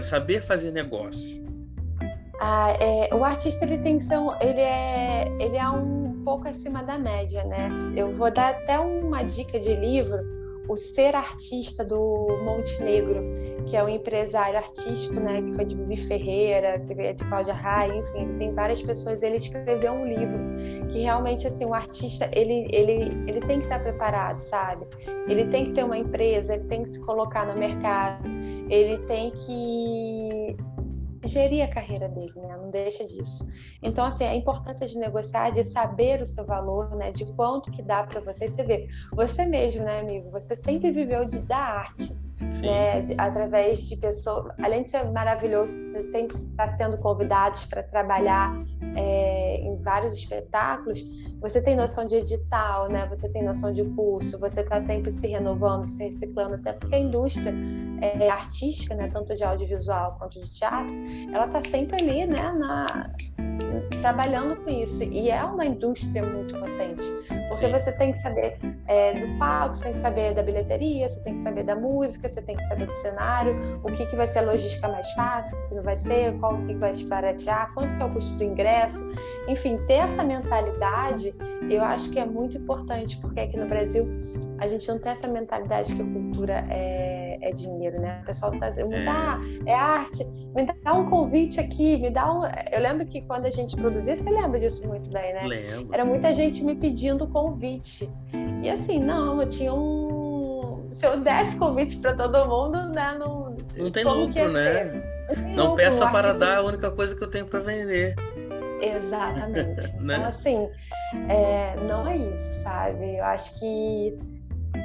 saber 0.00 0.40
fazer 0.40 0.72
negócios? 0.72 1.42
Ah, 2.40 2.72
é, 2.80 3.14
o 3.14 3.24
artista 3.24 3.64
ele 3.64 3.78
tem 3.78 3.98
que 3.98 4.04
ser, 4.04 4.18
ele 4.40 4.60
é, 4.60 5.28
ele 5.40 5.56
é 5.56 5.68
um 5.68 6.22
pouco 6.24 6.48
acima 6.48 6.82
da 6.82 6.98
média, 6.98 7.44
né? 7.44 7.70
Eu 7.96 8.12
vou 8.12 8.32
dar 8.32 8.50
até 8.50 8.78
uma 8.80 9.22
dica 9.22 9.60
de 9.60 9.76
livro, 9.76 10.16
o 10.68 10.76
Ser 10.76 11.14
Artista 11.14 11.84
do 11.84 12.28
Montenegro, 12.44 13.22
que 13.66 13.76
é 13.76 13.82
um 13.82 13.88
empresário 13.88 14.58
artístico, 14.58 15.14
né? 15.14 15.42
Que 15.42 15.54
foi 15.54 15.64
de 15.64 15.76
Bibi 15.76 15.96
Ferreira, 15.96 16.82
veio 16.86 17.14
de 17.14 17.24
Cláudia 17.24 17.54
Raia, 17.54 17.94
enfim, 17.94 18.34
tem 18.36 18.54
várias 18.54 18.82
pessoas. 18.82 19.22
Ele 19.22 19.36
escreveu 19.36 19.92
um 19.92 20.06
livro 20.06 20.40
que 20.92 21.00
realmente 21.00 21.46
assim 21.46 21.64
o 21.64 21.74
artista 21.74 22.30
ele 22.34 22.68
ele 22.70 23.24
ele 23.26 23.40
tem 23.40 23.58
que 23.58 23.64
estar 23.64 23.80
preparado 23.80 24.38
sabe 24.38 24.86
ele 25.26 25.46
tem 25.46 25.66
que 25.66 25.72
ter 25.72 25.84
uma 25.84 25.96
empresa 25.96 26.54
ele 26.54 26.64
tem 26.64 26.82
que 26.82 26.90
se 26.90 27.00
colocar 27.00 27.46
no 27.46 27.58
mercado 27.58 28.28
ele 28.68 28.98
tem 29.06 29.30
que 29.30 30.31
gerir 31.24 31.62
a 31.62 31.68
carreira 31.68 32.08
dele 32.08 32.32
né? 32.36 32.56
Não 32.56 32.70
deixa 32.70 33.06
disso. 33.06 33.44
Então 33.82 34.04
assim 34.04 34.24
a 34.24 34.34
importância 34.34 34.86
de 34.86 34.98
negociar 34.98 35.50
de 35.50 35.64
saber 35.64 36.20
o 36.20 36.26
seu 36.26 36.44
valor 36.44 36.94
né? 36.96 37.10
De 37.10 37.24
quanto 37.34 37.70
que 37.70 37.82
dá 37.82 38.04
para 38.04 38.20
você. 38.20 38.48
Ver 38.52 38.88
você 39.12 39.46
mesmo 39.46 39.84
né 39.84 40.00
amigo? 40.00 40.30
Você 40.30 40.54
sempre 40.54 40.90
viveu 40.90 41.24
de 41.24 41.38
da 41.40 41.58
arte 41.58 42.21
né, 42.62 43.06
através 43.18 43.88
de 43.88 43.96
pessoas, 43.96 44.54
além 44.62 44.84
de 44.84 44.90
ser 44.90 45.04
maravilhoso, 45.10 45.76
você 45.76 46.02
sempre 46.04 46.36
está 46.36 46.70
sendo 46.70 46.98
convidados 46.98 47.64
para 47.66 47.82
trabalhar 47.82 48.54
é, 48.94 49.56
em 49.62 49.76
vários 49.82 50.12
espetáculos, 50.12 51.02
você 51.40 51.60
tem 51.60 51.74
noção 51.74 52.06
de 52.06 52.14
edital, 52.14 52.88
né? 52.88 53.04
Você 53.08 53.28
tem 53.28 53.42
noção 53.42 53.72
de 53.72 53.84
curso, 53.84 54.38
você 54.38 54.60
está 54.60 54.80
sempre 54.80 55.10
se 55.10 55.26
renovando, 55.26 55.88
se 55.88 56.04
reciclando, 56.04 56.54
até 56.54 56.72
porque 56.72 56.94
a 56.94 56.98
indústria 57.00 57.52
é, 58.00 58.28
artística, 58.30 58.94
né, 58.94 59.08
tanto 59.12 59.34
de 59.34 59.42
audiovisual 59.42 60.16
quanto 60.18 60.40
de 60.40 60.52
teatro, 60.52 60.94
ela 61.32 61.46
está 61.46 61.60
sempre 61.62 61.96
ali, 62.00 62.26
né, 62.26 62.52
na, 62.52 63.10
trabalhando 64.00 64.56
com 64.56 64.70
isso. 64.70 65.04
E 65.04 65.30
é 65.30 65.42
uma 65.44 65.64
indústria 65.64 66.24
muito 66.24 66.58
potente, 66.58 67.02
porque 67.48 67.66
Sim. 67.66 67.72
você 67.72 67.92
tem 67.92 68.12
que 68.12 68.18
saber 68.18 68.58
é, 68.88 69.14
do 69.14 69.38
palco, 69.38 69.76
você 69.76 69.84
tem 69.84 69.92
que 69.92 69.98
saber 70.00 70.34
da 70.34 70.42
bilheteria, 70.42 71.08
você 71.08 71.20
tem 71.20 71.36
que 71.36 71.42
saber 71.42 71.64
da 71.64 71.76
música, 71.76 72.28
você 72.28 72.42
tem 72.42 72.56
que 72.56 72.66
saber 72.66 72.86
do 72.86 72.92
cenário, 72.94 73.80
o 73.82 73.92
que, 73.92 74.04
que 74.06 74.16
vai 74.16 74.26
ser 74.26 74.40
a 74.40 74.42
logística 74.42 74.88
mais 74.88 75.10
fácil, 75.12 75.56
o 75.56 75.68
que, 75.68 75.74
não 75.76 75.82
vai 75.82 75.96
ser, 75.96 76.36
qual 76.38 76.54
o 76.54 76.66
que, 76.66 76.74
vai 76.74 76.92
te 76.92 77.06
baratear, 77.06 77.72
quanto 77.74 77.96
que 77.96 78.02
é 78.02 78.04
o 78.04 78.10
custo 78.10 78.36
do 78.36 78.44
ingresso. 78.44 79.06
Enfim, 79.48 79.78
ter 79.86 79.94
essa 79.94 80.22
mentalidade 80.22 81.34
eu 81.70 81.82
acho 81.84 82.10
que 82.10 82.18
é 82.18 82.26
muito 82.26 82.58
importante, 82.58 83.16
porque 83.18 83.40
aqui 83.40 83.56
no 83.56 83.66
Brasil 83.66 84.08
a 84.58 84.66
gente 84.66 84.86
não 84.88 84.98
tem 84.98 85.12
essa 85.12 85.28
mentalidade 85.28 85.94
que 85.94 86.02
a 86.02 86.04
cultura 86.04 86.66
é, 86.68 87.38
é 87.40 87.52
dinheiro, 87.52 88.00
né? 88.00 88.20
O 88.22 88.26
pessoal 88.26 88.58
tá 88.58 88.70
dizendo, 88.70 88.90
me 88.90 89.04
dá, 89.04 89.38
é 89.66 89.74
arte, 89.74 90.24
me 90.54 90.66
dá 90.84 90.92
um 90.94 91.08
convite 91.08 91.58
aqui, 91.58 91.96
me 91.96 92.10
dá 92.10 92.30
um. 92.30 92.42
Eu 92.70 92.80
lembro 92.80 93.06
que 93.06 93.22
quando 93.22 93.46
a 93.46 93.50
gente 93.50 93.74
produzia, 93.74 94.16
você 94.16 94.30
lembra 94.30 94.60
disso 94.60 94.86
muito 94.86 95.10
bem, 95.10 95.32
né? 95.32 95.46
Lembro. 95.46 95.88
Era 95.92 96.04
muita 96.04 96.34
gente 96.34 96.62
me 96.62 96.74
pedindo 96.74 97.26
convite. 97.26 98.10
E 98.62 98.68
assim, 98.68 98.98
não, 98.98 99.40
eu 99.40 99.48
tinha 99.48 99.72
um. 99.72 100.88
Se 100.92 101.06
eu 101.06 101.18
desse 101.20 101.56
convite 101.56 101.98
para 101.98 102.14
todo 102.14 102.46
mundo, 102.46 102.92
né? 102.92 103.16
Não, 103.18 103.56
não 103.76 103.90
tem 103.90 104.04
lucro, 104.04 104.52
né? 104.52 105.02
Não, 105.54 105.68
não 105.68 105.74
peça 105.74 106.06
para 106.08 106.34
dar 106.34 106.58
a 106.58 106.62
única 106.62 106.90
coisa 106.90 107.16
que 107.16 107.24
eu 107.24 107.30
tenho 107.30 107.46
para 107.46 107.60
vender. 107.60 108.14
Exatamente. 108.82 109.90
né? 110.02 110.16
Então, 110.16 110.28
assim, 110.28 110.68
é, 111.30 111.76
não 111.88 112.06
é 112.06 112.16
isso, 112.16 112.62
sabe? 112.62 113.16
Eu 113.16 113.24
acho 113.24 113.58
que 113.58 114.18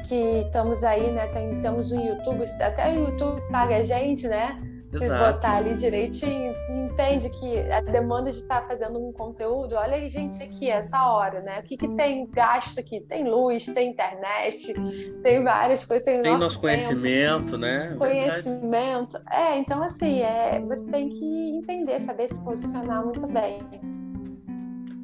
que 0.06 0.42
estamos 0.46 0.84
aí, 0.84 1.12
né? 1.12 1.30
Estamos 1.56 1.92
no 1.92 2.06
YouTube, 2.06 2.44
até 2.62 2.90
o 2.92 3.06
YouTube 3.06 3.42
paga 3.52 3.78
a 3.78 3.82
gente, 3.82 4.28
né? 4.28 4.62
Se 4.94 5.10
botar 5.10 5.58
ali 5.58 5.74
direitinho, 5.76 6.56
entende 6.70 7.30
que 7.30 7.60
a 7.72 7.82
demanda 7.82 8.32
de 8.32 8.38
estar 8.38 8.62
tá 8.62 8.68
fazendo 8.68 8.98
um 8.98 9.12
conteúdo, 9.12 9.76
olha 9.76 9.96
aí, 9.96 10.08
gente, 10.08 10.42
aqui, 10.42 10.70
essa 10.70 11.12
hora, 11.12 11.42
né? 11.42 11.60
O 11.60 11.64
que, 11.64 11.76
que 11.76 11.90
tem 11.90 12.26
gasto 12.28 12.80
aqui? 12.80 13.02
Tem 13.02 13.30
luz, 13.30 13.66
tem 13.66 13.90
internet, 13.90 14.74
tem 15.22 15.44
várias 15.44 15.84
coisas. 15.84 16.06
Tem, 16.06 16.22
tem 16.22 16.32
nosso, 16.32 16.44
nosso 16.46 16.60
conhecimento, 16.60 17.58
né? 17.58 17.96
Conhecimento. 17.98 19.14
Verdade. 19.14 19.36
É, 19.36 19.58
então 19.58 19.84
assim, 19.84 20.22
é, 20.22 20.62
você 20.62 20.90
tem 20.90 21.10
que 21.10 21.50
entender, 21.58 22.00
saber 22.02 22.30
se 22.30 22.42
posicionar 22.42 23.04
muito 23.04 23.28
bem. 23.28 23.60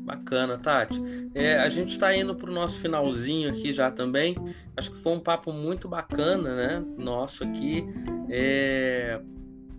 Bacana, 0.04 0.58
Tati. 0.58 1.02
É, 1.34 1.56
a 1.56 1.70
gente 1.70 1.94
está 1.94 2.16
indo 2.16 2.36
para 2.36 2.50
o 2.50 2.54
nosso 2.54 2.80
finalzinho 2.80 3.50
aqui 3.50 3.72
já 3.72 3.90
também. 3.90 4.36
Acho 4.76 4.92
que 4.92 4.98
foi 4.98 5.14
um 5.14 5.20
papo 5.20 5.52
muito 5.52 5.88
bacana, 5.88 6.56
né? 6.56 6.86
Nosso 6.98 7.44
aqui. 7.44 7.86
É... 8.30 9.22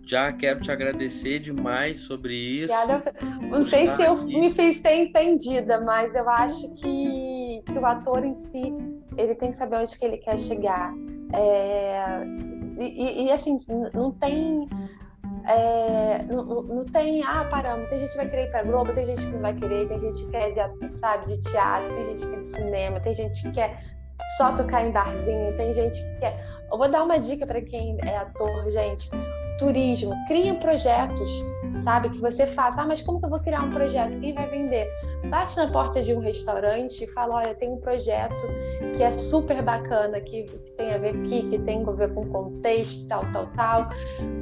Já 0.05 0.31
quero 0.31 0.61
te 0.61 0.71
agradecer 0.71 1.39
demais 1.39 1.99
sobre 1.99 2.35
isso. 2.35 2.73
Obrigada. 2.73 3.13
Não 3.41 3.63
sei 3.63 3.89
se 3.89 4.03
eu 4.03 4.13
aqui. 4.13 4.39
me 4.39 4.53
fiz 4.53 4.77
ser 4.77 4.95
entendida, 4.95 5.81
mas 5.81 6.13
eu 6.13 6.29
acho 6.29 6.73
que, 6.75 7.63
que 7.65 7.79
o 7.79 7.85
ator 7.85 8.23
em 8.23 8.35
si 8.35 8.73
ele 9.17 9.33
tem 9.35 9.51
que 9.51 9.57
saber 9.57 9.77
onde 9.77 9.97
que 9.97 10.05
ele 10.05 10.17
quer 10.17 10.39
chegar. 10.39 10.93
É... 11.33 12.23
E, 12.79 13.25
e, 13.25 13.31
assim, 13.31 13.57
não 13.93 14.11
tem 14.11 14.67
é, 15.47 16.23
não, 16.23 16.43
não, 16.43 16.85
tem, 16.85 17.23
ah, 17.23 17.45
paramos, 17.49 17.87
tem 17.89 17.99
gente 17.99 18.11
que 18.11 18.17
vai 18.17 18.29
querer 18.29 18.43
ir 18.45 18.51
pra 18.51 18.63
Globo, 18.63 18.93
tem 18.93 19.05
gente 19.05 19.25
que 19.25 19.31
não 19.31 19.41
vai 19.41 19.53
querer, 19.53 19.87
tem 19.87 19.99
gente 19.99 20.25
que 20.25 20.31
quer, 20.31 20.49
de, 20.51 20.97
sabe, 20.97 21.27
de 21.27 21.41
teatro, 21.41 21.87
tem 21.93 22.07
gente 22.07 22.25
que 22.25 22.31
quer 22.31 22.41
de 22.41 22.47
cinema, 22.47 22.99
tem 22.99 23.13
gente 23.13 23.41
que 23.43 23.51
quer 23.51 23.83
só 24.37 24.53
tocar 24.53 24.85
em 24.85 24.91
barzinho, 24.91 25.55
tem 25.55 25.73
gente 25.73 26.01
que 26.01 26.19
quer. 26.19 26.43
Eu 26.71 26.77
vou 26.77 26.89
dar 26.89 27.03
uma 27.03 27.19
dica 27.19 27.45
para 27.45 27.61
quem 27.61 27.97
é 28.01 28.17
ator, 28.17 28.69
gente. 28.71 29.09
Turismo, 29.57 30.13
crie 30.27 30.53
projetos, 30.55 31.31
sabe? 31.83 32.09
Que 32.09 32.19
você 32.19 32.45
faça. 32.47 32.81
Ah, 32.81 32.85
mas 32.85 33.01
como 33.01 33.19
que 33.19 33.25
eu 33.25 33.29
vou 33.29 33.39
criar 33.39 33.63
um 33.63 33.71
projeto? 33.71 34.19
Quem 34.19 34.33
vai 34.33 34.49
vender? 34.49 34.87
bate 35.25 35.57
na 35.57 35.67
porta 35.67 36.01
de 36.01 36.13
um 36.13 36.19
restaurante 36.19 37.03
e 37.03 37.07
fala: 37.07 37.35
Olha, 37.35 37.55
tem 37.55 37.71
um 37.71 37.77
projeto 37.77 38.47
que 38.95 39.03
é 39.03 39.11
super 39.11 39.61
bacana, 39.61 40.19
que 40.21 40.43
tem 40.77 40.93
a 40.93 40.97
ver 40.97 41.15
aqui, 41.15 41.49
que 41.49 41.59
tem 41.59 41.83
a 41.83 41.91
ver 41.91 42.13
com 42.13 42.27
contexto, 42.29 43.07
tal, 43.07 43.25
tal, 43.31 43.47
tal. 43.55 43.89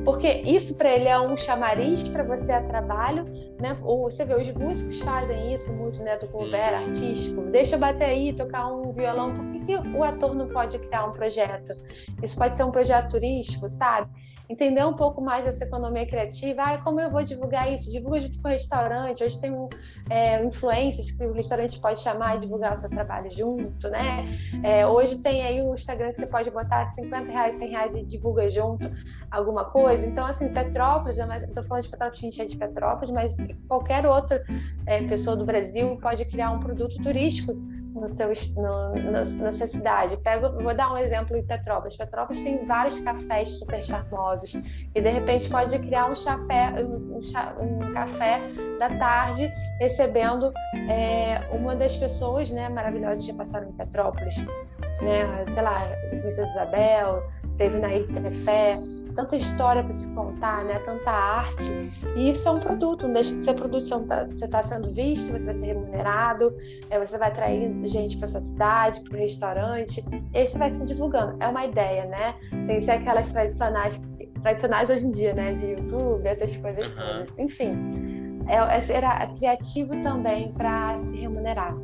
Porque 0.03 0.27
isso 0.45 0.75
para 0.75 0.89
ele 0.89 1.07
é 1.07 1.19
um 1.19 1.35
chamariz 1.35 2.03
para 2.03 2.23
você 2.23 2.51
a 2.51 2.61
trabalho, 2.61 3.25
né? 3.59 3.77
Ou 3.83 4.03
você 4.03 4.25
vê, 4.25 4.35
os 4.35 4.51
músicos 4.53 4.99
fazem 4.99 5.53
isso 5.53 5.71
muito, 5.73 6.01
né? 6.03 6.17
Do 6.17 6.27
cover 6.27 6.73
artístico. 6.73 7.41
Deixa 7.43 7.75
eu 7.75 7.79
bater 7.79 8.05
aí, 8.05 8.33
tocar 8.33 8.67
um 8.67 8.91
violão. 8.91 9.33
Por 9.33 9.45
que, 9.51 9.59
que 9.65 9.75
o 9.75 10.03
ator 10.03 10.35
não 10.35 10.47
pode 10.49 10.77
criar 10.79 11.05
um 11.05 11.13
projeto? 11.13 11.73
Isso 12.21 12.37
pode 12.37 12.57
ser 12.57 12.63
um 12.63 12.71
projeto 12.71 13.11
turístico, 13.11 13.69
sabe? 13.69 14.09
Entender 14.49 14.85
um 14.85 14.93
pouco 14.93 15.21
mais 15.21 15.45
dessa 15.45 15.63
economia 15.63 16.05
criativa. 16.05 16.61
Ah, 16.63 16.77
como 16.77 16.99
eu 16.99 17.09
vou 17.09 17.23
divulgar 17.23 17.71
isso? 17.71 17.91
Divulga 17.91 18.19
junto 18.19 18.41
com 18.41 18.47
o 18.47 18.51
restaurante. 18.51 19.23
Hoje 19.23 19.39
tem 19.39 19.51
um, 19.51 19.69
é, 20.09 20.43
influências 20.43 21.11
que 21.11 21.25
o 21.25 21.33
restaurante 21.33 21.79
pode 21.79 22.01
chamar 22.01 22.35
e 22.35 22.39
divulgar 22.39 22.73
o 22.73 22.77
seu 22.77 22.89
trabalho 22.89 23.31
junto, 23.31 23.89
né? 23.89 24.39
É, 24.63 24.85
hoje 24.85 25.19
tem 25.19 25.43
aí 25.43 25.61
o 25.61 25.73
Instagram 25.73 26.11
que 26.11 26.19
você 26.19 26.27
pode 26.27 26.51
botar 26.51 26.85
50 26.85 27.31
reais, 27.31 27.55
100 27.55 27.69
reais 27.69 27.95
e 27.95 28.03
divulga 28.03 28.49
junto 28.49 28.91
alguma 29.31 29.65
coisa. 29.65 30.05
Então, 30.05 30.25
assim, 30.25 30.53
Petrópolis, 30.53 31.17
estou 31.17 31.63
falando 31.63 31.83
de 31.83 31.89
Petrópolis, 31.89 32.19
gente 32.21 32.41
é 32.41 32.45
de 32.45 32.57
Petrópolis, 32.57 33.09
mas 33.09 33.37
qualquer 33.67 34.05
outra 34.05 34.43
é, 34.85 35.01
pessoa 35.03 35.35
do 35.35 35.45
Brasil 35.45 35.97
pode 36.01 36.25
criar 36.25 36.51
um 36.51 36.59
produto 36.59 37.01
turístico 37.01 37.53
no 37.93 38.07
seu, 38.07 38.31
no, 38.55 39.11
na, 39.11 39.25
sua 39.25 39.67
cidade. 39.67 40.17
Pego, 40.17 40.51
vou 40.61 40.75
dar 40.75 40.91
um 40.91 40.97
exemplo 40.97 41.37
em 41.37 41.43
Petrópolis. 41.43 41.95
Petrópolis 41.95 42.43
tem 42.43 42.63
vários 42.65 42.99
cafés 42.99 43.59
super 43.59 43.83
charmosos 43.83 44.53
e 44.95 45.01
de 45.01 45.09
repente 45.09 45.49
pode 45.49 45.77
criar 45.79 46.09
um, 46.09 46.15
chapé, 46.15 46.73
um, 46.83 47.19
um, 47.19 47.93
café 47.93 48.41
da 48.79 48.89
tarde 48.97 49.51
recebendo 49.79 50.51
é, 50.89 51.49
uma 51.51 51.75
das 51.75 51.95
pessoas 51.95 52.49
né, 52.49 52.69
maravilhosas 52.69 53.25
que 53.25 53.33
passaram 53.33 53.69
em 53.69 53.73
Petrópolis. 53.73 54.37
Né? 54.37 55.45
Sei 55.53 55.63
lá, 55.63 55.79
Princesa 56.09 56.43
Isabel, 56.43 57.23
teve 57.57 57.77
na 57.77 57.89
Tefé, 58.21 58.79
tanta 59.15 59.35
história 59.35 59.83
para 59.83 59.93
se 59.93 60.11
contar, 60.13 60.63
né? 60.65 60.79
tanta 60.79 61.11
arte. 61.11 61.91
E 62.15 62.31
isso 62.31 62.47
é 62.47 62.51
um 62.51 62.59
produto, 62.59 63.07
não 63.07 63.13
deixa 63.13 63.35
de 63.35 63.43
ser 63.43 63.53
produto, 63.53 63.83
você 63.83 64.45
está 64.45 64.47
tá 64.47 64.63
sendo 64.63 64.91
visto, 64.91 65.31
você 65.31 65.45
vai 65.45 65.53
ser 65.55 65.65
remunerado, 65.67 66.55
é, 66.89 66.99
você 66.99 67.17
vai 67.17 67.29
atrair 67.29 67.71
gente 67.83 68.17
para 68.17 68.27
sua 68.27 68.41
cidade, 68.41 69.01
para 69.01 69.15
o 69.15 69.19
restaurante, 69.19 70.03
e 70.33 70.37
aí 70.37 70.47
você 70.47 70.57
vai 70.57 70.71
se 70.71 70.85
divulgando. 70.85 71.37
É 71.39 71.47
uma 71.47 71.65
ideia, 71.65 72.05
né? 72.05 72.35
Sem 72.65 72.81
ser 72.81 72.91
aquelas 72.91 73.31
tradicionais, 73.31 74.01
tradicionais 74.41 74.89
hoje 74.89 75.05
em 75.05 75.09
dia, 75.09 75.33
né? 75.33 75.53
De 75.53 75.67
YouTube, 75.71 76.25
essas 76.25 76.55
coisas 76.57 76.91
uhum. 76.91 76.97
todas. 76.97 77.39
Enfim, 77.39 78.41
é, 78.47 78.55
é 78.55 78.81
ser 78.81 79.03
criativo 79.37 80.01
também 80.03 80.51
para 80.53 80.97
se 80.99 81.17
remunerar. 81.17 81.75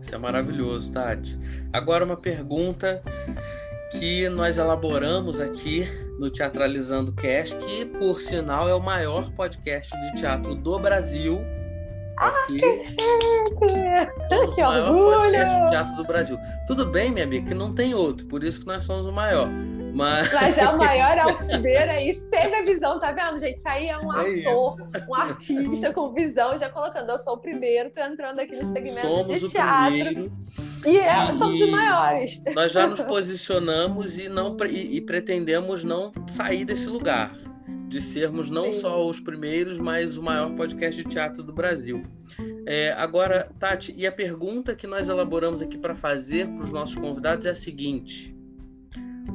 Isso 0.00 0.14
é 0.14 0.18
maravilhoso, 0.18 0.92
Tati. 0.92 1.38
Agora 1.72 2.04
uma 2.04 2.16
pergunta 2.16 3.02
que 3.98 4.28
nós 4.28 4.58
elaboramos 4.58 5.40
aqui 5.40 5.88
no 6.18 6.30
Teatralizando 6.30 7.12
Cast, 7.12 7.56
que 7.58 7.84
por 7.84 8.20
sinal 8.20 8.68
é 8.68 8.74
o 8.74 8.80
maior 8.80 9.30
podcast 9.32 9.90
de 9.90 10.20
teatro 10.20 10.54
do 10.54 10.78
Brasil. 10.78 11.40
Ah, 12.18 12.32
que 12.46 12.58
chique! 12.58 12.96
Que 14.54 14.62
o 14.62 14.66
maior 14.66 14.88
orgulho! 14.88 15.16
podcast 15.18 15.64
de 15.64 15.70
teatro 15.70 15.96
do 15.96 16.04
Brasil. 16.04 16.38
Tudo 16.66 16.86
bem, 16.86 17.10
minha 17.10 17.24
amiga, 17.24 17.48
que 17.48 17.54
não 17.54 17.74
tem 17.74 17.94
outro, 17.94 18.26
por 18.26 18.44
isso 18.44 18.60
que 18.60 18.66
nós 18.66 18.84
somos 18.84 19.06
o 19.06 19.12
maior. 19.12 19.48
Mas... 19.94 20.32
Mas 20.32 20.58
é 20.58 20.68
o 20.68 20.76
maior, 20.78 21.16
é 21.16 21.24
o 21.24 21.38
primeiro 21.38 21.90
aí, 21.90 22.14
teve 22.30 22.54
a 22.54 22.62
visão, 22.62 22.98
tá 22.98 23.12
vendo, 23.12 23.38
gente? 23.38 23.58
Isso 23.58 23.68
aí 23.68 23.88
é 23.88 23.96
um 23.96 24.12
é 24.12 24.40
ator, 24.40 24.80
isso. 24.80 25.04
um 25.08 25.14
artista 25.14 25.92
com 25.92 26.12
visão, 26.12 26.58
já 26.58 26.68
colocando, 26.68 27.10
eu 27.10 27.18
sou 27.18 27.34
o 27.34 27.38
primeiro, 27.38 27.90
tô 27.90 28.00
entrando 28.00 28.40
aqui 28.40 28.60
no 28.60 28.72
segmento 28.72 29.06
somos 29.06 29.40
de 29.40 29.48
teatro. 29.48 29.92
Primeiro. 29.92 30.32
E 30.84 30.98
é, 30.98 31.32
somos 31.32 31.60
os 31.60 31.70
maiores. 31.70 32.42
Nós 32.54 32.72
já 32.72 32.86
nos 32.86 33.00
posicionamos 33.04 34.18
e, 34.18 34.28
não, 34.28 34.56
e, 34.68 34.96
e 34.96 35.00
pretendemos 35.00 35.84
não 35.84 36.12
sair 36.26 36.64
desse 36.64 36.88
lugar 36.88 37.32
de 37.86 38.02
sermos 38.02 38.50
não 38.50 38.72
Sim. 38.72 38.80
só 38.80 39.08
os 39.08 39.20
primeiros, 39.20 39.78
mas 39.78 40.18
o 40.18 40.22
maior 40.22 40.52
podcast 40.56 41.00
de 41.00 41.08
teatro 41.08 41.44
do 41.44 41.52
Brasil. 41.52 42.02
É, 42.66 42.92
agora, 42.92 43.48
Tati, 43.58 43.94
e 43.96 44.06
a 44.06 44.10
pergunta 44.10 44.74
que 44.74 44.86
nós 44.86 45.08
elaboramos 45.08 45.62
aqui 45.62 45.78
para 45.78 45.94
fazer 45.94 46.48
para 46.48 46.64
os 46.64 46.70
nossos 46.70 46.96
convidados 46.96 47.46
é 47.46 47.50
a 47.50 47.54
seguinte: 47.54 48.33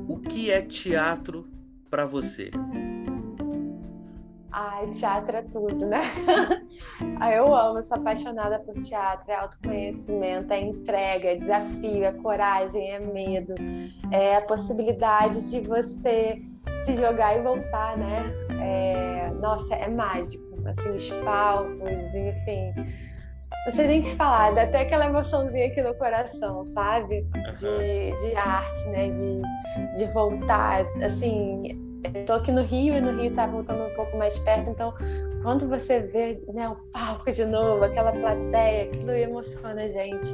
o 0.07 0.19
que 0.19 0.51
é 0.51 0.61
teatro 0.61 1.47
para 1.89 2.05
você? 2.05 2.51
Ai, 4.51 4.87
teatro 4.89 5.37
é 5.37 5.41
tudo, 5.43 5.85
né? 5.85 6.01
eu 7.35 7.55
amo, 7.55 7.83
sou 7.83 7.97
apaixonada 7.97 8.59
por 8.59 8.73
teatro, 8.81 9.31
é 9.31 9.35
autoconhecimento, 9.35 10.51
é 10.51 10.61
entrega, 10.61 11.29
é 11.29 11.35
desafio, 11.35 12.03
é 12.03 12.11
coragem, 12.13 12.91
é 12.91 12.99
medo, 12.99 13.53
é 14.11 14.37
a 14.37 14.41
possibilidade 14.41 15.49
de 15.49 15.61
você 15.61 16.41
se 16.85 16.95
jogar 16.95 17.37
e 17.37 17.41
voltar, 17.41 17.97
né? 17.97 18.31
É... 18.61 19.31
Nossa, 19.39 19.75
é 19.75 19.87
mágico, 19.87 20.43
assim, 20.67 20.97
os 20.97 21.09
palcos, 21.23 22.13
enfim 22.15 23.08
não 23.69 23.75
sei 23.75 23.85
nem 23.85 23.99
o 23.99 24.03
que 24.03 24.15
falar, 24.15 24.51
dá 24.55 24.63
até 24.63 24.81
aquela 24.81 25.05
emoçãozinha 25.05 25.67
aqui 25.67 25.79
no 25.83 25.93
coração, 25.93 26.63
sabe? 26.73 27.23
De, 27.59 28.29
de 28.29 28.35
arte, 28.35 28.89
né? 28.89 29.09
De, 29.11 29.95
de 29.95 30.11
voltar. 30.11 30.83
Assim, 31.03 31.79
eu 32.03 32.25
tô 32.25 32.33
aqui 32.33 32.51
no 32.51 32.63
Rio 32.63 32.95
e 32.95 33.01
no 33.01 33.21
Rio 33.21 33.31
tá 33.35 33.45
voltando 33.45 33.83
um 33.83 33.95
pouco 33.95 34.17
mais 34.17 34.35
perto, 34.39 34.71
então 34.71 34.91
quando 35.43 35.69
você 35.69 36.01
vê 36.01 36.41
né, 36.51 36.67
o 36.67 36.75
palco 36.91 37.31
de 37.31 37.45
novo, 37.45 37.83
aquela 37.83 38.11
plateia, 38.11 38.85
aquilo 38.85 39.11
emociona 39.11 39.83
a 39.83 39.87
gente. 39.87 40.27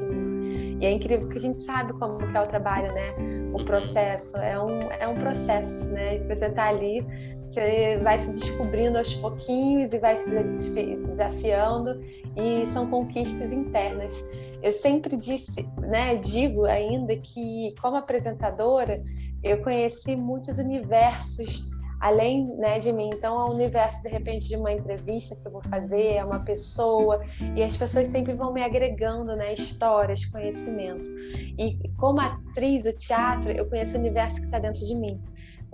E 0.79 0.85
é 0.85 0.91
incrível 0.91 1.25
porque 1.25 1.37
a 1.37 1.41
gente 1.41 1.61
sabe 1.61 1.91
como 1.99 2.17
que 2.17 2.37
é 2.37 2.41
o 2.41 2.47
trabalho, 2.47 2.93
né? 2.93 3.11
O 3.53 3.57
uhum. 3.57 3.65
processo. 3.65 4.37
É 4.37 4.57
um, 4.57 4.79
é 4.97 5.07
um 5.09 5.15
processo, 5.15 5.91
né? 5.91 6.19
Você 6.29 6.49
tá 6.51 6.69
ali 6.69 7.05
você 7.47 7.97
vai 8.01 8.19
se 8.19 8.31
descobrindo 8.31 8.97
aos 8.97 9.13
pouquinhos 9.15 9.93
e 9.93 9.99
vai 9.99 10.17
se 10.17 10.29
desafiando 10.29 12.01
e 12.35 12.65
são 12.67 12.89
conquistas 12.89 13.53
internas. 13.53 14.23
Eu 14.61 14.71
sempre 14.71 15.15
disse, 15.15 15.67
né, 15.77 16.15
digo 16.15 16.65
ainda 16.65 17.15
que 17.15 17.73
como 17.81 17.97
apresentadora 17.97 18.95
eu 19.43 19.61
conheci 19.61 20.15
muitos 20.15 20.57
universos 20.57 21.69
além 21.99 22.45
né, 22.57 22.77
de 22.77 22.91
mim. 22.91 23.09
Então, 23.13 23.39
é 23.39 23.45
um 23.45 23.53
universo, 23.53 24.03
de 24.03 24.09
repente, 24.09 24.47
de 24.47 24.55
uma 24.55 24.71
entrevista 24.71 25.35
que 25.35 25.47
eu 25.47 25.51
vou 25.51 25.61
fazer, 25.63 26.15
é 26.15 26.25
uma 26.25 26.39
pessoa, 26.41 27.23
e 27.55 27.63
as 27.63 27.75
pessoas 27.77 28.09
sempre 28.09 28.33
vão 28.33 28.53
me 28.53 28.61
agregando 28.61 29.35
né, 29.35 29.53
histórias, 29.53 30.25
conhecimento. 30.25 31.09
E 31.57 31.79
como 31.97 32.19
atriz, 32.19 32.85
o 32.85 32.95
teatro, 32.95 33.51
eu 33.51 33.65
conheço 33.67 33.97
o 33.97 33.99
universo 33.99 34.39
que 34.39 34.45
está 34.45 34.59
dentro 34.59 34.85
de 34.85 34.93
mim 34.93 35.19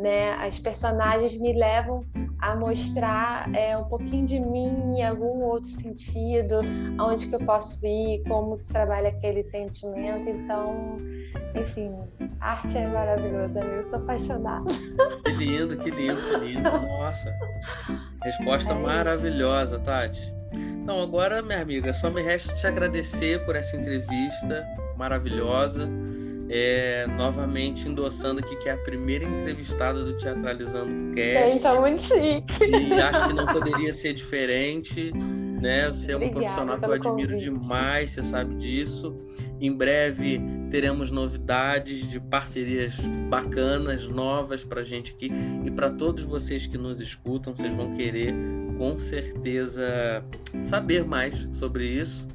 né? 0.02 0.32
As 0.34 0.58
personagens 0.58 1.36
me 1.38 1.54
levam 1.54 2.04
a 2.40 2.56
mostrar 2.56 3.48
é, 3.54 3.78
um 3.78 3.84
pouquinho 3.84 4.26
de 4.26 4.40
mim 4.40 4.98
em 4.98 5.04
algum 5.04 5.44
outro 5.44 5.70
sentido, 5.70 6.56
aonde 6.98 7.28
que 7.28 7.36
eu 7.36 7.46
posso 7.46 7.86
ir, 7.86 8.24
como 8.28 8.60
se 8.60 8.74
trabalha 8.74 9.10
aquele 9.10 9.44
sentimento. 9.44 10.28
Então, 10.28 10.98
enfim, 11.56 11.94
arte 12.40 12.78
é 12.78 12.88
maravilhosa, 12.88 13.64
eu 13.64 13.86
sou 13.86 14.00
apaixonada. 14.00 14.72
Que 15.24 15.32
lindo, 15.34 15.78
que 15.78 15.92
lindo, 15.92 16.22
que 16.22 16.38
lindo. 16.38 16.64
Nossa, 16.64 17.32
resposta 18.24 18.72
é 18.72 18.76
maravilhosa, 18.76 19.80
Tati. 19.80 20.34
Então, 20.54 21.00
agora, 21.00 21.44
minha 21.44 21.62
amiga, 21.62 21.94
só 21.94 22.10
me 22.10 22.24
resta 22.24 22.56
te 22.56 22.66
agradecer 22.66 23.46
por 23.46 23.56
essa 23.56 23.78
entrevista 23.78 24.66
maravilhosa 24.98 25.88
é, 26.54 27.08
novamente 27.08 27.88
endossando 27.88 28.42
aqui 28.42 28.58
que 28.58 28.68
é 28.68 28.74
a 28.74 28.78
primeira 28.78 29.24
entrevistada 29.24 30.04
do 30.04 30.18
Teatralizando 30.18 31.16
Cast. 31.16 31.58
Então, 31.58 31.80
muito 31.80 32.04
chique. 32.04 32.66
E 32.70 32.94
acho 32.94 33.28
que 33.28 33.34
não 33.34 33.46
poderia 33.48 33.94
ser 33.94 34.14
diferente, 34.14 35.14
né? 35.14 35.88
Você 35.88 36.12
é 36.12 36.18
um 36.18 36.30
profissional 36.30 36.78
que 36.78 36.86
eu 36.86 36.92
admiro 36.92 37.32
convite. 37.32 37.44
demais, 37.44 38.12
você 38.12 38.22
sabe 38.22 38.56
disso. 38.56 39.16
Em 39.62 39.72
breve 39.72 40.42
teremos 40.70 41.10
novidades 41.10 42.06
de 42.10 42.20
parcerias 42.20 43.00
bacanas, 43.30 44.08
novas 44.10 44.66
pra 44.66 44.84
gente 44.84 45.14
aqui 45.14 45.32
e 45.64 45.72
para 45.72 45.90
todos 45.90 46.24
vocês 46.24 46.68
que 46.68 46.78
nos 46.78 47.00
escutam, 47.00 47.56
vocês 47.56 47.74
vão 47.74 47.96
querer 47.96 48.34
com 48.78 48.98
certeza 48.98 50.22
saber 50.62 51.06
mais 51.06 51.48
sobre 51.52 51.86
isso 51.86 52.28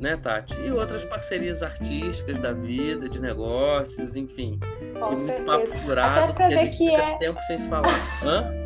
né, 0.00 0.16
Tati? 0.16 0.58
E 0.60 0.72
outras 0.72 1.04
parcerias 1.04 1.62
artísticas 1.62 2.38
da 2.38 2.52
vida, 2.52 3.08
de 3.08 3.20
negócios, 3.20 4.16
enfim. 4.16 4.58
Com 4.98 5.12
e 5.12 5.16
muito 5.16 5.42
papo 5.42 5.66
furado, 5.66 6.32
Até 6.32 6.48
ver 6.48 6.70
que 6.70 6.94
é... 6.94 7.18
tempo 7.18 7.40
sem 7.42 7.58
se 7.58 7.68
falar. 7.68 7.94
Hã? 8.24 8.50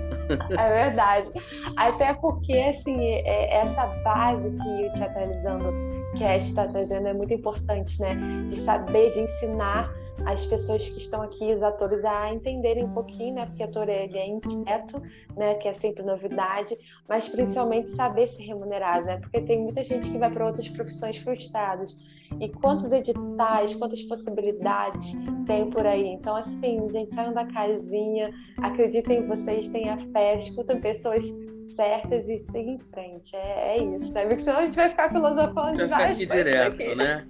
É 0.59 0.85
verdade. 0.87 1.31
Até 1.77 2.15
porque, 2.15 2.55
assim, 2.55 2.99
é, 2.99 3.57
essa 3.57 3.87
base 4.03 4.49
que 4.49 4.87
o 4.87 4.93
Teatralizando 4.95 5.75
Cast 6.17 6.49
está 6.49 6.67
trazendo 6.69 7.09
é 7.09 7.13
muito 7.13 7.35
importante, 7.35 8.01
né? 8.01 8.15
De 8.49 8.57
saber, 8.57 9.13
de 9.13 9.21
ensinar 9.21 9.93
as 10.25 10.47
pessoas 10.47 10.89
que 10.89 10.99
estão 10.99 11.23
aqui, 11.23 11.53
os 11.53 11.63
atores, 11.63 12.05
a 12.05 12.33
entenderem 12.33 12.85
um 12.85 12.93
pouquinho, 12.93 13.35
né? 13.35 13.47
Porque 13.47 13.63
ator 13.63 13.89
ele 13.89 14.19
é 14.19 14.27
inquieto, 14.27 15.03
né? 15.37 15.55
Que 15.57 15.69
é 15.69 15.75
sempre 15.75 16.03
novidade, 16.03 16.77
mas 17.09 17.29
principalmente 17.29 17.91
saber 17.91 18.29
se 18.29 18.43
remunerar, 18.43 19.05
né? 19.05 19.19
Porque 19.19 19.41
tem 19.41 19.63
muita 19.63 19.83
gente 19.83 20.11
que 20.11 20.19
vai 20.19 20.31
para 20.31 20.47
outras 20.47 20.69
profissões 20.69 21.19
frustradas. 21.19 21.97
E 22.41 22.49
quantos 22.49 22.91
editais, 22.91 23.75
quantas 23.75 24.03
possibilidades 24.03 25.13
tem 25.47 25.69
por 25.71 25.87
aí? 25.87 26.07
Então, 26.07 26.35
assim, 26.35 26.91
gente, 26.91 27.15
saiam 27.15 27.33
da 27.33 27.47
casinha, 27.47 28.33
acreditem 28.59 29.21
em 29.21 29.27
vocês, 29.27 29.69
tenham 29.69 29.99
fé, 30.11 30.37
escutem 30.37 30.81
pessoas 30.81 31.25
certas 31.69 32.29
e 32.29 32.39
sigam 32.39 32.75
em 32.75 32.79
frente. 32.79 33.37
É, 33.37 33.77
é 33.77 33.83
isso, 33.83 34.13
né? 34.15 34.27
Porque 34.27 34.41
senão 34.41 34.59
a 34.59 34.65
gente 34.65 34.77
vai 34.77 34.89
ficar 34.89 35.11
filosofando 35.11 35.77
de 35.77 35.87
várias 35.87 36.17
aqui 36.17 36.27
direto, 36.27 36.75
aqui. 36.75 36.95
né? 36.95 37.27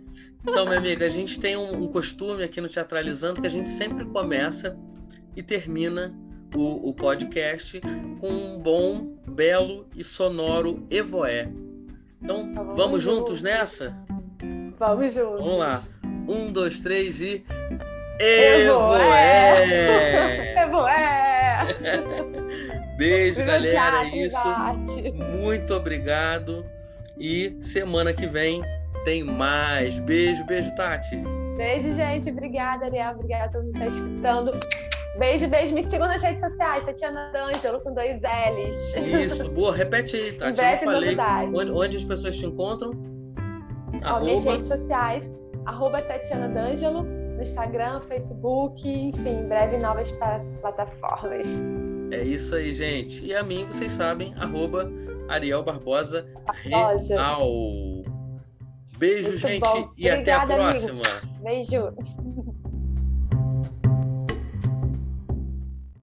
Então, 0.47 0.66
minha 0.66 0.78
amiga, 0.78 1.07
a 1.07 1.09
gente 1.09 1.40
tem 1.40 1.57
um, 1.57 1.84
um, 1.84 1.88
costume 1.88 2.45
aqui 2.45 2.61
no 2.61 2.68
Teatralizando 2.68 3.40
que 3.40 3.47
a 3.47 3.51
gente 3.51 3.70
sempre 3.70 4.05
começa 4.05 4.76
e 5.34 5.42
termina 5.42 6.14
o, 6.55 6.90
o 6.90 6.95
podcast 6.95 7.80
com 8.20 8.28
um 8.28 8.59
bom, 8.59 9.16
belo 9.26 9.88
e 9.97 10.05
sonoro 10.05 10.86
Evoé. 10.90 11.49
Então, 12.22 12.42
Então, 12.42 12.64
vamos 12.64 12.76
vamos 12.76 13.03
juntos 13.03 13.38
juntos. 13.38 13.42
nessa? 13.42 13.97
Vamos 14.78 15.14
juntos. 15.14 15.40
Vamos 15.40 15.59
lá. 15.59 15.82
Um, 16.28 16.53
dois, 16.53 16.78
três 16.80 17.20
e. 17.22 17.45
Evoé! 18.20 19.74
Evoé! 20.62 21.24
Beijo, 22.97 23.45
galera. 23.45 24.07
É 24.07 24.11
teatro, 24.11 24.16
isso. 24.16 24.36
arte. 24.36 25.12
Muito 25.12 25.74
obrigado. 25.74 26.64
E 27.18 27.57
semana 27.61 28.12
que 28.12 28.26
vem 28.26 28.62
tem 29.05 29.22
mais. 29.24 29.98
Beijo, 30.00 30.44
beijo, 30.44 30.74
Tati. 30.74 31.16
Beijo, 31.57 31.92
gente. 31.94 32.30
Obrigada, 32.30 32.86
Ariel. 32.86 33.12
Obrigada 33.12 33.44
a 33.44 33.48
todo 33.48 33.64
mundo 33.64 33.72
que 33.72 33.84
está 33.84 33.88
escutando. 33.88 34.52
Beijo, 35.18 35.48
beijo. 35.48 35.74
Me 35.74 35.82
sigam 35.84 36.09
nas 36.09 36.22
redes 36.22 36.40
sociais. 36.40 36.84
Tatiana 36.84 37.30
D'Angelo 37.32 37.80
com 37.80 37.94
dois 37.94 38.20
L's. 38.20 38.96
Isso, 38.96 39.50
boa. 39.50 39.74
Repete 39.74 40.16
aí, 40.16 40.32
Tati. 40.32 40.57
Breve 40.57 40.86
novidade. 40.86 41.50
Onde, 41.55 41.70
onde 41.70 41.96
as 41.96 42.05
pessoas 42.05 42.36
te 42.36 42.46
encontram? 42.46 42.90
Ó, 44.05 44.20
minhas 44.20 44.42
Arroba. 44.42 44.52
redes 44.52 44.68
sociais, 44.68 45.32
arroba 45.66 46.02
Tatiana 46.02 46.48
D'Angelo, 46.48 47.05
no 47.05 47.40
Instagram, 47.42 48.00
Facebook, 48.09 48.88
enfim, 48.88 49.40
em 49.40 49.48
breve 49.48 49.78
novas 49.78 50.12
plataformas. 50.61 51.46
É 52.11 52.22
isso 52.22 52.55
aí, 52.55 52.74
gente. 52.74 53.24
E 53.24 53.34
a 53.34 53.42
mim, 53.42 53.66
vocês 53.66 53.92
sabem, 53.92 54.34
arroba 54.38 54.90
Ariel 55.28 55.62
Barbosa 55.62 56.26
Barbosa. 56.46 57.14
Real. 57.14 58.03
Beijo, 59.05 59.28
Muito 59.32 59.46
gente, 59.48 59.61
bom. 59.61 59.92
e 59.98 60.09
até 60.09 60.32
a 60.32 60.42
Obrigada, 60.44 60.68
amigo. 60.70 60.96
próxima. 60.96 61.22
Beijo. 61.42 61.92